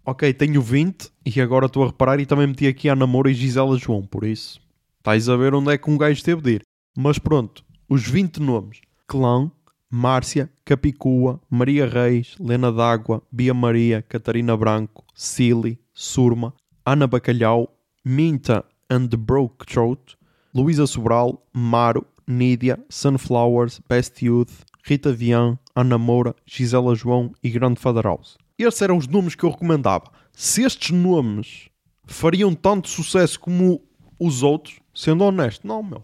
Ok, 0.07 0.33
tenho 0.35 0.61
20, 0.61 1.11
e 1.25 1.41
agora 1.41 1.65
estou 1.65 1.83
a 1.83 1.87
reparar, 1.87 2.21
e 2.21 2.27
também 2.27 2.47
meti 2.47 2.67
aqui 2.67 2.91
a 2.91 2.97
Namora 2.97 3.31
e 3.31 3.35
Gisela 3.35 3.79
João, 3.79 4.03
por 4.03 4.25
isso... 4.25 4.64
Estás 5.07 5.29
a 5.29 5.37
ver 5.37 5.55
onde 5.55 5.71
é 5.71 5.77
que 5.77 5.91
um 5.91 5.99
gajo 5.99 6.25
teve 6.25 6.41
de 6.41 6.51
ir. 6.53 6.63
Mas 6.97 7.19
pronto, 7.19 7.63
os 7.87 8.09
20 8.09 8.41
nomes. 8.41 8.81
Clã, 9.07 9.53
Márcia, 9.91 10.51
Capicua, 10.65 11.39
Maria 11.51 11.87
Reis, 11.87 12.35
Lena 12.41 12.73
D'Água, 12.73 13.23
Bia 13.31 13.53
Maria, 13.53 14.01
Catarina 14.01 14.57
Branco, 14.57 15.05
Silly, 15.15 15.79
Surma, 15.93 16.55
Ana 16.87 17.07
Bacalhau, 17.07 17.69
Minta 18.03 18.65
and 18.89 19.09
the 19.09 19.17
Broke 19.19 19.67
Throat, 19.67 20.17
Luísa 20.55 20.87
Sobral, 20.87 21.47
Maro, 21.53 22.07
Nídia, 22.27 22.83
Sunflowers, 22.89 23.83
Best 23.87 24.25
Youth, 24.25 24.65
Rita 24.87 25.13
Vian, 25.13 25.59
Ana 25.77 25.99
Moura, 25.99 26.35
Gisela 26.47 26.95
João 26.95 27.31
e 27.43 27.51
Grandfather 27.51 28.05
House. 28.05 28.39
Estes 28.59 28.81
eram 28.81 28.97
os 28.97 29.07
nomes 29.07 29.35
que 29.35 29.45
eu 29.45 29.51
recomendava. 29.51 30.11
Se 30.33 30.63
estes 30.63 30.93
nomes 30.93 31.69
fariam 32.07 32.55
tanto 32.55 32.89
sucesso 32.89 33.39
como 33.39 33.83
os 34.19 34.43
outros, 34.43 34.81
sendo 34.95 35.25
honesto, 35.25 35.67
não, 35.67 35.83
meu. 35.83 36.03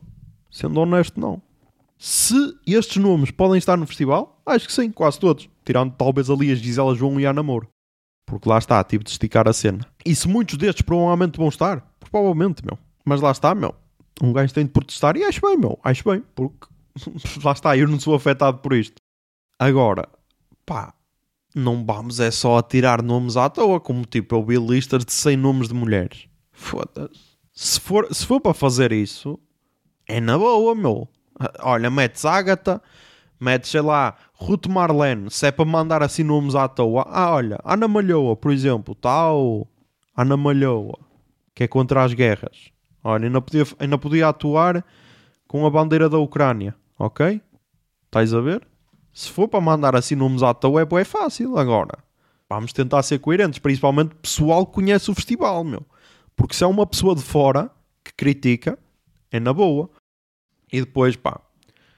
Sendo 0.51 0.81
honesto, 0.81 1.21
não. 1.21 1.41
Se 1.99 2.35
estes 2.67 2.97
nomes 2.97 3.31
podem 3.31 3.59
estar 3.59 3.77
no 3.77 3.87
festival, 3.87 4.41
acho 4.47 4.67
que 4.67 4.73
sim, 4.73 4.91
quase 4.91 5.21
todos. 5.21 5.49
Tirando 5.65 5.93
talvez 5.93 6.31
ali 6.31 6.51
as 6.51 6.59
Gisela 6.59 6.95
João 6.95 7.21
e 7.21 7.27
a 7.27 7.33
Namoro. 7.33 7.69
Porque 8.27 8.49
lá 8.49 8.59
está, 8.59 8.83
tive 8.83 9.05
de 9.05 9.11
esticar 9.11 9.47
a 9.49 9.53
cena. 9.53 9.87
E 10.05 10.15
se 10.15 10.27
muitos 10.29 10.57
destes 10.57 10.83
provavelmente 10.83 11.37
vão 11.37 11.49
estar, 11.49 11.81
provavelmente, 11.99 12.65
meu. 12.65 12.79
Mas 13.05 13.21
lá 13.21 13.31
está, 13.31 13.55
meu. 13.55 13.75
Um 14.23 14.33
gajo 14.33 14.55
tem 14.55 14.65
de 14.65 14.73
protestar 14.73 15.17
e 15.17 15.25
acho 15.25 15.41
bem, 15.41 15.57
meu. 15.57 15.79
Acho 15.83 16.09
bem, 16.09 16.23
porque 16.35 16.67
lá 17.45 17.53
está, 17.53 17.77
eu 17.77 17.89
não 17.89 17.99
sou 17.99 18.15
afetado 18.15 18.59
por 18.59 18.73
isto. 18.73 18.97
Agora, 19.59 20.09
pá, 20.65 20.95
não 21.55 21.85
vamos 21.85 22.21
é 22.21 22.31
só 22.31 22.59
a 22.59 22.63
tirar 22.63 23.03
nomes 23.03 23.37
à 23.37 23.51
toa, 23.51 23.81
como 23.81 24.05
tipo 24.05 24.35
eu 24.35 24.45
vi 24.45 24.57
listas 24.57 25.05
de 25.05 25.13
100 25.13 25.37
nomes 25.37 25.69
de 25.69 25.75
mulheres. 25.75 26.29
Foda-se. 26.53 27.30
Se 27.63 27.79
for, 27.79 28.09
se 28.11 28.25
for 28.25 28.41
para 28.41 28.55
fazer 28.55 28.91
isso, 28.91 29.39
é 30.09 30.19
na 30.19 30.39
boa, 30.39 30.75
meu. 30.75 31.07
Olha, 31.59 31.91
metes 31.91 32.25
Ágata, 32.25 32.83
metes, 33.39 33.71
sei 33.71 33.83
lá, 33.83 34.17
Ruth 34.33 34.67
Marlene, 34.67 35.31
se 35.31 35.47
é 35.47 35.51
para 35.51 35.67
mandar 35.67 36.03
assim 36.03 36.23
nomes 36.23 36.55
à 36.55 36.67
toa. 36.69 37.05
Ah, 37.07 37.35
olha, 37.35 37.61
Ana 37.63 37.87
Malhoa, 37.87 38.35
por 38.35 38.51
exemplo, 38.51 38.95
tal. 38.95 39.69
Ana 40.17 40.39
Malhoa, 40.39 40.99
que 41.55 41.65
é 41.65 41.69
contra 41.69 42.03
as 42.03 42.15
guerras. 42.15 42.71
Olha, 43.05 43.27
ainda 43.27 43.43
podia, 43.43 43.67
ainda 43.79 43.99
podia 43.99 44.29
atuar 44.29 44.83
com 45.47 45.67
a 45.67 45.71
bandeira 45.71 46.09
da 46.09 46.17
Ucrânia, 46.17 46.75
ok? 46.99 47.43
Estás 48.07 48.33
a 48.33 48.41
ver? 48.41 48.67
Se 49.13 49.31
for 49.31 49.49
para 49.49 49.61
mandar 49.61 49.95
assim 49.95 50.15
nomes 50.15 50.43
à 50.43 50.55
toa, 50.55 50.81
é, 50.81 50.95
é 50.99 51.05
fácil 51.05 51.59
agora. 51.59 51.99
Vamos 52.49 52.73
tentar 52.73 53.03
ser 53.03 53.19
coerentes, 53.19 53.59
principalmente 53.59 54.15
pessoal 54.15 54.65
que 54.65 54.73
conhece 54.73 55.11
o 55.11 55.15
festival, 55.15 55.63
meu. 55.63 55.85
Porque 56.41 56.55
se 56.55 56.65
é 56.65 56.67
uma 56.67 56.87
pessoa 56.87 57.15
de 57.15 57.21
fora 57.21 57.71
que 58.03 58.15
critica, 58.15 58.79
é 59.31 59.39
na 59.39 59.53
boa. 59.53 59.91
E 60.73 60.81
depois, 60.81 61.15
pá, 61.15 61.39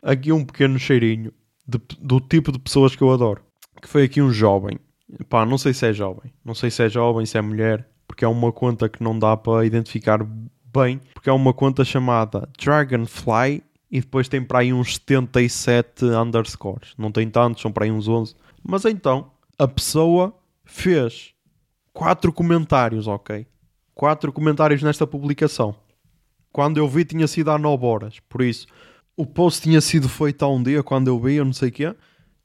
aqui 0.02 0.32
um 0.32 0.44
pequeno 0.44 0.80
cheirinho 0.80 1.32
de, 1.64 1.78
do 2.00 2.18
tipo 2.18 2.50
de 2.50 2.58
pessoas 2.58 2.96
que 2.96 3.02
eu 3.02 3.12
adoro. 3.12 3.40
Que 3.80 3.86
foi 3.86 4.02
aqui 4.02 4.20
um 4.20 4.32
jovem. 4.32 4.80
Pá, 5.28 5.46
não 5.46 5.56
sei 5.56 5.72
se 5.72 5.86
é 5.86 5.92
jovem. 5.92 6.32
Não 6.44 6.56
sei 6.56 6.72
se 6.72 6.82
é 6.82 6.88
jovem, 6.88 7.24
se 7.24 7.38
é 7.38 7.40
mulher. 7.40 7.88
Porque 8.04 8.24
é 8.24 8.28
uma 8.28 8.50
conta 8.50 8.88
que 8.88 9.00
não 9.00 9.16
dá 9.16 9.36
para 9.36 9.64
identificar 9.64 10.18
bem. 10.74 11.00
Porque 11.14 11.30
é 11.30 11.32
uma 11.32 11.54
conta 11.54 11.84
chamada 11.84 12.48
Dragonfly. 12.58 13.62
E 13.92 14.00
depois 14.00 14.28
tem 14.28 14.42
para 14.42 14.58
aí 14.58 14.72
uns 14.72 14.94
77 14.94 16.04
underscores. 16.04 16.94
Não 16.98 17.12
tem 17.12 17.30
tantos, 17.30 17.62
são 17.62 17.70
para 17.70 17.84
aí 17.84 17.92
uns 17.92 18.08
11. 18.08 18.34
Mas 18.60 18.84
então, 18.86 19.30
a 19.56 19.68
pessoa 19.68 20.36
fez 20.64 21.32
quatro 21.92 22.32
comentários, 22.32 23.06
ok? 23.06 23.46
Quatro 23.94 24.32
comentários 24.32 24.82
nesta 24.82 25.06
publicação. 25.06 25.74
Quando 26.52 26.78
eu 26.78 26.88
vi 26.88 27.04
tinha 27.04 27.26
sido 27.26 27.50
há 27.50 27.58
9 27.58 27.86
horas, 27.86 28.20
por 28.28 28.42
isso 28.42 28.66
o 29.16 29.26
post 29.26 29.62
tinha 29.62 29.80
sido 29.80 30.08
feito 30.08 30.42
há 30.44 30.48
um 30.48 30.62
dia 30.62 30.82
quando 30.82 31.08
eu 31.08 31.20
vi, 31.20 31.36
eu 31.36 31.44
não 31.44 31.52
sei 31.52 31.68
o 31.68 31.72
quê, 31.72 31.94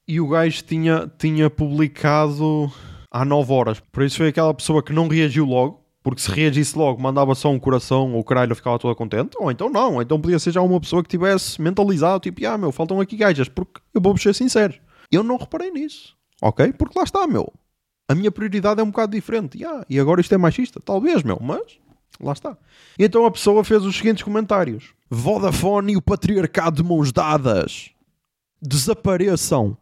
e 0.08 0.22
o 0.22 0.28
gajo 0.28 0.64
tinha, 0.64 1.12
tinha 1.18 1.50
publicado 1.50 2.72
há 3.12 3.26
9 3.26 3.52
horas. 3.52 3.80
Por 3.92 4.04
isso 4.04 4.18
foi 4.18 4.30
aquela 4.30 4.54
pessoa 4.54 4.84
que 4.84 4.94
não 4.94 5.08
reagiu 5.08 5.46
logo, 5.46 5.84
porque 6.04 6.22
se 6.22 6.32
reagisse 6.32 6.78
logo 6.78 7.02
mandava 7.02 7.36
só 7.36 7.50
um 7.50 7.60
coração 7.60 8.14
ou 8.14 8.24
caralho 8.24 8.56
ficava 8.56 8.80
toda 8.80 8.96
contente, 8.96 9.32
ou 9.38 9.52
então 9.52 9.70
não, 9.70 10.02
então 10.02 10.20
podia 10.20 10.40
ser 10.40 10.52
já 10.52 10.62
uma 10.62 10.80
pessoa 10.80 11.04
que 11.04 11.10
tivesse 11.10 11.62
mentalizado, 11.62 12.22
tipo, 12.22 12.46
ah 12.48 12.58
meu, 12.58 12.72
faltam 12.72 13.02
aqui 13.02 13.18
gajas, 13.18 13.50
porque 13.50 13.82
eu 13.94 14.00
vou 14.00 14.18
ser 14.18 14.34
sincero, 14.34 14.74
eu 15.12 15.22
não 15.22 15.38
reparei 15.38 15.70
nisso, 15.70 16.16
ok? 16.42 16.72
Porque 16.72 16.98
lá 16.98 17.04
está, 17.04 17.28
meu, 17.28 17.52
a 18.08 18.16
minha 18.16 18.32
prioridade 18.32 18.80
é 18.80 18.84
um 18.84 18.90
bocado 18.90 19.12
diferente. 19.12 19.58
Yeah, 19.58 19.86
e 19.90 20.00
agora 20.00 20.22
isto 20.22 20.34
é 20.34 20.38
machista? 20.38 20.80
Talvez, 20.80 21.24
meu, 21.24 21.38
mas 21.42 21.78
lá 22.20 22.34
está. 22.34 22.58
E 22.98 23.04
então 23.04 23.26
a 23.26 23.32
pessoa 23.32 23.64
fez 23.64 23.84
os 23.84 23.98
seguintes 23.98 24.24
comentários: 24.24 24.94
Vodafone 25.10 25.94
e 25.94 25.98
o 25.98 26.02
patriarcado 26.02 26.78
de 26.82 26.88
mãos 26.88 27.12
dadas. 27.12 27.92
Desapareçam. 28.62 29.78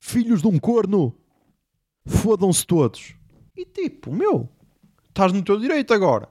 Filhos 0.00 0.42
de 0.42 0.48
um 0.48 0.58
corno. 0.58 1.14
Fodam-se 2.06 2.66
todos. 2.66 3.14
E 3.56 3.64
tipo, 3.64 4.12
meu, 4.12 4.48
estás 5.08 5.32
no 5.32 5.42
teu 5.42 5.60
direito 5.60 5.94
agora. 5.94 6.28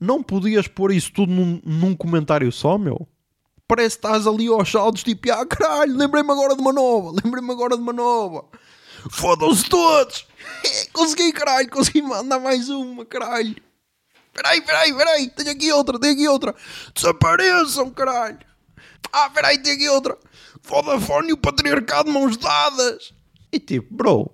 Não 0.00 0.22
podias 0.22 0.66
pôr 0.66 0.92
isso 0.92 1.12
tudo 1.12 1.32
num, 1.32 1.60
num 1.64 1.94
comentário 1.94 2.50
só, 2.50 2.78
meu? 2.78 3.06
Parece 3.66 3.98
que 3.98 4.06
estás 4.06 4.26
ali 4.26 4.46
aos 4.48 4.70
saldos, 4.70 5.02
tipo, 5.02 5.30
ah, 5.30 5.44
caralho, 5.44 5.96
lembrei-me 5.96 6.30
agora 6.30 6.56
de 6.56 6.60
uma 6.60 6.72
nova, 6.72 7.12
lembrei-me 7.22 7.52
agora 7.52 7.76
de 7.76 7.82
uma 7.82 7.92
nova. 7.92 8.46
Fodam-se 9.10 9.68
todos! 9.68 10.27
Consegui, 10.92 11.32
caralho, 11.32 11.70
consegui 11.70 12.02
mandar 12.02 12.38
mais 12.38 12.68
uma, 12.68 13.04
caralho. 13.04 13.56
Peraí, 14.32 14.60
peraí, 14.60 14.94
peraí, 14.94 15.30
tenho 15.30 15.50
aqui 15.50 15.72
outra, 15.72 15.98
tenho 15.98 16.14
aqui 16.14 16.28
outra. 16.28 16.54
Desapareçam, 16.94 17.90
caralho. 17.90 18.38
Ah, 19.12 19.30
peraí, 19.30 19.58
tenho 19.58 19.76
aqui 19.76 19.88
outra. 19.88 20.16
Vodafone 20.62 21.30
e 21.30 21.32
o 21.32 21.36
patriarcado 21.36 22.10
mãos 22.10 22.36
dadas. 22.36 23.12
E 23.52 23.58
tipo, 23.58 23.92
bro, 23.94 24.30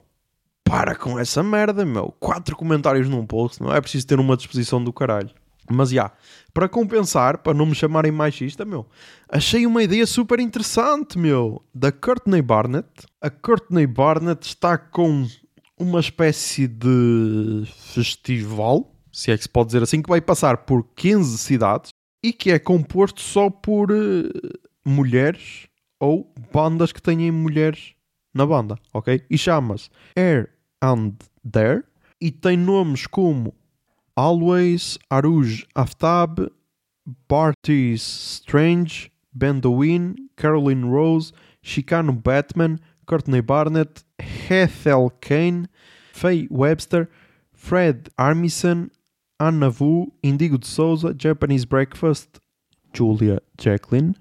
para 0.64 0.94
com 0.94 1.18
essa 1.18 1.42
merda, 1.42 1.84
meu. 1.84 2.14
Quatro 2.18 2.56
comentários 2.56 3.08
num 3.08 3.26
post, 3.26 3.62
não 3.62 3.74
é 3.74 3.80
preciso 3.80 4.06
ter 4.06 4.18
uma 4.18 4.36
disposição 4.36 4.82
do 4.82 4.92
caralho. 4.92 5.30
Mas 5.70 5.90
já, 5.90 5.94
yeah, 5.94 6.14
para 6.52 6.68
compensar, 6.68 7.38
para 7.38 7.54
não 7.54 7.64
me 7.64 7.74
chamarem 7.74 8.12
machista, 8.12 8.64
meu, 8.64 8.86
achei 9.28 9.64
uma 9.66 9.82
ideia 9.82 10.06
super 10.06 10.38
interessante, 10.38 11.18
meu, 11.18 11.64
da 11.74 11.90
Courtney 11.90 12.42
Barnett. 12.42 12.88
A 13.20 13.30
Courtney 13.30 13.86
Barnett 13.86 14.46
está 14.46 14.76
com 14.76 15.26
uma 15.78 16.00
espécie 16.00 16.66
de 16.66 17.64
festival, 17.66 18.94
se 19.12 19.30
é 19.30 19.36
que 19.36 19.42
se 19.42 19.48
pode 19.48 19.68
dizer 19.68 19.82
assim, 19.82 20.02
que 20.02 20.08
vai 20.08 20.20
passar 20.20 20.58
por 20.58 20.84
15 20.94 21.38
cidades 21.38 21.90
e 22.22 22.32
que 22.32 22.50
é 22.50 22.58
composto 22.58 23.20
só 23.20 23.50
por 23.50 23.90
uh, 23.90 24.30
mulheres 24.84 25.66
ou 26.00 26.32
bandas 26.52 26.92
que 26.92 27.02
têm 27.02 27.30
mulheres 27.30 27.94
na 28.32 28.46
banda, 28.46 28.78
ok? 28.92 29.22
E 29.30 29.38
chama-se 29.38 29.88
Air 30.16 30.50
and 30.82 31.12
There 31.50 31.84
e 32.20 32.30
tem 32.30 32.56
nomes 32.56 33.06
como 33.06 33.54
Always, 34.16 34.98
Aruj 35.10 35.64
Aftab, 35.74 36.50
Bartis 37.28 38.40
Strange, 38.40 39.10
Bendowin, 39.32 40.14
Caroline 40.36 40.88
Rose, 40.88 41.32
Chicano 41.62 42.12
Batman, 42.12 42.78
Courtney 43.06 43.40
Barnett, 43.40 44.04
Ethel 44.48 45.10
Kane, 45.20 45.68
Faye 46.12 46.48
Webster, 46.50 47.08
Fred 47.52 48.10
Armisen, 48.18 48.90
Anna 49.38 49.70
Vu, 49.70 50.12
Indigo 50.22 50.56
de 50.56 50.66
Souza, 50.66 51.14
Japanese 51.14 51.64
Breakfast, 51.64 52.40
Julia 52.92 53.40
Jacqueline, 53.56 54.16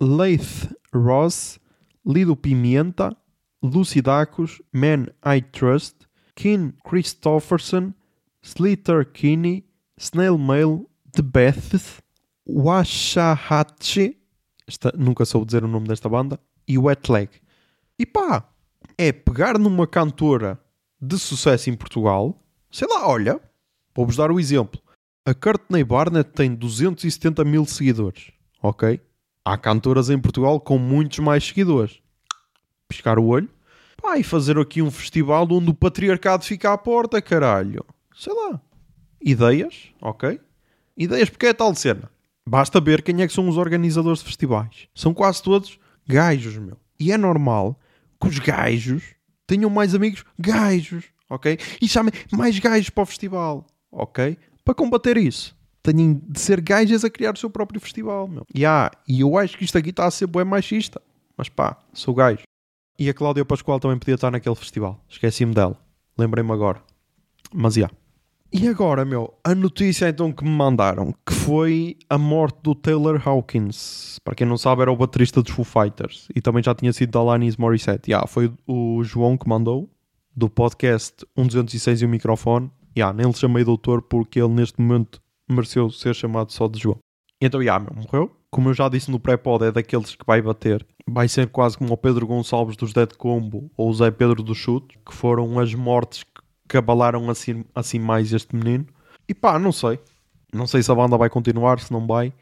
Leith 0.00 0.72
Ross, 0.92 1.58
Lido 2.04 2.34
Pimienta, 2.34 3.16
Lucy 3.62 4.00
Dacus, 4.00 4.60
Man 4.72 5.08
I 5.22 5.40
Trust, 5.40 6.06
Ken 6.34 6.74
Christopherson, 6.84 7.94
Slither 8.42 9.04
Kinney, 9.04 9.64
Snail 9.98 10.38
Mail, 10.38 10.86
The 11.12 11.22
Beth, 11.22 12.00
Washahatchi, 12.48 14.16
esta, 14.68 14.92
nunca 14.96 15.24
soube 15.24 15.46
dizer 15.46 15.64
o 15.64 15.68
nome 15.68 15.86
desta 15.86 16.08
banda, 16.08 16.38
e 16.66 16.78
Wet 16.78 17.08
Leg. 17.08 17.30
E 17.98 18.04
pá, 18.04 18.46
é 18.98 19.10
pegar 19.10 19.58
numa 19.58 19.86
cantora 19.86 20.60
de 21.00 21.18
sucesso 21.18 21.70
em 21.70 21.74
Portugal, 21.74 22.38
sei 22.70 22.86
lá, 22.88 23.08
olha, 23.08 23.40
vou-vos 23.94 24.16
dar 24.16 24.30
o 24.30 24.38
exemplo. 24.38 24.80
A 25.24 25.34
Courtney 25.34 25.82
Barnett 25.82 26.30
tem 26.30 26.54
270 26.54 27.44
mil 27.44 27.64
seguidores, 27.64 28.30
ok? 28.62 29.00
Há 29.44 29.56
cantoras 29.56 30.10
em 30.10 30.18
Portugal 30.18 30.60
com 30.60 30.78
muitos 30.78 31.18
mais 31.20 31.44
seguidores. 31.46 32.00
Piscar 32.88 33.18
o 33.18 33.26
olho, 33.26 33.48
pá, 34.00 34.18
e 34.18 34.22
fazer 34.22 34.58
aqui 34.58 34.82
um 34.82 34.90
festival 34.90 35.48
onde 35.50 35.70
o 35.70 35.74
patriarcado 35.74 36.44
fica 36.44 36.72
à 36.72 36.78
porta, 36.78 37.22
caralho. 37.22 37.84
Sei 38.14 38.32
lá. 38.32 38.60
Ideias, 39.20 39.90
ok? 40.00 40.38
Ideias 40.96 41.30
porque 41.30 41.46
é 41.46 41.54
tal 41.54 41.74
cena. 41.74 42.10
Basta 42.46 42.80
ver 42.80 43.02
quem 43.02 43.22
é 43.22 43.26
que 43.26 43.32
são 43.32 43.48
os 43.48 43.56
organizadores 43.56 44.20
de 44.20 44.26
festivais. 44.26 44.86
São 44.94 45.12
quase 45.12 45.42
todos 45.42 45.78
gajos, 46.06 46.56
meu. 46.58 46.76
E 46.98 47.10
é 47.10 47.18
normal 47.18 47.78
que 48.20 48.28
os 48.28 48.38
gajos 48.38 49.02
tenham 49.46 49.70
mais 49.70 49.94
amigos 49.94 50.24
gajos, 50.38 51.04
ok? 51.28 51.58
E 51.80 51.88
chamem 51.88 52.12
mais 52.32 52.58
gajos 52.58 52.90
para 52.90 53.02
o 53.02 53.06
festival, 53.06 53.66
ok? 53.90 54.36
Para 54.64 54.74
combater 54.74 55.16
isso, 55.16 55.56
têm 55.82 56.14
de 56.14 56.40
ser 56.40 56.60
gajas 56.60 57.04
a 57.04 57.10
criar 57.10 57.34
o 57.34 57.38
seu 57.38 57.48
próprio 57.48 57.80
festival, 57.80 58.26
meu. 58.26 58.46
Yeah, 58.54 58.90
e 59.06 59.20
eu 59.20 59.38
acho 59.38 59.56
que 59.56 59.64
isto 59.64 59.78
aqui 59.78 59.90
está 59.90 60.06
a 60.06 60.10
ser 60.10 60.26
bem 60.26 60.44
machista. 60.44 61.00
Mas 61.36 61.48
pá, 61.48 61.78
sou 61.92 62.14
gajo. 62.14 62.42
E 62.98 63.10
a 63.10 63.14
Cláudia 63.14 63.44
Pascoal 63.44 63.78
também 63.78 63.98
podia 63.98 64.14
estar 64.14 64.30
naquele 64.30 64.54
festival. 64.54 65.04
Esqueci-me 65.08 65.54
dela. 65.54 65.78
Lembrei-me 66.18 66.50
agora. 66.50 66.82
Mas 67.52 67.74
já. 67.74 67.80
Yeah. 67.80 67.96
E 68.52 68.68
agora, 68.68 69.04
meu, 69.04 69.34
a 69.42 69.54
notícia 69.54 70.08
então 70.08 70.32
que 70.32 70.44
me 70.44 70.50
mandaram, 70.50 71.12
que 71.26 71.34
foi 71.34 71.96
a 72.08 72.16
morte 72.16 72.58
do 72.62 72.74
Taylor 72.74 73.20
Hawkins. 73.26 74.18
Para 74.24 74.34
quem 74.34 74.46
não 74.46 74.56
sabe, 74.56 74.82
era 74.82 74.92
o 74.92 74.96
baterista 74.96 75.42
dos 75.42 75.52
Foo 75.52 75.64
Fighters. 75.64 76.28
E 76.34 76.40
também 76.40 76.62
já 76.62 76.74
tinha 76.74 76.92
sido 76.92 77.10
da 77.10 77.18
Alanis 77.18 77.56
Morissette. 77.56 78.10
Yeah, 78.10 78.26
foi 78.26 78.52
o 78.66 79.02
João 79.02 79.36
que 79.36 79.48
mandou, 79.48 79.90
do 80.34 80.48
podcast 80.48 81.26
1206 81.36 82.02
e 82.02 82.06
o 82.06 82.08
microfone. 82.08 82.70
Yeah, 82.96 83.14
nem 83.16 83.26
lhe 83.26 83.36
chamei 83.36 83.64
doutor 83.64 84.00
porque 84.02 84.40
ele 84.40 84.54
neste 84.54 84.80
momento 84.80 85.20
mereceu 85.48 85.90
ser 85.90 86.14
chamado 86.14 86.52
só 86.52 86.68
de 86.68 86.80
João. 86.80 86.98
Então, 87.40 87.60
yeah, 87.60 87.84
meu, 87.84 88.02
morreu. 88.02 88.30
Como 88.50 88.70
eu 88.70 88.74
já 88.74 88.88
disse 88.88 89.10
no 89.10 89.20
pré-pod, 89.20 89.64
é 89.66 89.72
daqueles 89.72 90.14
que 90.14 90.24
vai 90.24 90.40
bater. 90.40 90.86
Vai 91.06 91.28
ser 91.28 91.48
quase 91.48 91.76
como 91.76 91.92
o 91.92 91.96
Pedro 91.96 92.26
Gonçalves 92.26 92.76
dos 92.76 92.92
Dead 92.92 93.12
Combo 93.16 93.70
ou 93.76 93.90
o 93.90 93.94
Zé 93.94 94.10
Pedro 94.10 94.42
do 94.42 94.54
Chute, 94.54 94.98
que 95.04 95.14
foram 95.14 95.58
as 95.58 95.74
mortes 95.74 96.24
que 96.68 96.76
abalaram 96.76 97.28
assim, 97.30 97.64
assim 97.74 97.98
mais 97.98 98.32
este 98.32 98.54
menino. 98.54 98.86
E 99.28 99.34
pá, 99.34 99.58
não 99.58 99.72
sei. 99.72 99.98
Não 100.52 100.66
sei 100.66 100.82
se 100.82 100.90
a 100.90 100.94
banda 100.94 101.16
vai 101.16 101.28
continuar, 101.28 101.80
se 101.80 101.92
não 101.92 102.06
vai. 102.06 102.32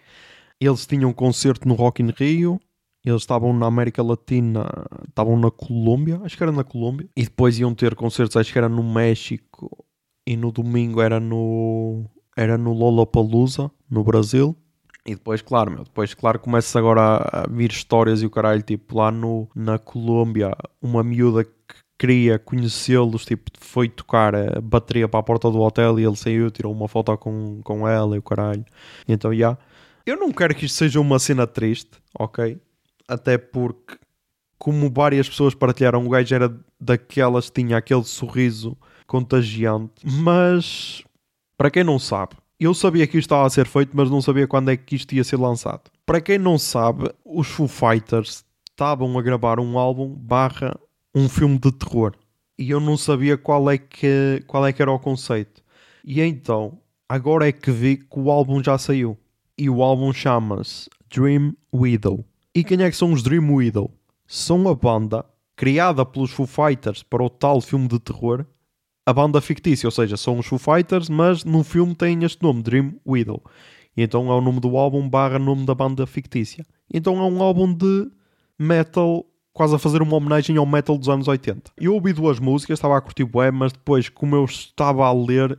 Eles 0.60 0.86
tinham 0.86 1.10
um 1.10 1.12
concerto 1.12 1.66
no 1.66 1.74
Rock 1.74 2.02
in 2.02 2.10
Rio. 2.16 2.60
Eles 3.04 3.22
estavam 3.22 3.52
na 3.52 3.66
América 3.66 4.02
Latina, 4.02 4.66
estavam 5.06 5.38
na 5.38 5.50
Colômbia, 5.50 6.20
acho 6.24 6.36
que 6.36 6.42
era 6.42 6.52
na 6.52 6.64
Colômbia. 6.64 7.06
E 7.14 7.24
depois 7.24 7.58
iam 7.58 7.74
ter 7.74 7.94
concertos, 7.94 8.36
acho 8.36 8.50
que 8.50 8.58
era 8.58 8.68
no 8.68 8.82
México. 8.82 9.84
E 10.26 10.36
no 10.36 10.50
domingo 10.50 11.02
era 11.02 11.20
no 11.20 12.06
era 12.36 12.56
no 12.56 12.72
Lollapalooza, 12.72 13.70
no 13.90 14.02
Brasil. 14.02 14.56
E 15.06 15.14
depois, 15.14 15.42
claro, 15.42 15.70
meu, 15.70 15.84
depois, 15.84 16.14
claro, 16.14 16.38
começa 16.38 16.78
agora 16.78 17.18
a, 17.30 17.46
vir 17.46 17.70
histórias 17.70 18.22
e 18.22 18.26
o 18.26 18.30
caralho, 18.30 18.62
tipo, 18.62 18.96
lá 18.96 19.10
no, 19.10 19.46
na 19.54 19.78
Colômbia, 19.78 20.56
uma 20.80 21.02
miúda 21.02 21.44
que 21.44 21.83
queria 22.04 22.38
conhecê-los, 22.38 23.24
tipo, 23.24 23.50
foi 23.58 23.88
tocar 23.88 24.34
a 24.34 24.60
bateria 24.60 25.08
para 25.08 25.20
a 25.20 25.22
porta 25.22 25.50
do 25.50 25.58
hotel 25.60 25.98
e 25.98 26.04
ele 26.04 26.16
saiu, 26.16 26.50
tirou 26.50 26.70
uma 26.70 26.86
foto 26.86 27.16
com, 27.16 27.62
com 27.64 27.88
ela 27.88 28.14
e 28.14 28.18
o 28.18 28.22
caralho. 28.22 28.64
Então, 29.08 29.30
já. 29.32 29.36
Yeah. 29.36 29.58
Eu 30.04 30.18
não 30.18 30.30
quero 30.30 30.54
que 30.54 30.66
isto 30.66 30.76
seja 30.76 31.00
uma 31.00 31.18
cena 31.18 31.46
triste, 31.46 31.92
ok? 32.18 32.58
Até 33.08 33.38
porque, 33.38 33.96
como 34.58 34.92
várias 34.92 35.26
pessoas 35.26 35.54
partilharam, 35.54 36.06
o 36.06 36.10
gajo 36.10 36.34
era 36.34 36.54
daquelas 36.78 37.48
que 37.48 37.62
tinha 37.62 37.78
aquele 37.78 38.04
sorriso 38.04 38.76
contagiante. 39.06 39.94
Mas, 40.04 41.02
para 41.56 41.70
quem 41.70 41.82
não 41.82 41.98
sabe, 41.98 42.36
eu 42.60 42.74
sabia 42.74 43.06
que 43.06 43.16
isto 43.16 43.28
estava 43.28 43.46
a 43.46 43.50
ser 43.50 43.66
feito, 43.66 43.92
mas 43.94 44.10
não 44.10 44.20
sabia 44.20 44.46
quando 44.46 44.70
é 44.70 44.76
que 44.76 44.94
isto 44.94 45.14
ia 45.14 45.24
ser 45.24 45.38
lançado. 45.38 45.84
Para 46.04 46.20
quem 46.20 46.38
não 46.38 46.58
sabe, 46.58 47.10
os 47.24 47.46
Foo 47.46 47.66
Fighters 47.66 48.44
estavam 48.70 49.18
a 49.18 49.22
gravar 49.22 49.58
um 49.58 49.78
álbum 49.78 50.14
barra 50.14 50.78
um 51.14 51.28
filme 51.28 51.58
de 51.58 51.70
terror 51.72 52.14
e 52.58 52.70
eu 52.70 52.80
não 52.80 52.96
sabia 52.96 53.36
qual 53.36 53.68
é 53.70 53.76
que, 53.76 54.42
qual 54.46 54.66
é 54.66 54.72
que 54.72 54.80
era 54.80 54.90
o 54.90 54.98
conceito. 54.98 55.62
E 56.04 56.20
então, 56.20 56.78
agora 57.08 57.48
é 57.48 57.52
que 57.52 57.70
vi 57.70 57.96
que 57.96 58.18
o 58.18 58.30
álbum 58.30 58.62
já 58.62 58.78
saiu. 58.78 59.18
E 59.56 59.68
o 59.68 59.82
álbum 59.82 60.12
chama-se 60.12 60.88
Dream 61.12 61.54
Widow. 61.74 62.24
E 62.54 62.62
quem 62.62 62.82
é 62.82 62.90
que 62.90 62.96
são 62.96 63.12
os 63.12 63.22
Dream 63.22 63.52
Widow? 63.52 63.90
São 64.26 64.68
a 64.68 64.74
banda 64.74 65.24
criada 65.56 66.04
pelos 66.04 66.30
Foo 66.30 66.46
Fighters 66.46 67.02
para 67.02 67.22
o 67.22 67.30
tal 67.30 67.60
filme 67.60 67.88
de 67.88 67.98
terror. 67.98 68.44
A 69.06 69.12
banda 69.12 69.40
fictícia, 69.40 69.86
ou 69.86 69.90
seja, 69.90 70.16
são 70.16 70.38
os 70.38 70.46
Foo 70.46 70.58
Fighters, 70.58 71.08
mas 71.08 71.44
no 71.44 71.62
filme 71.62 71.94
tem 71.94 72.22
este 72.24 72.42
nome, 72.42 72.62
Dream 72.62 72.94
Widow. 73.06 73.42
E 73.96 74.02
então 74.02 74.30
é 74.30 74.34
o 74.34 74.40
nome 74.40 74.60
do 74.60 74.76
álbum 74.76 75.08
barra 75.08 75.38
nome 75.38 75.66
da 75.66 75.74
banda 75.74 76.06
fictícia. 76.06 76.64
Então 76.92 77.18
é 77.18 77.22
um 77.22 77.42
álbum 77.42 77.72
de 77.72 78.10
metal 78.58 79.24
quase 79.54 79.74
a 79.74 79.78
fazer 79.78 80.02
uma 80.02 80.16
homenagem 80.16 80.58
ao 80.58 80.66
metal 80.66 80.98
dos 80.98 81.08
anos 81.08 81.26
80. 81.28 81.70
Eu 81.78 81.94
ouvi 81.94 82.12
duas 82.12 82.38
músicas, 82.40 82.78
estava 82.78 82.98
a 82.98 83.00
curtir 83.00 83.24
bué, 83.24 83.50
mas 83.52 83.72
depois, 83.72 84.10
como 84.10 84.34
eu 84.34 84.44
estava 84.44 85.06
a 85.06 85.12
ler, 85.12 85.56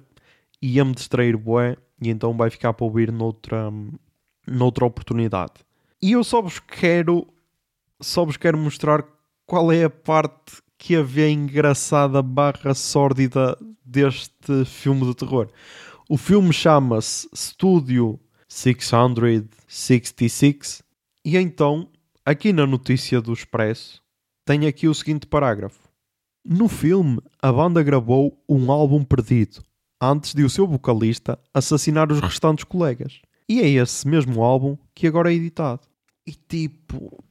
ia-me 0.61 0.93
distrair 0.93 1.37
bué, 1.37 1.77
e 2.01 2.09
então 2.09 2.35
vai 2.35 2.49
ficar 2.49 2.73
para 2.73 2.83
ouvir 2.85 3.09
noutra, 3.11 3.71
noutra 4.45 4.85
oportunidade. 4.85 5.53
E 6.01 6.11
eu 6.11 6.25
só 6.25 6.41
vos 6.41 6.59
quero, 6.59 7.25
só 8.01 8.25
vos 8.25 8.35
quero 8.35 8.57
mostrar 8.57 9.05
qual 9.47 9.71
é 9.71 9.85
a 9.85 9.89
parte 9.89 10.61
que 10.77 10.97
havia 10.97 11.29
engraçada 11.29 12.21
barra 12.21 12.73
sórdida 12.73 13.57
deste 13.83 14.65
filme 14.65 15.05
de 15.05 15.15
terror. 15.15 15.47
O 16.09 16.17
filme 16.17 16.51
chama-se 16.51 17.29
Studio 17.33 18.19
666 18.47 20.83
e 21.23 21.37
então 21.37 21.87
Aqui 22.27 22.51
na 22.51 22.65
notícia 22.65 23.21
do 23.21 23.31
Expresso 23.31 24.01
tem 24.43 24.65
aqui 24.65 24.87
o 24.87 24.95
seguinte 24.95 25.27
parágrafo. 25.27 25.87
No 26.43 26.67
filme, 26.67 27.21
a 27.39 27.53
banda 27.53 27.83
gravou 27.83 28.43
um 28.49 28.71
álbum 28.71 29.03
perdido 29.03 29.61
antes 30.01 30.33
de 30.33 30.43
o 30.43 30.49
seu 30.49 30.65
vocalista 30.65 31.37
assassinar 31.53 32.11
os 32.11 32.19
restantes 32.19 32.63
colegas. 32.63 33.21
E 33.47 33.61
é 33.61 33.69
esse 33.69 34.07
mesmo 34.07 34.41
álbum 34.41 34.75
que 34.95 35.05
agora 35.05 35.31
é 35.31 35.35
editado. 35.35 35.81
E 36.25 36.31
tipo, 36.31 37.23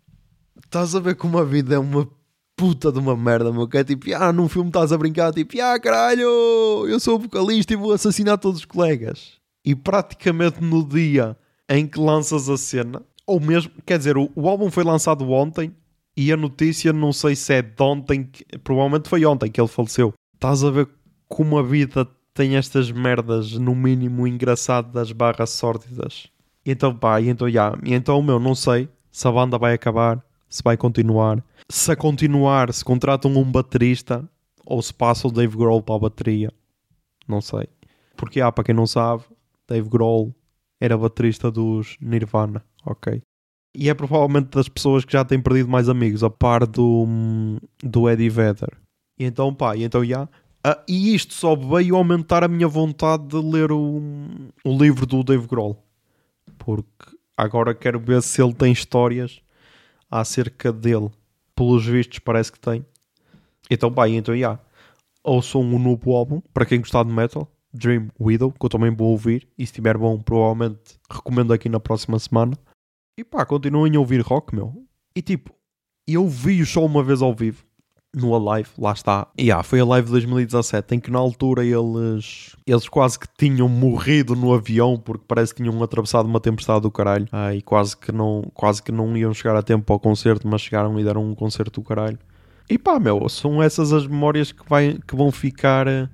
estás 0.65 0.95
a 0.95 1.01
ver 1.01 1.17
como 1.17 1.39
a 1.39 1.45
vida 1.45 1.75
é 1.75 1.79
uma 1.81 2.09
puta 2.55 2.93
de 2.93 3.01
uma 3.01 3.17
merda, 3.17 3.53
meu. 3.53 3.67
Que 3.67 3.79
é 3.79 3.83
tipo, 3.83 4.15
ah, 4.15 4.33
num 4.33 4.49
filme 4.49 4.69
estás 4.69 4.93
a 4.93 4.97
brincar, 4.97 5.33
tipo, 5.33 5.61
ah, 5.61 5.77
caralho, 5.81 6.87
eu 6.87 7.01
sou 7.01 7.17
o 7.17 7.19
vocalista 7.19 7.73
e 7.73 7.77
vou 7.77 7.93
assassinar 7.93 8.39
todos 8.39 8.61
os 8.61 8.65
colegas. 8.65 9.41
E 9.65 9.75
praticamente 9.75 10.63
no 10.63 10.87
dia 10.87 11.37
em 11.69 11.85
que 11.85 11.99
lanças 11.99 12.49
a 12.49 12.57
cena, 12.57 13.03
ou 13.27 13.41
mesmo, 13.41 13.73
quer 13.85 13.99
dizer, 13.99 14.17
o, 14.17 14.31
o 14.35 14.49
álbum 14.49 14.71
foi 14.71 14.85
lançado 14.85 15.31
ontem 15.31 15.75
e 16.17 16.33
a 16.33 16.37
notícia 16.37 16.93
não 16.93 17.13
sei 17.13 17.35
se 17.35 17.55
é 17.55 17.63
de 17.63 17.83
ontem, 17.83 18.31
provavelmente 18.63 19.09
foi 19.09 19.25
ontem 19.25 19.51
que 19.51 19.61
ele 19.61 19.69
faleceu. 19.69 20.13
Estás 20.35 20.63
a 20.63 20.71
ver 20.71 20.89
como 21.29 21.59
a 21.59 21.63
vida 21.63 22.07
tem 22.33 22.57
estas 22.57 22.91
merdas, 22.91 23.53
no 23.53 23.75
mínimo 23.75 24.27
engraçadas 24.27 25.13
barras 25.13 25.51
sórdidas. 25.51 26.29
E 26.65 26.71
então 26.71 26.95
pá, 26.95 27.21
e 27.21 27.29
então 27.29 27.49
já, 27.49 27.77
e 27.85 27.95
então 27.95 28.23
meu, 28.23 28.39
não 28.39 28.55
sei 28.55 28.89
se 29.11 29.27
a 29.27 29.33
banda 29.33 29.59
vai 29.59 29.75
acabar, 29.75 30.25
se 30.49 30.63
vai 30.63 30.77
continuar. 30.77 31.43
Se 31.69 31.91
a 31.91 31.97
continuar, 31.97 32.73
se 32.73 32.85
contratam 32.85 33.31
um 33.37 33.51
baterista 33.51 34.29
ou 34.67 34.83
se 34.83 34.93
passa 34.93 35.27
o 35.27 35.33
Dave 35.33 35.57
Grohl 35.57 35.83
para 35.83 35.95
a 35.95 35.99
bateria. 35.99 36.53
Não 37.27 37.41
sei. 37.41 37.69
Porque 38.17 38.41
há, 38.41 38.53
para 38.53 38.65
quem 38.65 38.75
não 38.75 38.87
sabe, 38.87 39.25
Dave 39.67 39.89
Grohl 39.89 40.35
era 40.79 40.97
baterista 40.97 41.51
dos 41.51 41.97
Nirvana 42.01 42.63
ok? 42.85 43.23
E 43.77 43.89
é 43.89 43.95
provavelmente 43.95 44.51
das 44.51 44.69
pessoas 44.69 45.05
que 45.05 45.13
já 45.13 45.25
têm 45.25 45.41
perdido 45.41 45.69
mais 45.69 45.89
amigos, 45.89 46.23
a 46.23 46.31
par 46.31 46.65
do, 46.67 47.07
do 47.83 48.09
Eddie 48.09 48.29
Vedder. 48.29 48.71
E 49.19 49.25
então, 49.25 49.53
pá, 49.53 49.77
e 49.77 49.83
então, 49.83 50.05
já. 50.05 50.29
Ah, 50.63 50.83
e 50.89 51.15
isto 51.15 51.35
só 51.35 51.55
veio 51.57 51.97
aumentar 51.97 52.45
a 52.45 52.49
minha 52.49 52.69
vontade 52.69 53.27
de 53.27 53.37
ler 53.37 53.73
o, 53.73 54.01
o 54.65 54.79
livro 54.79 55.05
do 55.05 55.23
Dave 55.23 55.47
Grohl. 55.47 55.77
Porque 56.57 57.17
agora 57.37 57.75
quero 57.75 57.99
ver 57.99 58.23
se 58.23 58.41
ele 58.41 58.55
tem 58.55 58.73
histórias 58.73 59.41
acerca 60.11 60.73
dele. 60.73 61.11
Pelos 61.55 61.85
vistos, 61.85 62.19
parece 62.21 62.53
que 62.53 62.59
tem. 62.59 62.85
Então, 63.71 63.93
pá, 63.93 64.09
então, 64.09 64.37
já. 64.37 64.59
Ouçam 65.23 65.63
um 65.63 65.79
novo 65.79 66.15
álbum, 66.15 66.41
para 66.53 66.67
quem 66.67 66.81
gostar 66.81 67.03
de 67.05 67.11
metal, 67.11 67.51
Dream 67.73 68.09
Widow, 68.21 68.53
que 68.53 68.65
eu 68.65 68.71
também 68.71 68.95
vou 68.95 69.11
ouvir. 69.11 69.49
E 69.59 69.67
se 69.67 69.73
estiver 69.73 69.97
bom, 69.99 70.21
provavelmente 70.21 70.99
recomendo 71.11 71.53
aqui 71.53 71.69
na 71.69 71.81
próxima 71.81 72.19
semana. 72.19 72.57
E 73.17 73.23
pá, 73.23 73.47
continuem 73.47 73.95
a 73.95 74.01
ouvir 74.01 74.21
rock, 74.21 74.53
meu. 74.53 74.75
E 75.15 75.23
tipo, 75.23 75.55
eu 76.07 76.29
vi-o 76.29 76.67
só 76.67 76.85
uma 76.85 77.01
vez 77.01 77.23
ao 77.23 77.33
vivo, 77.33 77.65
no 78.13 78.35
Alive, 78.35 78.71
lá 78.77 78.91
está. 78.91 79.29
E 79.39 79.45
yeah, 79.45 79.63
foi 79.63 79.79
a 79.79 79.85
live 79.85 80.07
de 80.07 80.13
2017, 80.13 80.97
em 80.97 80.99
que 80.99 81.13
na 81.13 81.21
altura 81.21 81.65
eles, 81.65 82.57
eles 82.67 82.89
quase 82.89 83.17
que 83.17 83.29
tinham 83.39 83.69
morrido 83.69 84.35
no 84.35 84.53
avião, 84.53 84.99
porque 84.99 85.25
parece 85.29 85.55
que 85.55 85.63
tinham 85.63 85.81
atravessado 85.81 86.27
uma 86.27 86.41
tempestade 86.41 86.81
do 86.81 86.91
caralho. 86.91 87.29
Ah, 87.31 87.55
e 87.55 87.63
quase 87.63 87.97
que, 87.97 88.11
não, 88.11 88.43
quase 88.53 88.83
que 88.83 88.91
não 88.91 89.17
iam 89.17 89.33
chegar 89.33 89.55
a 89.55 89.63
tempo 89.63 89.93
ao 89.93 90.01
concerto, 90.01 90.49
mas 90.49 90.63
chegaram 90.63 90.99
e 90.99 91.05
deram 91.05 91.25
um 91.25 91.37
concerto 91.37 91.81
do 91.81 91.87
caralho. 91.87 92.19
E 92.69 92.77
pá, 92.77 92.99
meu, 92.99 93.29
são 93.29 93.63
essas 93.63 93.93
as 93.93 94.09
memórias 94.09 94.51
que, 94.51 94.69
vai, 94.69 94.99
que 95.07 95.15
vão 95.15 95.31
ficar 95.31 95.87
uh, 95.87 96.09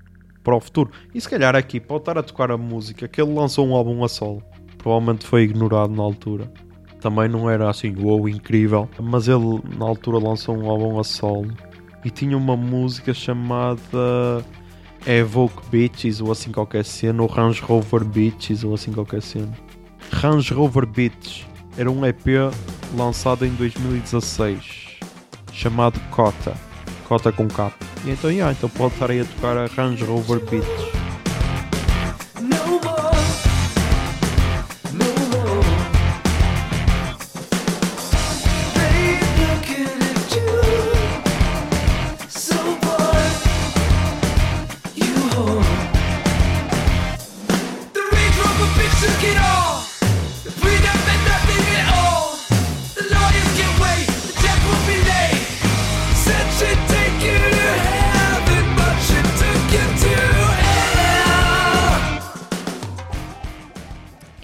para 0.45 0.55
o 0.55 0.61
futuro. 0.61 0.91
E 1.15 1.21
se 1.21 1.31
calhar 1.31 1.57
aqui, 1.57 1.81
pode 1.81 2.03
estar 2.03 2.19
a 2.19 2.23
tocar 2.23 2.51
a 2.51 2.59
música, 2.59 3.09
que 3.09 3.23
ele 3.23 3.33
lançou 3.33 3.67
um 3.67 3.75
álbum 3.75 4.05
a 4.05 4.09
solo. 4.09 4.43
Provavelmente 4.77 5.27
foi 5.27 5.45
ignorado 5.45 5.95
na 5.95 6.03
altura 6.03 6.53
também 7.01 7.29
não 7.29 7.49
era 7.49 7.69
assim, 7.69 7.95
wow, 7.95 8.29
incrível. 8.29 8.89
Mas 9.01 9.29
ele 9.29 9.61
na 9.77 9.85
altura 9.87 10.19
lançou 10.19 10.57
um 10.57 10.69
álbum 10.69 10.99
a 10.99 11.05
solo 11.05 11.53
e 12.05 12.11
tinha 12.11 12.37
uma 12.37 12.57
música 12.57 13.13
chamada 13.13 14.45
Evoke 15.07 15.63
Beaches 15.71 16.21
ou 16.21 16.31
assim 16.31 16.53
qualquer 16.53 16.85
cena, 16.85 17.23
ou 17.23 17.29
Range 17.29 17.61
Rover 17.63 18.05
Beaches 18.05 18.65
ou 18.65 18.75
assim 18.75 18.93
qualquer 18.93 19.23
cena. 19.23 19.53
Range 20.13 20.53
Rover 20.53 20.87
Beaches 20.87 21.47
era 21.77 21.91
um 21.91 22.05
EP 22.05 22.27
lançado 22.97 23.47
em 23.47 23.51
2016 23.51 24.99
chamado 25.53 26.01
Cota, 26.11 26.55
Cota 27.07 27.33
com 27.33 27.49
K. 27.49 27.73
E 28.05 28.11
então, 28.11 28.31
yeah, 28.31 28.53
então 28.53 28.69
pode 28.69 28.95
estar 28.95 29.11
aí 29.11 29.21
a 29.21 29.25
tocar 29.25 29.57
a 29.57 29.67
Range 29.67 30.05
Rover 30.05 30.41
Beaches. 30.41 31.00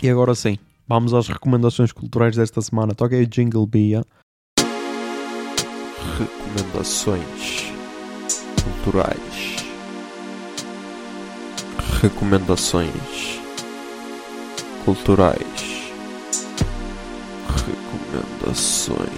E 0.06 0.08
agora 0.08 0.36
sim, 0.36 0.56
vamos 0.86 1.12
às 1.12 1.26
recomendações 1.26 1.90
culturais 1.90 2.36
desta 2.36 2.62
semana. 2.62 2.94
Aí 3.10 3.24
o 3.24 3.26
Jingle 3.26 3.66
Bia. 3.66 4.04
Recomendações 6.16 7.72
culturais. 8.62 9.56
Recomendações 12.00 13.40
culturais. 14.84 15.90
Recomendações 17.66 19.08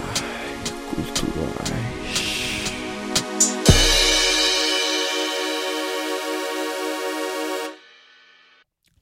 Ai, 0.00 0.72
culturais. 0.90 1.93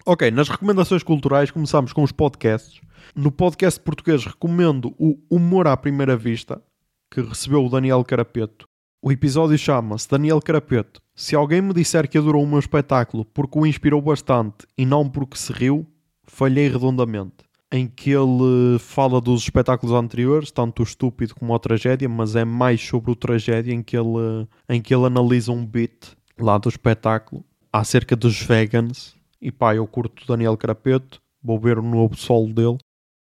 Ok, 0.04 0.32
nas 0.32 0.48
recomendações 0.48 1.04
culturais 1.04 1.52
começamos 1.52 1.92
com 1.92 2.02
os 2.02 2.10
podcasts. 2.10 2.80
No 3.14 3.30
podcast 3.30 3.78
português 3.78 4.24
recomendo 4.24 4.92
o 4.98 5.16
Humor 5.30 5.68
à 5.68 5.76
Primeira 5.76 6.16
Vista, 6.16 6.60
que 7.08 7.20
recebeu 7.20 7.64
o 7.64 7.68
Daniel 7.68 8.02
Carapeto. 8.02 8.66
O 9.00 9.12
episódio 9.12 9.56
chama-se 9.56 10.10
Daniel 10.10 10.40
Carapeto. 10.40 11.00
Se 11.14 11.36
alguém 11.36 11.62
me 11.62 11.72
disser 11.72 12.08
que 12.08 12.18
adorou 12.18 12.42
o 12.42 12.46
meu 12.48 12.58
espetáculo 12.58 13.24
porque 13.24 13.56
o 13.56 13.64
inspirou 13.64 14.02
bastante 14.02 14.66
e 14.76 14.84
não 14.84 15.08
porque 15.08 15.38
se 15.38 15.52
riu, 15.52 15.86
falhei 16.24 16.66
redondamente. 16.66 17.36
Em 17.70 17.86
que 17.86 18.10
ele 18.10 18.80
fala 18.80 19.20
dos 19.20 19.44
espetáculos 19.44 19.94
anteriores, 19.94 20.50
tanto 20.50 20.80
o 20.80 20.82
estúpido 20.82 21.36
como 21.36 21.54
a 21.54 21.60
tragédia, 21.60 22.08
mas 22.08 22.34
é 22.34 22.44
mais 22.44 22.84
sobre 22.84 23.12
o 23.12 23.16
tragédia 23.16 23.72
em 23.72 23.84
que 23.84 23.96
ele, 23.96 24.48
em 24.68 24.82
que 24.82 24.92
ele 24.92 25.06
analisa 25.06 25.52
um 25.52 25.64
beat 25.64 26.16
lá 26.36 26.58
do 26.58 26.68
espetáculo 26.68 27.44
acerca 27.72 28.16
dos 28.16 28.42
vegans 28.42 29.21
e 29.42 29.50
pá, 29.50 29.74
eu 29.74 29.86
curto 29.88 30.24
Daniel 30.24 30.56
Carapeto, 30.56 31.20
vou 31.42 31.58
ver 31.58 31.76
o 31.76 31.82
novo 31.82 32.16
solo 32.16 32.54
dele 32.54 32.78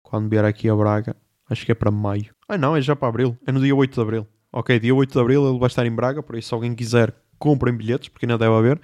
quando 0.02 0.30
vier 0.30 0.46
aqui 0.46 0.70
a 0.70 0.76
Braga. 0.76 1.14
Acho 1.50 1.66
que 1.66 1.74
é 1.74 1.76
para 1.76 1.92
maio. 1.92 2.34
Ah 2.48 2.58
não, 2.58 2.76
é 2.76 2.82
já 2.82 2.96
para 2.96 3.10
abril. 3.10 3.38
É 3.46 3.52
no 3.52 3.60
dia 3.60 3.76
8 3.76 3.94
de 3.94 4.02
abril. 4.02 4.28
Ok, 4.52 4.80
dia 4.80 4.96
8 4.96 5.12
de 5.12 5.20
abril 5.20 5.50
ele 5.50 5.60
vai 5.60 5.68
estar 5.68 5.86
em 5.86 5.92
Braga, 5.92 6.24
por 6.24 6.38
isso 6.38 6.48
se 6.48 6.54
alguém 6.54 6.74
quiser, 6.74 7.14
comprem 7.38 7.76
bilhetes, 7.76 8.08
porque 8.08 8.26
ainda 8.26 8.38
deve 8.38 8.56
haver. 8.56 8.80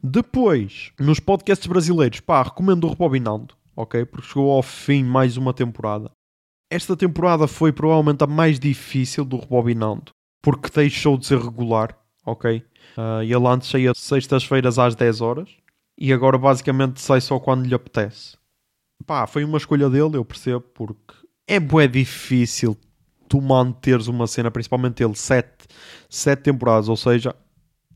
Depois, 0.00 0.92
nos 1.00 1.18
podcasts 1.18 1.66
brasileiros, 1.66 2.20
pá, 2.20 2.40
recomendo 2.40 2.84
o 2.84 2.90
Rebobinando, 2.90 3.56
ok? 3.74 4.04
Porque 4.04 4.28
chegou 4.28 4.52
ao 4.52 4.62
fim 4.62 5.02
mais 5.02 5.36
uma 5.36 5.52
temporada. 5.52 6.12
Esta 6.70 6.96
temporada 6.96 7.48
foi 7.48 7.72
provavelmente 7.72 8.22
a 8.22 8.26
mais 8.28 8.60
difícil 8.60 9.24
do 9.24 9.38
Rebobinando, 9.38 10.12
porque 10.40 10.70
deixou 10.72 11.18
de 11.18 11.26
ser 11.26 11.40
regular, 11.40 11.98
ok? 12.24 12.62
Uh, 12.96 13.22
ele 13.22 13.46
antes 13.48 13.68
saía 13.68 13.92
sextas-feiras 13.94 14.78
às 14.78 14.94
10 14.94 15.20
horas, 15.20 15.50
e 15.98 16.12
agora 16.12 16.38
basicamente 16.38 17.00
sai 17.00 17.20
só 17.20 17.40
quando 17.40 17.66
lhe 17.66 17.74
apetece. 17.74 18.36
Pá, 19.04 19.26
foi 19.26 19.44
uma 19.44 19.58
escolha 19.58 19.90
dele, 19.90 20.16
eu 20.16 20.24
percebo, 20.24 20.60
porque 20.60 21.14
é 21.46 21.58
bué 21.58 21.88
difícil 21.88 22.76
tu 23.28 23.40
manteres 23.40 24.06
uma 24.06 24.26
cena, 24.26 24.50
principalmente 24.50 25.02
ele, 25.02 25.14
sete, 25.14 25.66
sete 26.08 26.42
temporadas, 26.42 26.88
ou 26.88 26.96
seja, 26.96 27.34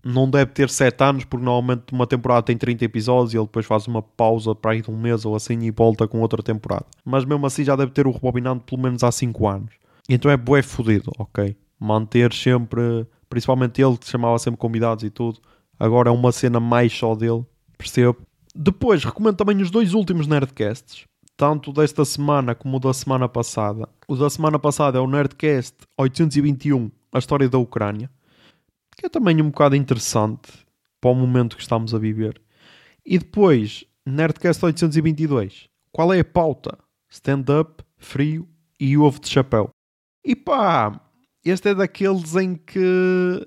não 0.04 0.28
deve 0.28 0.50
ter 0.52 0.68
sete 0.68 1.02
anos, 1.02 1.24
porque 1.24 1.44
normalmente 1.44 1.92
uma 1.92 2.06
temporada 2.06 2.42
tem 2.42 2.56
30 2.56 2.84
episódios 2.84 3.32
e 3.32 3.36
ele 3.36 3.46
depois 3.46 3.64
faz 3.64 3.86
uma 3.86 4.02
pausa 4.02 4.54
para 4.54 4.74
ir 4.74 4.82
de 4.82 4.90
um 4.90 4.98
mês 4.98 5.24
ou 5.24 5.34
assim 5.34 5.58
e 5.60 5.70
volta 5.70 6.06
com 6.08 6.20
outra 6.20 6.42
temporada. 6.42 6.86
Mas 7.04 7.24
mesmo 7.24 7.46
assim 7.46 7.64
já 7.64 7.76
deve 7.76 7.92
ter 7.92 8.06
o 8.06 8.10
rebobinando 8.10 8.62
pelo 8.62 8.82
menos 8.82 9.02
há 9.02 9.12
5 9.12 9.48
anos. 9.48 9.72
Então 10.08 10.30
é 10.30 10.36
bué 10.36 10.60
fodido, 10.60 11.12
ok? 11.18 11.56
Manter 11.78 12.32
sempre, 12.32 13.06
principalmente 13.30 13.80
ele 13.80 13.96
que 13.96 14.08
chamava 14.08 14.38
sempre 14.38 14.58
convidados 14.58 15.04
e 15.04 15.10
tudo, 15.10 15.40
agora 15.78 16.10
é 16.10 16.12
uma 16.12 16.32
cena 16.32 16.58
mais 16.58 16.92
só 16.92 17.14
dele 17.14 17.46
percebo. 17.82 18.22
Depois, 18.54 19.04
recomendo 19.04 19.36
também 19.36 19.60
os 19.60 19.70
dois 19.70 19.94
últimos 19.94 20.26
Nerdcasts, 20.26 21.04
tanto 21.36 21.72
desta 21.72 22.04
semana 22.04 22.54
como 22.54 22.76
o 22.76 22.80
da 22.80 22.92
semana 22.92 23.28
passada. 23.28 23.88
O 24.06 24.14
da 24.14 24.30
semana 24.30 24.58
passada 24.58 24.98
é 24.98 25.00
o 25.00 25.06
Nerdcast 25.06 25.76
821, 25.98 26.90
a 27.12 27.18
história 27.18 27.48
da 27.48 27.58
Ucrânia, 27.58 28.10
que 28.96 29.06
é 29.06 29.08
também 29.08 29.40
um 29.40 29.50
bocado 29.50 29.74
interessante 29.74 30.52
para 31.00 31.10
o 31.10 31.14
momento 31.14 31.56
que 31.56 31.62
estamos 31.62 31.94
a 31.94 31.98
viver. 31.98 32.40
E 33.04 33.18
depois, 33.18 33.84
Nerdcast 34.06 34.64
822, 34.64 35.68
qual 35.90 36.12
é 36.12 36.20
a 36.20 36.24
pauta? 36.24 36.78
Stand-up, 37.10 37.82
frio 37.98 38.48
e 38.78 38.96
ovo 38.96 39.20
de 39.20 39.28
chapéu. 39.28 39.70
E 40.24 40.36
pá, 40.36 41.00
este 41.44 41.70
é 41.70 41.74
daqueles 41.74 42.36
em 42.36 42.54
que 42.54 43.44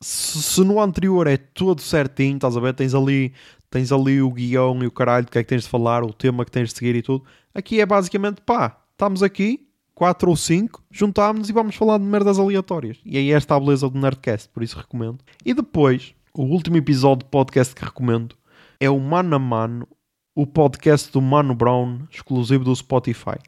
se, 0.00 0.62
no 0.64 0.80
anterior 0.80 1.26
é 1.26 1.36
todo 1.36 1.80
certinho, 1.80 2.36
estás 2.36 2.56
a 2.56 2.60
ver? 2.60 2.74
Tens 2.74 2.94
ali, 2.94 3.32
tens 3.70 3.90
ali 3.92 4.22
o 4.22 4.30
guião 4.30 4.82
e 4.82 4.86
o 4.86 4.90
caralho 4.90 5.26
do 5.26 5.32
que 5.32 5.38
é 5.38 5.42
que 5.42 5.48
tens 5.48 5.64
de 5.64 5.68
falar, 5.68 6.04
o 6.04 6.12
tema 6.12 6.44
que 6.44 6.50
tens 6.50 6.68
de 6.70 6.76
seguir 6.76 6.94
e 6.94 7.02
tudo. 7.02 7.24
Aqui 7.54 7.80
é 7.80 7.86
basicamente 7.86 8.40
pá, 8.42 8.80
estamos 8.92 9.22
aqui, 9.22 9.66
4 9.94 10.30
ou 10.30 10.36
5, 10.36 10.82
juntámos-nos 10.90 11.50
e 11.50 11.52
vamos 11.52 11.74
falar 11.74 11.98
de 11.98 12.04
merdas 12.04 12.38
aleatórias. 12.38 12.98
E 13.04 13.18
aí 13.18 13.32
é 13.32 13.34
esta 13.34 13.56
a 13.56 13.60
beleza 13.60 13.88
do 13.88 13.98
Nerdcast, 13.98 14.48
por 14.50 14.62
isso 14.62 14.78
recomendo. 14.78 15.18
E 15.44 15.52
depois, 15.52 16.14
o 16.32 16.42
último 16.42 16.76
episódio 16.76 17.24
de 17.24 17.30
podcast 17.30 17.74
que 17.74 17.84
recomendo 17.84 18.36
é 18.78 18.88
o 18.88 19.00
Mano 19.00 19.34
a 19.34 19.38
Mano, 19.38 19.88
o 20.34 20.46
podcast 20.46 21.10
do 21.10 21.20
Mano 21.20 21.54
Brown, 21.54 22.00
exclusivo 22.12 22.62
do 22.62 22.76
Spotify 22.76 23.38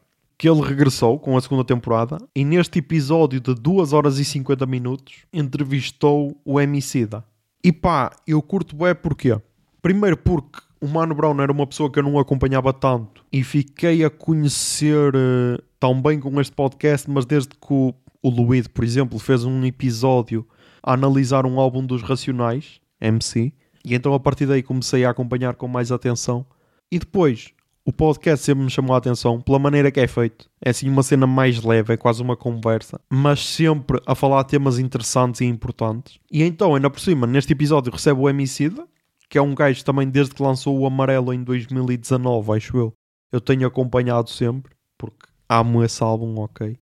que 0.41 0.49
ele 0.49 0.61
regressou 0.61 1.19
com 1.19 1.37
a 1.37 1.41
segunda 1.41 1.63
temporada 1.63 2.17
e 2.35 2.43
neste 2.43 2.79
episódio 2.79 3.39
de 3.39 3.53
2 3.53 3.93
horas 3.93 4.17
e 4.17 4.25
50 4.25 4.65
minutos 4.65 5.17
entrevistou 5.31 6.35
o 6.43 6.59
Emicida. 6.59 7.23
E 7.63 7.71
pá, 7.71 8.11
eu 8.25 8.41
curto 8.41 8.75
bem 8.75 8.95
porquê? 8.95 9.39
Primeiro 9.83 10.17
porque 10.17 10.59
o 10.81 10.87
Mano 10.87 11.13
Brown 11.13 11.39
era 11.39 11.51
uma 11.51 11.67
pessoa 11.67 11.91
que 11.91 11.99
eu 11.99 12.03
não 12.03 12.17
acompanhava 12.17 12.73
tanto 12.73 13.23
e 13.31 13.43
fiquei 13.43 14.03
a 14.03 14.09
conhecer 14.09 15.13
uh, 15.15 15.61
tão 15.79 16.01
bem 16.01 16.19
com 16.19 16.41
este 16.41 16.53
podcast, 16.53 17.07
mas 17.07 17.23
desde 17.23 17.49
que 17.49 17.71
o, 17.71 17.93
o 18.23 18.29
Luíde, 18.31 18.67
por 18.67 18.83
exemplo, 18.83 19.19
fez 19.19 19.45
um 19.45 19.63
episódio 19.63 20.43
a 20.81 20.93
analisar 20.93 21.45
um 21.45 21.59
álbum 21.59 21.85
dos 21.85 22.01
Racionais, 22.01 22.81
MC, 22.99 23.53
e 23.85 23.93
então 23.93 24.11
a 24.15 24.19
partir 24.19 24.47
daí 24.47 24.63
comecei 24.63 25.05
a 25.05 25.11
acompanhar 25.11 25.53
com 25.53 25.67
mais 25.67 25.91
atenção. 25.91 26.43
E 26.91 26.97
depois, 26.97 27.53
o 27.91 27.93
podcast 27.93 28.45
sempre 28.45 28.63
me 28.63 28.69
chamou 28.69 28.95
a 28.95 28.97
atenção 28.97 29.41
pela 29.41 29.59
maneira 29.59 29.91
que 29.91 29.99
é 29.99 30.07
feito. 30.07 30.49
É 30.63 30.69
assim 30.69 30.89
uma 30.89 31.03
cena 31.03 31.27
mais 31.27 31.61
leve, 31.61 31.93
é 31.93 31.97
quase 31.97 32.21
uma 32.21 32.37
conversa, 32.37 33.01
mas 33.09 33.45
sempre 33.45 34.01
a 34.05 34.15
falar 34.15 34.45
temas 34.45 34.79
interessantes 34.79 35.41
e 35.41 35.45
importantes. 35.45 36.17
E 36.31 36.41
então, 36.41 36.73
ainda 36.73 36.89
por 36.89 37.01
cima, 37.01 37.27
neste 37.27 37.51
episódio 37.51 37.91
recebe 37.91 38.21
o 38.21 38.29
Emicida, 38.29 38.87
que 39.29 39.37
é 39.37 39.41
um 39.41 39.53
gajo 39.53 39.83
também 39.83 40.07
desde 40.07 40.33
que 40.33 40.41
lançou 40.41 40.79
o 40.79 40.85
Amarelo 40.85 41.33
em 41.33 41.43
2019, 41.43 42.53
acho 42.53 42.77
eu. 42.77 42.93
Eu 43.29 43.41
tenho 43.41 43.67
acompanhado 43.67 44.29
sempre, 44.29 44.71
porque 44.97 45.27
amo 45.49 45.83
esse 45.83 46.01
álbum, 46.01 46.39
ok. 46.39 46.77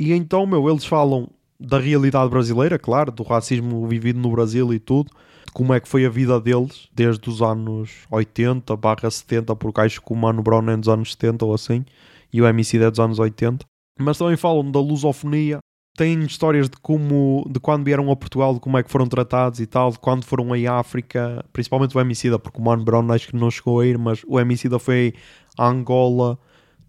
E 0.00 0.12
então, 0.14 0.46
meu, 0.46 0.70
eles 0.70 0.86
falam 0.86 1.28
da 1.60 1.78
realidade 1.78 2.30
brasileira, 2.30 2.78
claro, 2.78 3.12
do 3.12 3.22
racismo 3.22 3.86
vivido 3.86 4.18
no 4.18 4.30
Brasil 4.30 4.72
e 4.72 4.78
tudo, 4.78 5.10
como 5.56 5.72
é 5.72 5.80
que 5.80 5.88
foi 5.88 6.04
a 6.04 6.10
vida 6.10 6.38
deles 6.38 6.86
desde 6.92 7.30
os 7.30 7.40
anos 7.40 8.00
80 8.10 8.76
barra 8.76 9.10
70, 9.10 9.56
porque 9.56 9.80
acho 9.80 10.02
que 10.02 10.12
o 10.12 10.14
Mano 10.14 10.42
Brown 10.42 10.68
é 10.68 10.76
dos 10.76 10.86
anos 10.86 11.12
70 11.12 11.46
ou 11.46 11.54
assim, 11.54 11.82
e 12.30 12.42
o 12.42 12.46
MC 12.46 12.76
é 12.76 12.90
dos 12.90 13.00
anos 13.00 13.18
80. 13.18 13.64
Mas 13.98 14.18
também 14.18 14.36
falam 14.36 14.70
da 14.70 14.78
lusofonia, 14.78 15.60
têm 15.96 16.20
histórias 16.20 16.68
de 16.68 16.76
como, 16.76 17.42
de 17.50 17.58
quando 17.58 17.86
vieram 17.86 18.10
a 18.10 18.16
Portugal, 18.16 18.52
de 18.52 18.60
como 18.60 18.76
é 18.76 18.82
que 18.82 18.90
foram 18.90 19.06
tratados 19.06 19.58
e 19.58 19.66
tal, 19.66 19.90
de 19.90 19.98
quando 19.98 20.26
foram 20.26 20.54
em 20.54 20.66
África, 20.66 21.42
principalmente 21.54 21.96
o 21.96 22.00
MC, 22.02 22.38
porque 22.38 22.60
o 22.60 22.62
Mano 22.62 22.84
Brown 22.84 23.10
acho 23.10 23.28
que 23.28 23.36
não 23.36 23.50
chegou 23.50 23.80
a 23.80 23.86
ir, 23.86 23.96
mas 23.96 24.22
o 24.28 24.38
MC 24.38 24.68
foi 24.78 25.14
a 25.56 25.66
Angola, 25.66 26.38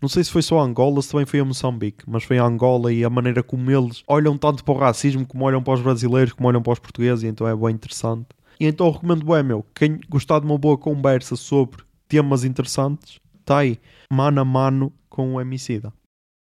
não 0.02 0.10
sei 0.10 0.26
se 0.26 0.30
foi 0.30 0.42
só 0.42 0.60
a 0.60 0.64
Angola, 0.64 1.02
se 1.02 1.10
também 1.10 1.26
foi 1.26 1.40
a 1.40 1.46
Moçambique, 1.46 2.04
mas 2.06 2.26
foi 2.26 2.38
a 2.38 2.44
Angola 2.44 2.92
e 2.92 3.06
a 3.06 3.10
maneira 3.10 3.42
como 3.42 3.72
eles 3.72 4.04
olham 4.06 4.38
tanto 4.38 4.62
para 4.62 4.74
o 4.74 4.78
racismo, 4.78 5.26
como 5.26 5.46
olham 5.46 5.64
para 5.64 5.76
os 5.76 5.82
brasileiros, 5.82 6.34
como 6.34 6.50
olham 6.50 6.62
para 6.62 6.74
os 6.74 6.80
portugueses, 6.80 7.24
então 7.24 7.48
é 7.48 7.56
bem 7.56 7.74
interessante. 7.74 8.28
E 8.60 8.66
então 8.66 8.90
recomendo 8.90 9.26
bem, 9.26 9.44
meu, 9.44 9.66
quem 9.76 10.00
gostar 10.10 10.40
de 10.40 10.46
uma 10.46 10.58
boa 10.58 10.78
conversa 10.78 11.36
sobre 11.36 11.84
temas 12.08 12.44
interessantes, 12.44 13.20
está 13.40 13.60
aí, 13.60 13.80
mano 14.12 14.42
a 14.42 14.46
mano 14.46 14.94
com 15.10 15.36
o 15.36 15.42
Emicida. 15.42 15.94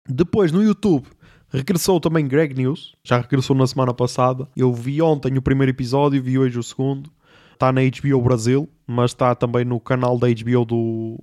Depois, 0.09 0.53
no 0.53 0.63
YouTube, 0.63 1.07
regressou 1.49 2.01
também 2.01 2.27
Greg 2.27 2.55
News, 2.55 2.95
já 3.05 3.19
regressou 3.19 3.57
na 3.57 3.67
semana 3.67 3.93
passada. 3.93 4.49
Eu 4.57 4.73
vi 4.73 5.03
ontem 5.03 5.37
o 5.37 5.43
primeiro 5.43 5.71
episódio, 5.71 6.23
vi 6.23 6.39
hoje 6.39 6.59
o 6.59 6.63
segundo. 6.63 7.11
Está 7.53 7.73
na 7.73 7.81
HBO 7.81 8.21
Brasil, 8.21 8.69
mas 8.87 9.13
está 9.13 9.35
também 9.35 9.65
no 9.65 9.81
canal 9.81 10.19
da 10.19 10.29
HBO 10.29 10.65
do 10.65 11.19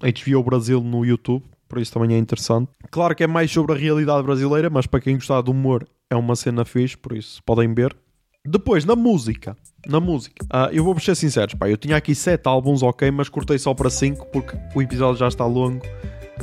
HBO 0.00 0.42
Brasil 0.42 0.80
no 0.80 1.04
YouTube, 1.04 1.44
por 1.68 1.78
isso 1.78 1.92
também 1.92 2.16
é 2.16 2.18
interessante. 2.18 2.68
Claro 2.90 3.14
que 3.14 3.24
é 3.24 3.26
mais 3.26 3.50
sobre 3.50 3.72
a 3.72 3.78
realidade 3.78 4.24
brasileira, 4.24 4.68
mas 4.68 4.86
para 4.86 5.00
quem 5.00 5.14
gostar 5.14 5.40
do 5.42 5.52
humor 5.52 5.86
é 6.10 6.16
uma 6.16 6.36
cena 6.36 6.64
fixe, 6.64 6.96
por 6.96 7.16
isso 7.16 7.40
podem 7.44 7.72
ver. 7.72 7.96
Depois, 8.46 8.84
na 8.84 8.94
música. 8.94 9.56
Na 9.86 10.00
música. 10.00 10.44
Uh, 10.46 10.72
eu 10.72 10.84
vou 10.84 10.98
ser 10.98 11.14
sincero, 11.14 11.56
pá, 11.56 11.68
eu 11.68 11.76
tinha 11.76 11.96
aqui 11.96 12.14
7 12.14 12.46
álbuns, 12.46 12.82
ok, 12.82 13.10
mas 13.10 13.28
cortei 13.28 13.58
só 13.58 13.74
para 13.74 13.90
5 13.90 14.26
porque 14.26 14.56
o 14.74 14.82
episódio 14.82 15.18
já 15.18 15.28
está 15.28 15.44
longo 15.44 15.82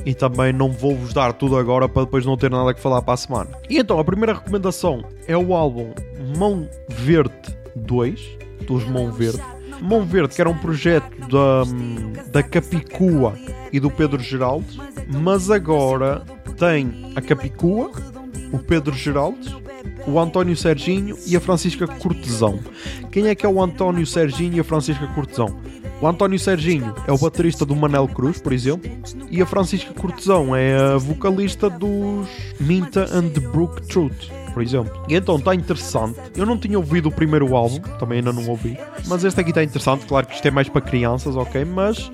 e 0.06 0.14
também 0.14 0.52
não 0.52 0.72
vou-vos 0.72 1.14
dar 1.14 1.34
tudo 1.34 1.58
agora 1.58 1.88
para 1.88 2.06
depois 2.06 2.26
não 2.26 2.36
ter 2.38 2.50
nada 2.50 2.74
que 2.74 2.80
falar 2.80 3.02
para 3.02 3.14
a 3.14 3.18
semana. 3.18 3.52
E 3.70 3.78
então, 3.78 4.00
a 4.00 4.04
primeira 4.04 4.34
recomendação 4.34 5.04
é 5.28 5.38
o 5.38 5.54
álbum 5.54 5.94
Mão 6.38 6.68
Verde 6.90 7.34
2, 7.76 8.38
dos 8.68 8.86
Mão 8.86 9.12
Verde. 9.12 9.42
Mão 9.82 10.06
Verde, 10.06 10.36
que 10.36 10.42
era 10.42 10.50
um 10.50 10.58
projeto 10.58 11.10
da, 11.28 11.64
da 12.32 12.44
Capicua 12.44 13.34
e 13.72 13.80
do 13.80 13.92
Pedro 13.92 14.22
Geraldes, 14.22 14.78
mas 15.22 15.52
agora 15.52 16.24
tem 16.58 17.12
a 17.16 17.22
Capicua, 17.22 17.92
o 18.52 18.60
Pedro 18.60 18.94
Geraldes, 18.94 19.54
o 20.08 20.20
António 20.20 20.56
Serginho 20.56 21.18
e 21.26 21.36
a 21.36 21.40
Francisca 21.40 21.88
Cortesão. 21.88 22.60
Quem 23.12 23.28
é 23.28 23.36
que 23.36 23.46
é 23.46 23.50
o 23.50 23.62
António 23.62 24.06
Serginho 24.06 24.58
e 24.58 24.60
a 24.60 24.64
Francisca 24.64 25.08
Cortesão? 25.08 25.56
O 26.02 26.08
António 26.08 26.38
Serginho 26.38 26.94
é 27.08 27.12
o 27.12 27.18
baterista 27.18 27.66
do 27.66 27.76
Manel 27.76 28.08
Cruz, 28.08 28.40
por 28.42 28.52
exemplo, 28.52 28.92
e 29.32 29.42
a 29.42 29.46
Francisca 29.46 29.94
Cortesão 29.94 30.56
é 30.56 30.76
a 30.76 30.98
vocalista 30.98 31.70
dos 31.70 32.28
Minta 32.60 33.04
and 33.14 33.30
the 33.30 33.40
Brook 33.40 33.88
Truth 33.88 34.30
por 34.54 34.62
exemplo. 34.62 35.04
E 35.10 35.16
então 35.16 35.38
está 35.38 35.54
interessante. 35.54 36.20
Eu 36.36 36.46
não 36.46 36.58
tinha 36.58 36.78
ouvido 36.78 37.10
o 37.10 37.12
primeiro 37.12 37.56
álbum, 37.56 37.80
também 38.00 38.20
ainda 38.20 38.32
não 38.32 38.48
ouvi, 38.48 38.78
mas 39.08 39.24
este 39.24 39.42
aqui 39.42 39.50
está 39.50 39.64
interessante. 39.64 40.06
Claro 40.06 40.28
que 40.28 40.36
isto 40.36 40.48
é 40.48 40.52
mais 40.52 40.70
para 40.70 40.82
crianças, 40.82 41.36
ok? 41.36 41.66
Mas 41.66 42.12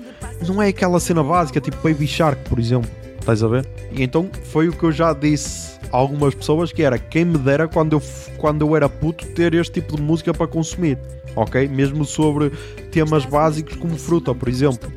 não 0.48 0.60
é 0.62 0.68
aquela 0.68 0.98
cena 0.98 1.22
básica, 1.22 1.60
tipo 1.60 1.76
Baby 1.76 2.06
Shark, 2.06 2.48
por 2.48 2.58
exemplo. 2.58 2.90
Estás 3.32 3.44
a 3.44 3.46
ver? 3.46 3.64
E 3.92 4.02
então 4.02 4.28
foi 4.50 4.68
o 4.68 4.72
que 4.72 4.82
eu 4.82 4.90
já 4.90 5.12
disse 5.12 5.78
a 5.92 5.96
algumas 5.96 6.34
pessoas 6.34 6.72
que 6.72 6.82
era 6.82 6.98
quem 6.98 7.24
me 7.24 7.38
dera 7.38 7.68
quando 7.68 7.92
eu, 7.92 8.02
quando 8.38 8.66
eu 8.66 8.74
era 8.74 8.88
puto 8.88 9.24
ter 9.28 9.54
este 9.54 9.80
tipo 9.80 9.94
de 9.94 10.02
música 10.02 10.34
para 10.34 10.48
consumir. 10.48 10.98
Ok? 11.36 11.68
Mesmo 11.68 12.04
sobre 12.04 12.50
temas 12.90 13.24
básicos 13.24 13.76
como 13.76 13.96
fruta, 13.96 14.34
por 14.34 14.48
exemplo. 14.48 14.92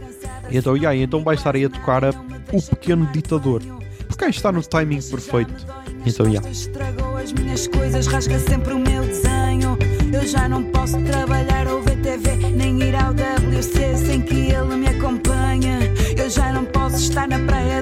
E 0.49 0.57
então, 0.57 0.75
yeah, 0.75 0.95
então 0.99 1.23
vai 1.23 1.35
estar 1.35 1.55
aí 1.55 1.65
a 1.65 1.69
tocar 1.69 2.03
a, 2.03 2.09
o 2.51 2.59
pequeno 2.59 3.05
ditador. 3.11 3.61
Porque 4.07 4.25
aí 4.25 4.31
está 4.31 4.51
no 4.51 4.63
timing 4.63 5.01
perfeito. 5.03 5.53
Então, 6.03 6.27
yeah. 6.27 6.49
Estragou 6.49 7.15
as 7.17 7.31
minhas 7.33 7.67
coisas, 7.67 8.07
rasga 8.07 8.39
sempre 8.39 8.73
o 8.73 8.79
meu 8.79 9.03
desenho. 9.03 9.77
Eu 10.11 10.25
já 10.25 10.49
não 10.49 10.63
posso 10.63 10.99
trabalhar 11.03 11.67
ou 11.67 11.83
ver 11.83 11.97
TV, 11.97 12.35
nem 12.55 12.81
ir 12.81 12.95
ao 12.95 13.11
WC 13.11 13.95
sem 13.95 14.21
que 14.21 14.51
ele 14.51 14.75
me 14.75 14.87
acompanhe. 14.87 15.93
Eu 16.17 16.29
já 16.29 16.51
não 16.51 16.65
posso 16.65 16.95
estar 16.95 17.27
na 17.27 17.39
praia 17.39 17.81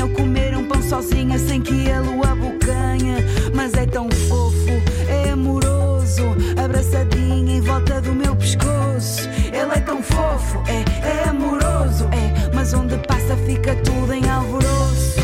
deitadinha 0.00 0.04
ou 0.04 0.10
comer 0.10 0.56
um 0.56 0.64
pão 0.66 0.82
sozinha 0.82 1.38
sem 1.38 1.60
que 1.60 1.74
ele 1.74 2.08
o 2.08 2.24
abocanhe. 2.24 3.16
Mas 3.54 3.74
é 3.74 3.86
tão 3.86 4.08
fofo, 4.10 4.70
é 5.08 5.30
amoroso, 5.30 6.24
abraçadinho 6.62 7.48
em 7.50 7.60
volta 7.60 8.00
do 8.00 8.12
meu 8.12 8.34
pescoço. 8.36 9.28
Ele 9.46 9.72
é 9.74 9.80
tão 9.80 10.02
fofo, 10.02 10.62
é, 10.66 10.84
é 11.06 11.28
amoroso, 11.28 12.04
é, 12.06 12.54
mas 12.54 12.72
onde 12.72 12.96
passa 13.06 13.36
fica 13.46 13.74
tudo 13.76 14.12
em 14.12 14.28
alvoroço. 14.28 15.20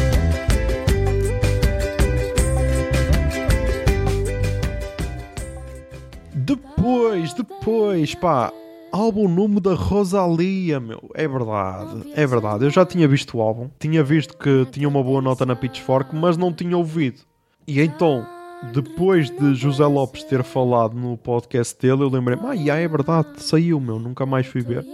Depois, 6.35 7.33
depois, 7.35 8.15
pá, 8.15 8.53
álbum 8.97 9.29
número 9.29 9.61
da 9.61 9.75
Rosalia, 9.75 10.81
meu. 10.81 11.11
É 11.15 11.29
verdade, 11.29 12.03
é 12.15 12.27
verdade. 12.27 12.65
Eu 12.65 12.71
já 12.71 12.85
tinha 12.87 13.07
visto 13.07 13.37
o 13.37 13.43
álbum, 13.43 13.69
tinha 13.79 14.03
visto 14.03 14.37
que 14.37 14.65
tinha 14.73 14.89
uma 14.89 15.03
boa 15.03 15.21
nota 15.21 15.45
na 15.45 15.55
Pitchfork, 15.55 16.15
mas 16.17 16.37
não 16.37 16.53
tinha 16.53 16.77
ouvido. 16.77 17.21
E 17.69 17.81
então, 17.81 18.27
depois 18.73 19.31
de 19.31 19.55
José 19.55 19.85
Lopes 19.85 20.25
ter 20.25 20.43
falado 20.43 20.97
no 20.97 21.17
podcast 21.19 21.79
dele, 21.79 22.03
eu 22.03 22.09
lembrei, 22.09 22.39
ah, 22.43 22.55
yeah, 22.55 22.81
é 22.81 22.89
verdade, 22.89 23.29
saiu, 23.37 23.79
meu, 23.79 23.99
nunca 23.99 24.25
mais 24.25 24.47
fui 24.47 24.63
ver. 24.63 24.85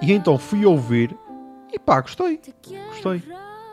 E 0.00 0.12
então 0.12 0.38
fui 0.38 0.64
ouvir 0.64 1.14
e 1.72 1.78
pá, 1.78 2.00
gostei, 2.00 2.40
gostei. 2.88 3.22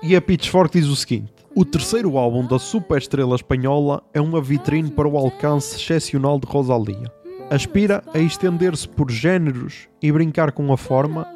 E 0.04 0.16
a 0.16 0.22
Pitchfork 0.22 0.78
diz 0.78 0.90
o 0.90 0.96
seguinte: 0.96 1.32
o 1.56 1.64
terceiro 1.64 2.18
álbum 2.18 2.46
da 2.46 2.60
super 2.60 2.98
estrela 2.98 3.36
espanhola 3.36 4.04
é 4.14 4.20
uma 4.20 4.42
vitrine 4.42 4.92
para 4.92 5.08
o 5.08 5.18
alcance 5.18 5.78
excepcional 5.78 6.38
de 6.40 6.46
Rosalia 6.46 7.17
aspira 7.50 8.04
a 8.14 8.20
estender-se 8.20 8.88
por 8.88 9.10
géneros 9.10 9.88
e 10.02 10.12
brincar 10.12 10.52
com 10.52 10.72
a 10.72 10.78
forma 10.78 11.28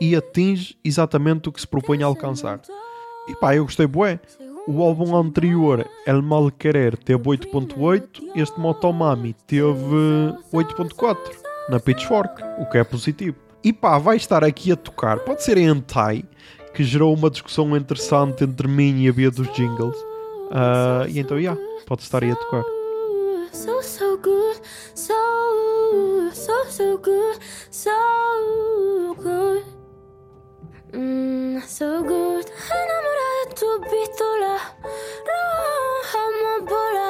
e 0.00 0.14
atinge 0.14 0.76
exatamente 0.84 1.48
o 1.48 1.52
que 1.52 1.60
se 1.60 1.66
propõe 1.66 2.02
a 2.02 2.06
alcançar. 2.06 2.60
E 3.28 3.34
pá, 3.36 3.54
eu 3.54 3.64
gostei 3.64 3.86
bué. 3.86 4.20
O 4.68 4.82
álbum 4.82 5.16
anterior, 5.16 5.86
El 6.06 6.22
Mal 6.22 6.50
Querer, 6.50 6.96
teve 6.96 7.22
8.8, 7.22 8.32
este 8.34 8.58
Motomami 8.58 9.32
teve 9.46 10.34
8.4 10.52 11.16
na 11.68 11.78
Pitchfork, 11.78 12.42
o 12.58 12.66
que 12.66 12.78
é 12.78 12.84
positivo. 12.84 13.36
E 13.62 13.72
pá, 13.72 13.96
vai 13.98 14.16
estar 14.16 14.42
aqui 14.42 14.72
a 14.72 14.76
tocar, 14.76 15.20
pode 15.20 15.44
ser 15.44 15.56
em 15.56 15.68
Antai, 15.68 16.24
que 16.74 16.82
gerou 16.82 17.14
uma 17.14 17.30
discussão 17.30 17.76
interessante 17.76 18.42
entre 18.42 18.66
mim 18.66 19.02
e 19.02 19.08
a 19.08 19.12
Bia 19.12 19.30
dos 19.30 19.52
Jingles. 19.54 19.96
Uh, 20.46 21.08
e 21.08 21.20
então, 21.20 21.36
já, 21.40 21.52
yeah, 21.52 21.60
pode 21.86 22.02
estar 22.02 22.24
aí 22.24 22.32
a 22.32 22.36
tocar. 22.36 22.75
So, 26.76 26.98
good, 26.98 27.38
so 27.70 29.14
good. 29.22 29.64
Mm, 30.92 31.62
so 31.62 32.02
good. 32.02 32.44
Enamorada 32.80 33.30
de 33.48 33.54
tu 33.54 33.70
pistola, 33.90 34.54
roja 35.28 36.20
amapola, 36.28 37.08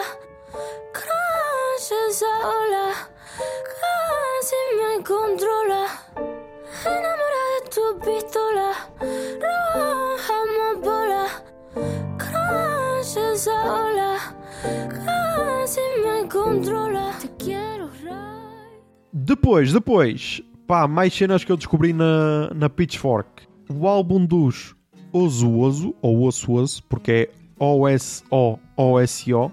crashes 0.96 2.22
ola, 2.22 2.86
casi 3.72 4.60
me 4.78 5.02
controla. 5.02 5.82
Enamorada 6.94 7.50
de 7.54 7.68
tu 7.74 7.84
pistola, 8.04 8.70
roja 9.42 10.36
amapola, 10.46 11.24
crashes 12.22 13.48
ola, 13.48 14.12
casi 15.04 15.80
me 16.04 16.28
controla. 16.28 17.12
Te 17.20 17.28
quero 17.44 17.88
Depois, 19.18 19.72
depois, 19.72 20.42
Pá, 20.66 20.86
mais 20.86 21.14
cenas 21.14 21.42
que 21.42 21.50
eu 21.50 21.56
descobri 21.56 21.94
na, 21.94 22.50
na 22.54 22.68
Pitchfork. 22.68 23.44
O 23.66 23.86
álbum 23.88 24.26
dos 24.26 24.74
Ozo 25.10 25.94
ou 26.02 26.26
Osso, 26.26 26.82
porque 26.86 27.12
é 27.12 27.30
O-S-O-O-S-O, 27.58 29.50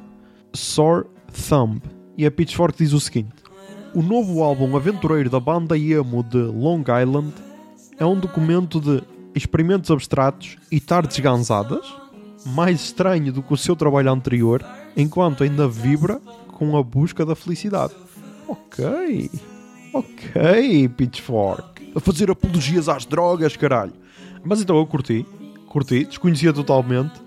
Sore 0.51 1.05
Thumb. 1.47 1.81
E 2.17 2.25
a 2.25 2.31
Pitchfork 2.31 2.77
diz 2.77 2.91
o 2.91 2.99
seguinte: 2.99 3.35
O 3.95 4.01
novo 4.01 4.43
álbum 4.43 4.75
aventureiro 4.75 5.29
da 5.29 5.39
banda 5.39 5.77
emo 5.77 6.23
de 6.23 6.39
Long 6.39 6.83
Island 7.01 7.33
é 7.97 8.05
um 8.05 8.19
documento 8.19 8.81
de 8.81 9.01
experimentos 9.33 9.91
abstratos 9.91 10.57
e 10.69 10.81
tardes 10.81 11.19
gansadas, 11.19 11.95
mais 12.47 12.81
estranho 12.81 13.31
do 13.31 13.41
que 13.41 13.53
o 13.53 13.57
seu 13.57 13.77
trabalho 13.77 14.11
anterior, 14.11 14.61
enquanto 14.97 15.41
ainda 15.41 15.69
vibra 15.69 16.19
com 16.47 16.75
a 16.75 16.83
busca 16.83 17.25
da 17.25 17.33
felicidade. 17.33 17.93
Ok, 18.45 19.29
ok, 19.93 20.89
Pitchfork. 20.89 21.93
A 21.95 21.99
fazer 21.99 22.31
apologias 22.31 22.89
às 22.89 23.05
drogas, 23.05 23.55
caralho. 23.55 23.93
Mas 24.43 24.61
então 24.61 24.77
eu 24.77 24.85
curti, 24.85 25.25
curti, 25.67 26.05
desconhecia 26.05 26.51
totalmente. 26.51 27.21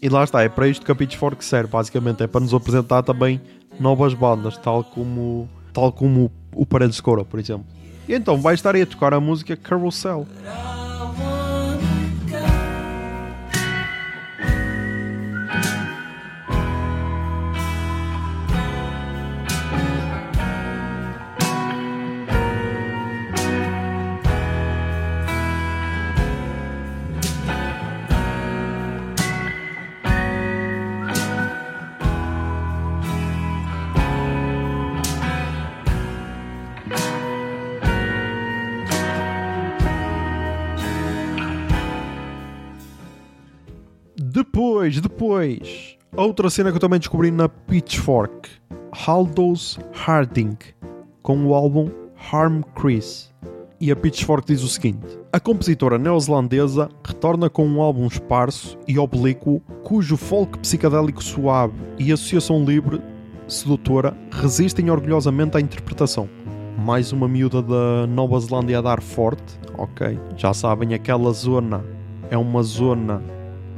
E 0.00 0.08
lá 0.08 0.24
está, 0.24 0.42
é 0.42 0.48
para 0.48 0.66
isto 0.66 0.84
que 0.84 0.90
a 0.90 0.94
Pitchfork 0.94 1.44
serve, 1.44 1.70
basicamente. 1.70 2.22
É 2.22 2.26
para 2.26 2.40
nos 2.40 2.54
apresentar 2.54 3.02
também 3.02 3.40
novas 3.78 4.14
bandas, 4.14 4.56
tal 4.56 4.82
como, 4.82 5.48
tal 5.72 5.92
como 5.92 6.30
o 6.54 6.66
Paredes 6.66 6.96
de 6.96 7.02
Cora, 7.02 7.24
por 7.24 7.38
exemplo. 7.38 7.66
E 8.08 8.14
então 8.14 8.40
vai 8.40 8.54
estar 8.54 8.74
aí 8.74 8.82
a 8.82 8.86
tocar 8.86 9.14
a 9.14 9.20
música 9.20 9.56
Carousel. 9.56 10.26
Depois, 45.22 45.96
outra 46.16 46.50
cena 46.50 46.70
que 46.70 46.78
eu 46.78 46.80
também 46.80 46.98
descobri 46.98 47.30
na 47.30 47.48
Pitchfork, 47.48 48.50
Aldous 49.06 49.78
Harding, 49.92 50.58
com 51.22 51.46
o 51.46 51.54
álbum 51.54 51.88
Harm 52.32 52.62
Chris. 52.74 53.32
E 53.80 53.92
a 53.92 53.94
Pitchfork 53.94 54.48
diz 54.48 54.64
o 54.64 54.68
seguinte: 54.68 55.06
A 55.32 55.38
compositora 55.38 55.96
neozelandesa 55.96 56.88
retorna 57.04 57.48
com 57.48 57.64
um 57.64 57.80
álbum 57.80 58.08
esparso 58.08 58.76
e 58.88 58.98
oblíquo, 58.98 59.62
cujo 59.84 60.16
folk 60.16 60.58
psicadélico 60.58 61.22
suave 61.22 61.78
e 62.00 62.10
associação 62.10 62.64
livre 62.64 63.00
sedutora 63.46 64.16
resistem 64.32 64.90
orgulhosamente 64.90 65.56
à 65.56 65.60
interpretação. 65.60 66.28
Mais 66.84 67.12
uma 67.12 67.28
miúda 67.28 67.62
da 67.62 68.08
Nova 68.08 68.40
Zelândia 68.40 68.80
a 68.80 68.82
dar 68.82 69.00
forte, 69.00 69.56
ok? 69.78 70.18
Já 70.36 70.52
sabem, 70.52 70.94
aquela 70.94 71.32
zona 71.32 71.84
é 72.28 72.36
uma 72.36 72.64
zona 72.64 73.22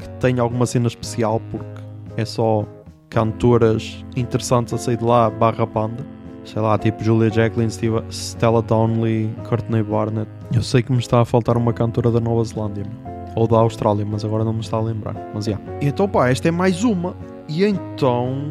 que 0.04 0.08
tem 0.20 0.38
alguma 0.38 0.66
cena 0.66 0.86
especial 0.86 1.40
porque 1.50 1.82
é 2.16 2.24
só 2.24 2.66
cantoras 3.10 4.04
interessantes 4.16 4.74
a 4.74 4.78
sair 4.78 4.96
de 4.96 5.04
lá 5.04 5.30
barra 5.30 5.64
banda. 5.64 6.04
Sei 6.44 6.60
lá, 6.60 6.76
tipo 6.76 7.02
Julia 7.02 7.30
Jacqueline, 7.30 7.70
Stella 8.10 8.60
Donnelly, 8.60 9.34
Courtney 9.48 9.82
Barnett. 9.82 10.30
Eu 10.52 10.62
sei 10.62 10.82
que 10.82 10.92
me 10.92 10.98
está 10.98 11.20
a 11.20 11.24
faltar 11.24 11.56
uma 11.56 11.72
cantora 11.72 12.10
da 12.10 12.20
Nova 12.20 12.44
Zelândia 12.44 12.84
ou 13.34 13.48
da 13.48 13.56
Austrália, 13.56 14.04
mas 14.04 14.24
agora 14.24 14.44
não 14.44 14.52
me 14.52 14.60
está 14.60 14.76
a 14.76 14.82
lembrar. 14.82 15.16
Mas 15.34 15.46
já. 15.46 15.52
Yeah. 15.52 15.78
Então 15.80 16.08
pá, 16.08 16.28
esta 16.28 16.48
é 16.48 16.50
mais 16.50 16.84
uma. 16.84 17.16
E 17.48 17.64
então 17.64 18.50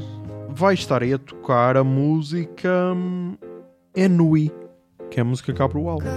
vai 0.49 0.74
estar 0.74 1.04
aí 1.04 1.14
a 1.14 1.18
tocar 1.20 1.78
a 1.78 1.84
música 1.84 2.70
hum, 2.95 3.36
Enui, 3.95 4.51
que 5.12 5.20
é 5.20 5.22
a 5.22 5.26
música 5.26 5.54
que 5.54 5.62
abre 5.62 5.78
o 5.78 5.88
álbum. 5.88 6.08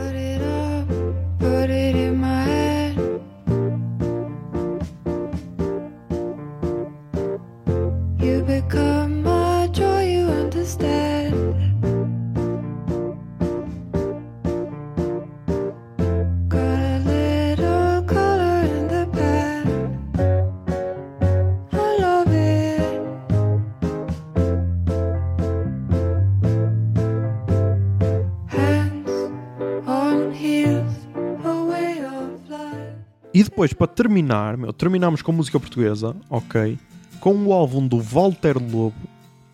Depois, 33.57 33.73
para 33.73 33.87
terminar, 33.87 34.55
meu, 34.59 34.71
terminamos 34.71 35.23
com 35.23 35.33
música 35.33 35.59
portuguesa, 35.59 36.15
ok? 36.29 36.79
Com 37.19 37.35
o 37.47 37.55
álbum 37.55 37.89
do 37.89 37.99
Walter 37.99 38.59
Lobo, 38.59 38.93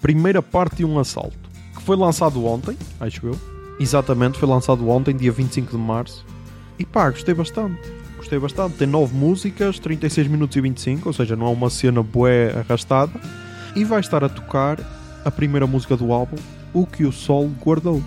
primeira 0.01 0.43
parte 0.43 0.79
de 0.79 0.85
um 0.85 0.99
assalto, 0.99 1.49
que 1.73 1.81
foi 1.81 1.97
lançado 1.97 2.45
ontem, 2.45 2.77
acho 2.99 3.25
eu. 3.25 3.39
Exatamente, 3.79 4.41
foi 4.41 4.49
lançado 4.49 4.89
ontem, 4.89 5.15
dia 5.15 5.31
25 5.31 5.71
de 5.71 5.79
março. 5.79 6.27
E 6.81 6.85
pá, 6.85 7.11
gostei 7.11 7.33
bastante. 7.33 7.79
Gostei 8.17 8.41
bastante. 8.41 8.77
Tem 8.77 8.89
9 8.89 9.15
músicas, 9.15 9.79
36 9.79 10.27
minutos 10.27 10.57
e 10.57 10.61
25, 10.61 11.09
ou 11.09 11.13
seja, 11.13 11.37
não 11.37 11.47
é 11.47 11.51
uma 11.51 11.71
cena 11.71 12.03
bué 12.03 12.59
arrastada. 12.59 13.13
E 13.77 13.85
vai 13.85 14.01
estar 14.01 14.25
a 14.25 14.29
tocar 14.29 14.81
a 15.25 15.31
primeira 15.31 15.65
música 15.65 15.97
do 15.97 16.13
álbum, 16.13 16.39
O 16.75 16.85
que 16.85 17.05
o 17.05 17.13
Sol 17.13 17.49
Guardou. 17.65 18.03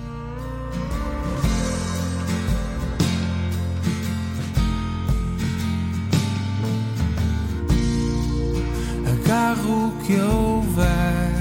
Agarro 9.55 9.87
o 9.87 9.91
que 10.03 10.19
houver 10.19 11.31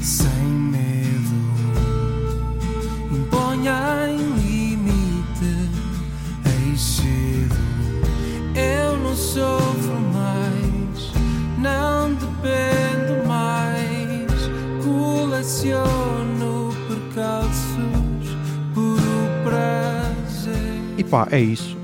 sem 0.00 0.28
medo. 0.48 1.36
Imponha 3.12 4.08
em 4.08 4.16
limite, 4.40 5.70
excedo. 6.72 7.54
Eu 8.54 8.96
não 8.98 9.14
sofro 9.14 10.00
mais, 10.14 11.12
não 11.58 12.14
dependo 12.14 13.26
mais. 13.28 14.26
Coleciono 14.82 16.74
percalços 16.88 18.36
por 18.74 18.98
o 18.98 19.44
prazer. 19.44 20.80
E 20.96 21.04
pá, 21.04 21.28
é 21.30 21.40
isso. 21.40 21.76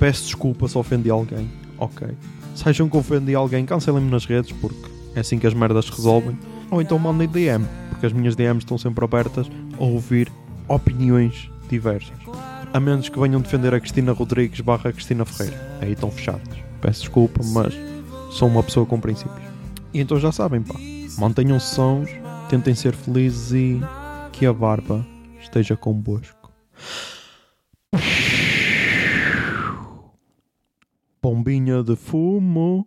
Peço 0.00 0.24
desculpa 0.24 0.68
se 0.68 0.76
ofendi 0.76 1.10
alguém. 1.10 1.48
Ok. 1.78 2.08
Se 2.54 2.68
acham 2.68 2.88
que 2.88 2.96
ofendi 2.96 3.34
alguém, 3.34 3.66
cancelem-me 3.66 4.10
nas 4.10 4.24
redes 4.24 4.50
porque 4.52 4.95
é 5.16 5.20
assim 5.20 5.38
que 5.38 5.46
as 5.46 5.54
merdas 5.54 5.86
se 5.86 5.92
resolvem. 5.92 6.38
Ou 6.70 6.80
então 6.80 6.98
mandem 6.98 7.26
DM, 7.26 7.66
porque 7.90 8.06
as 8.06 8.12
minhas 8.12 8.36
DMs 8.36 8.58
estão 8.58 8.76
sempre 8.76 9.04
abertas 9.04 9.50
a 9.78 9.82
ouvir 9.82 10.30
opiniões 10.68 11.50
diversas. 11.68 12.14
A 12.72 12.78
menos 12.78 13.08
que 13.08 13.18
venham 13.18 13.40
defender 13.40 13.74
a 13.74 13.80
Cristina 13.80 14.12
Rodrigues 14.12 14.60
barra 14.60 14.92
Cristina 14.92 15.24
Ferreira. 15.24 15.78
Aí 15.80 15.92
estão 15.92 16.10
fechados. 16.10 16.58
Peço 16.80 17.00
desculpa, 17.00 17.40
mas 17.46 17.74
sou 18.30 18.48
uma 18.48 18.62
pessoa 18.62 18.84
com 18.84 19.00
princípios. 19.00 19.42
E 19.94 20.00
então 20.00 20.20
já 20.20 20.30
sabem, 20.30 20.62
pá. 20.62 20.74
Mantenham-se 21.18 21.74
sons, 21.74 22.10
tentem 22.50 22.74
ser 22.74 22.94
felizes 22.94 23.52
e 23.52 23.80
que 24.32 24.44
a 24.44 24.52
barba 24.52 25.06
esteja 25.40 25.74
convosco. 25.76 26.52
Bombinha 31.22 31.82
de 31.82 31.96
fumo. 31.96 32.86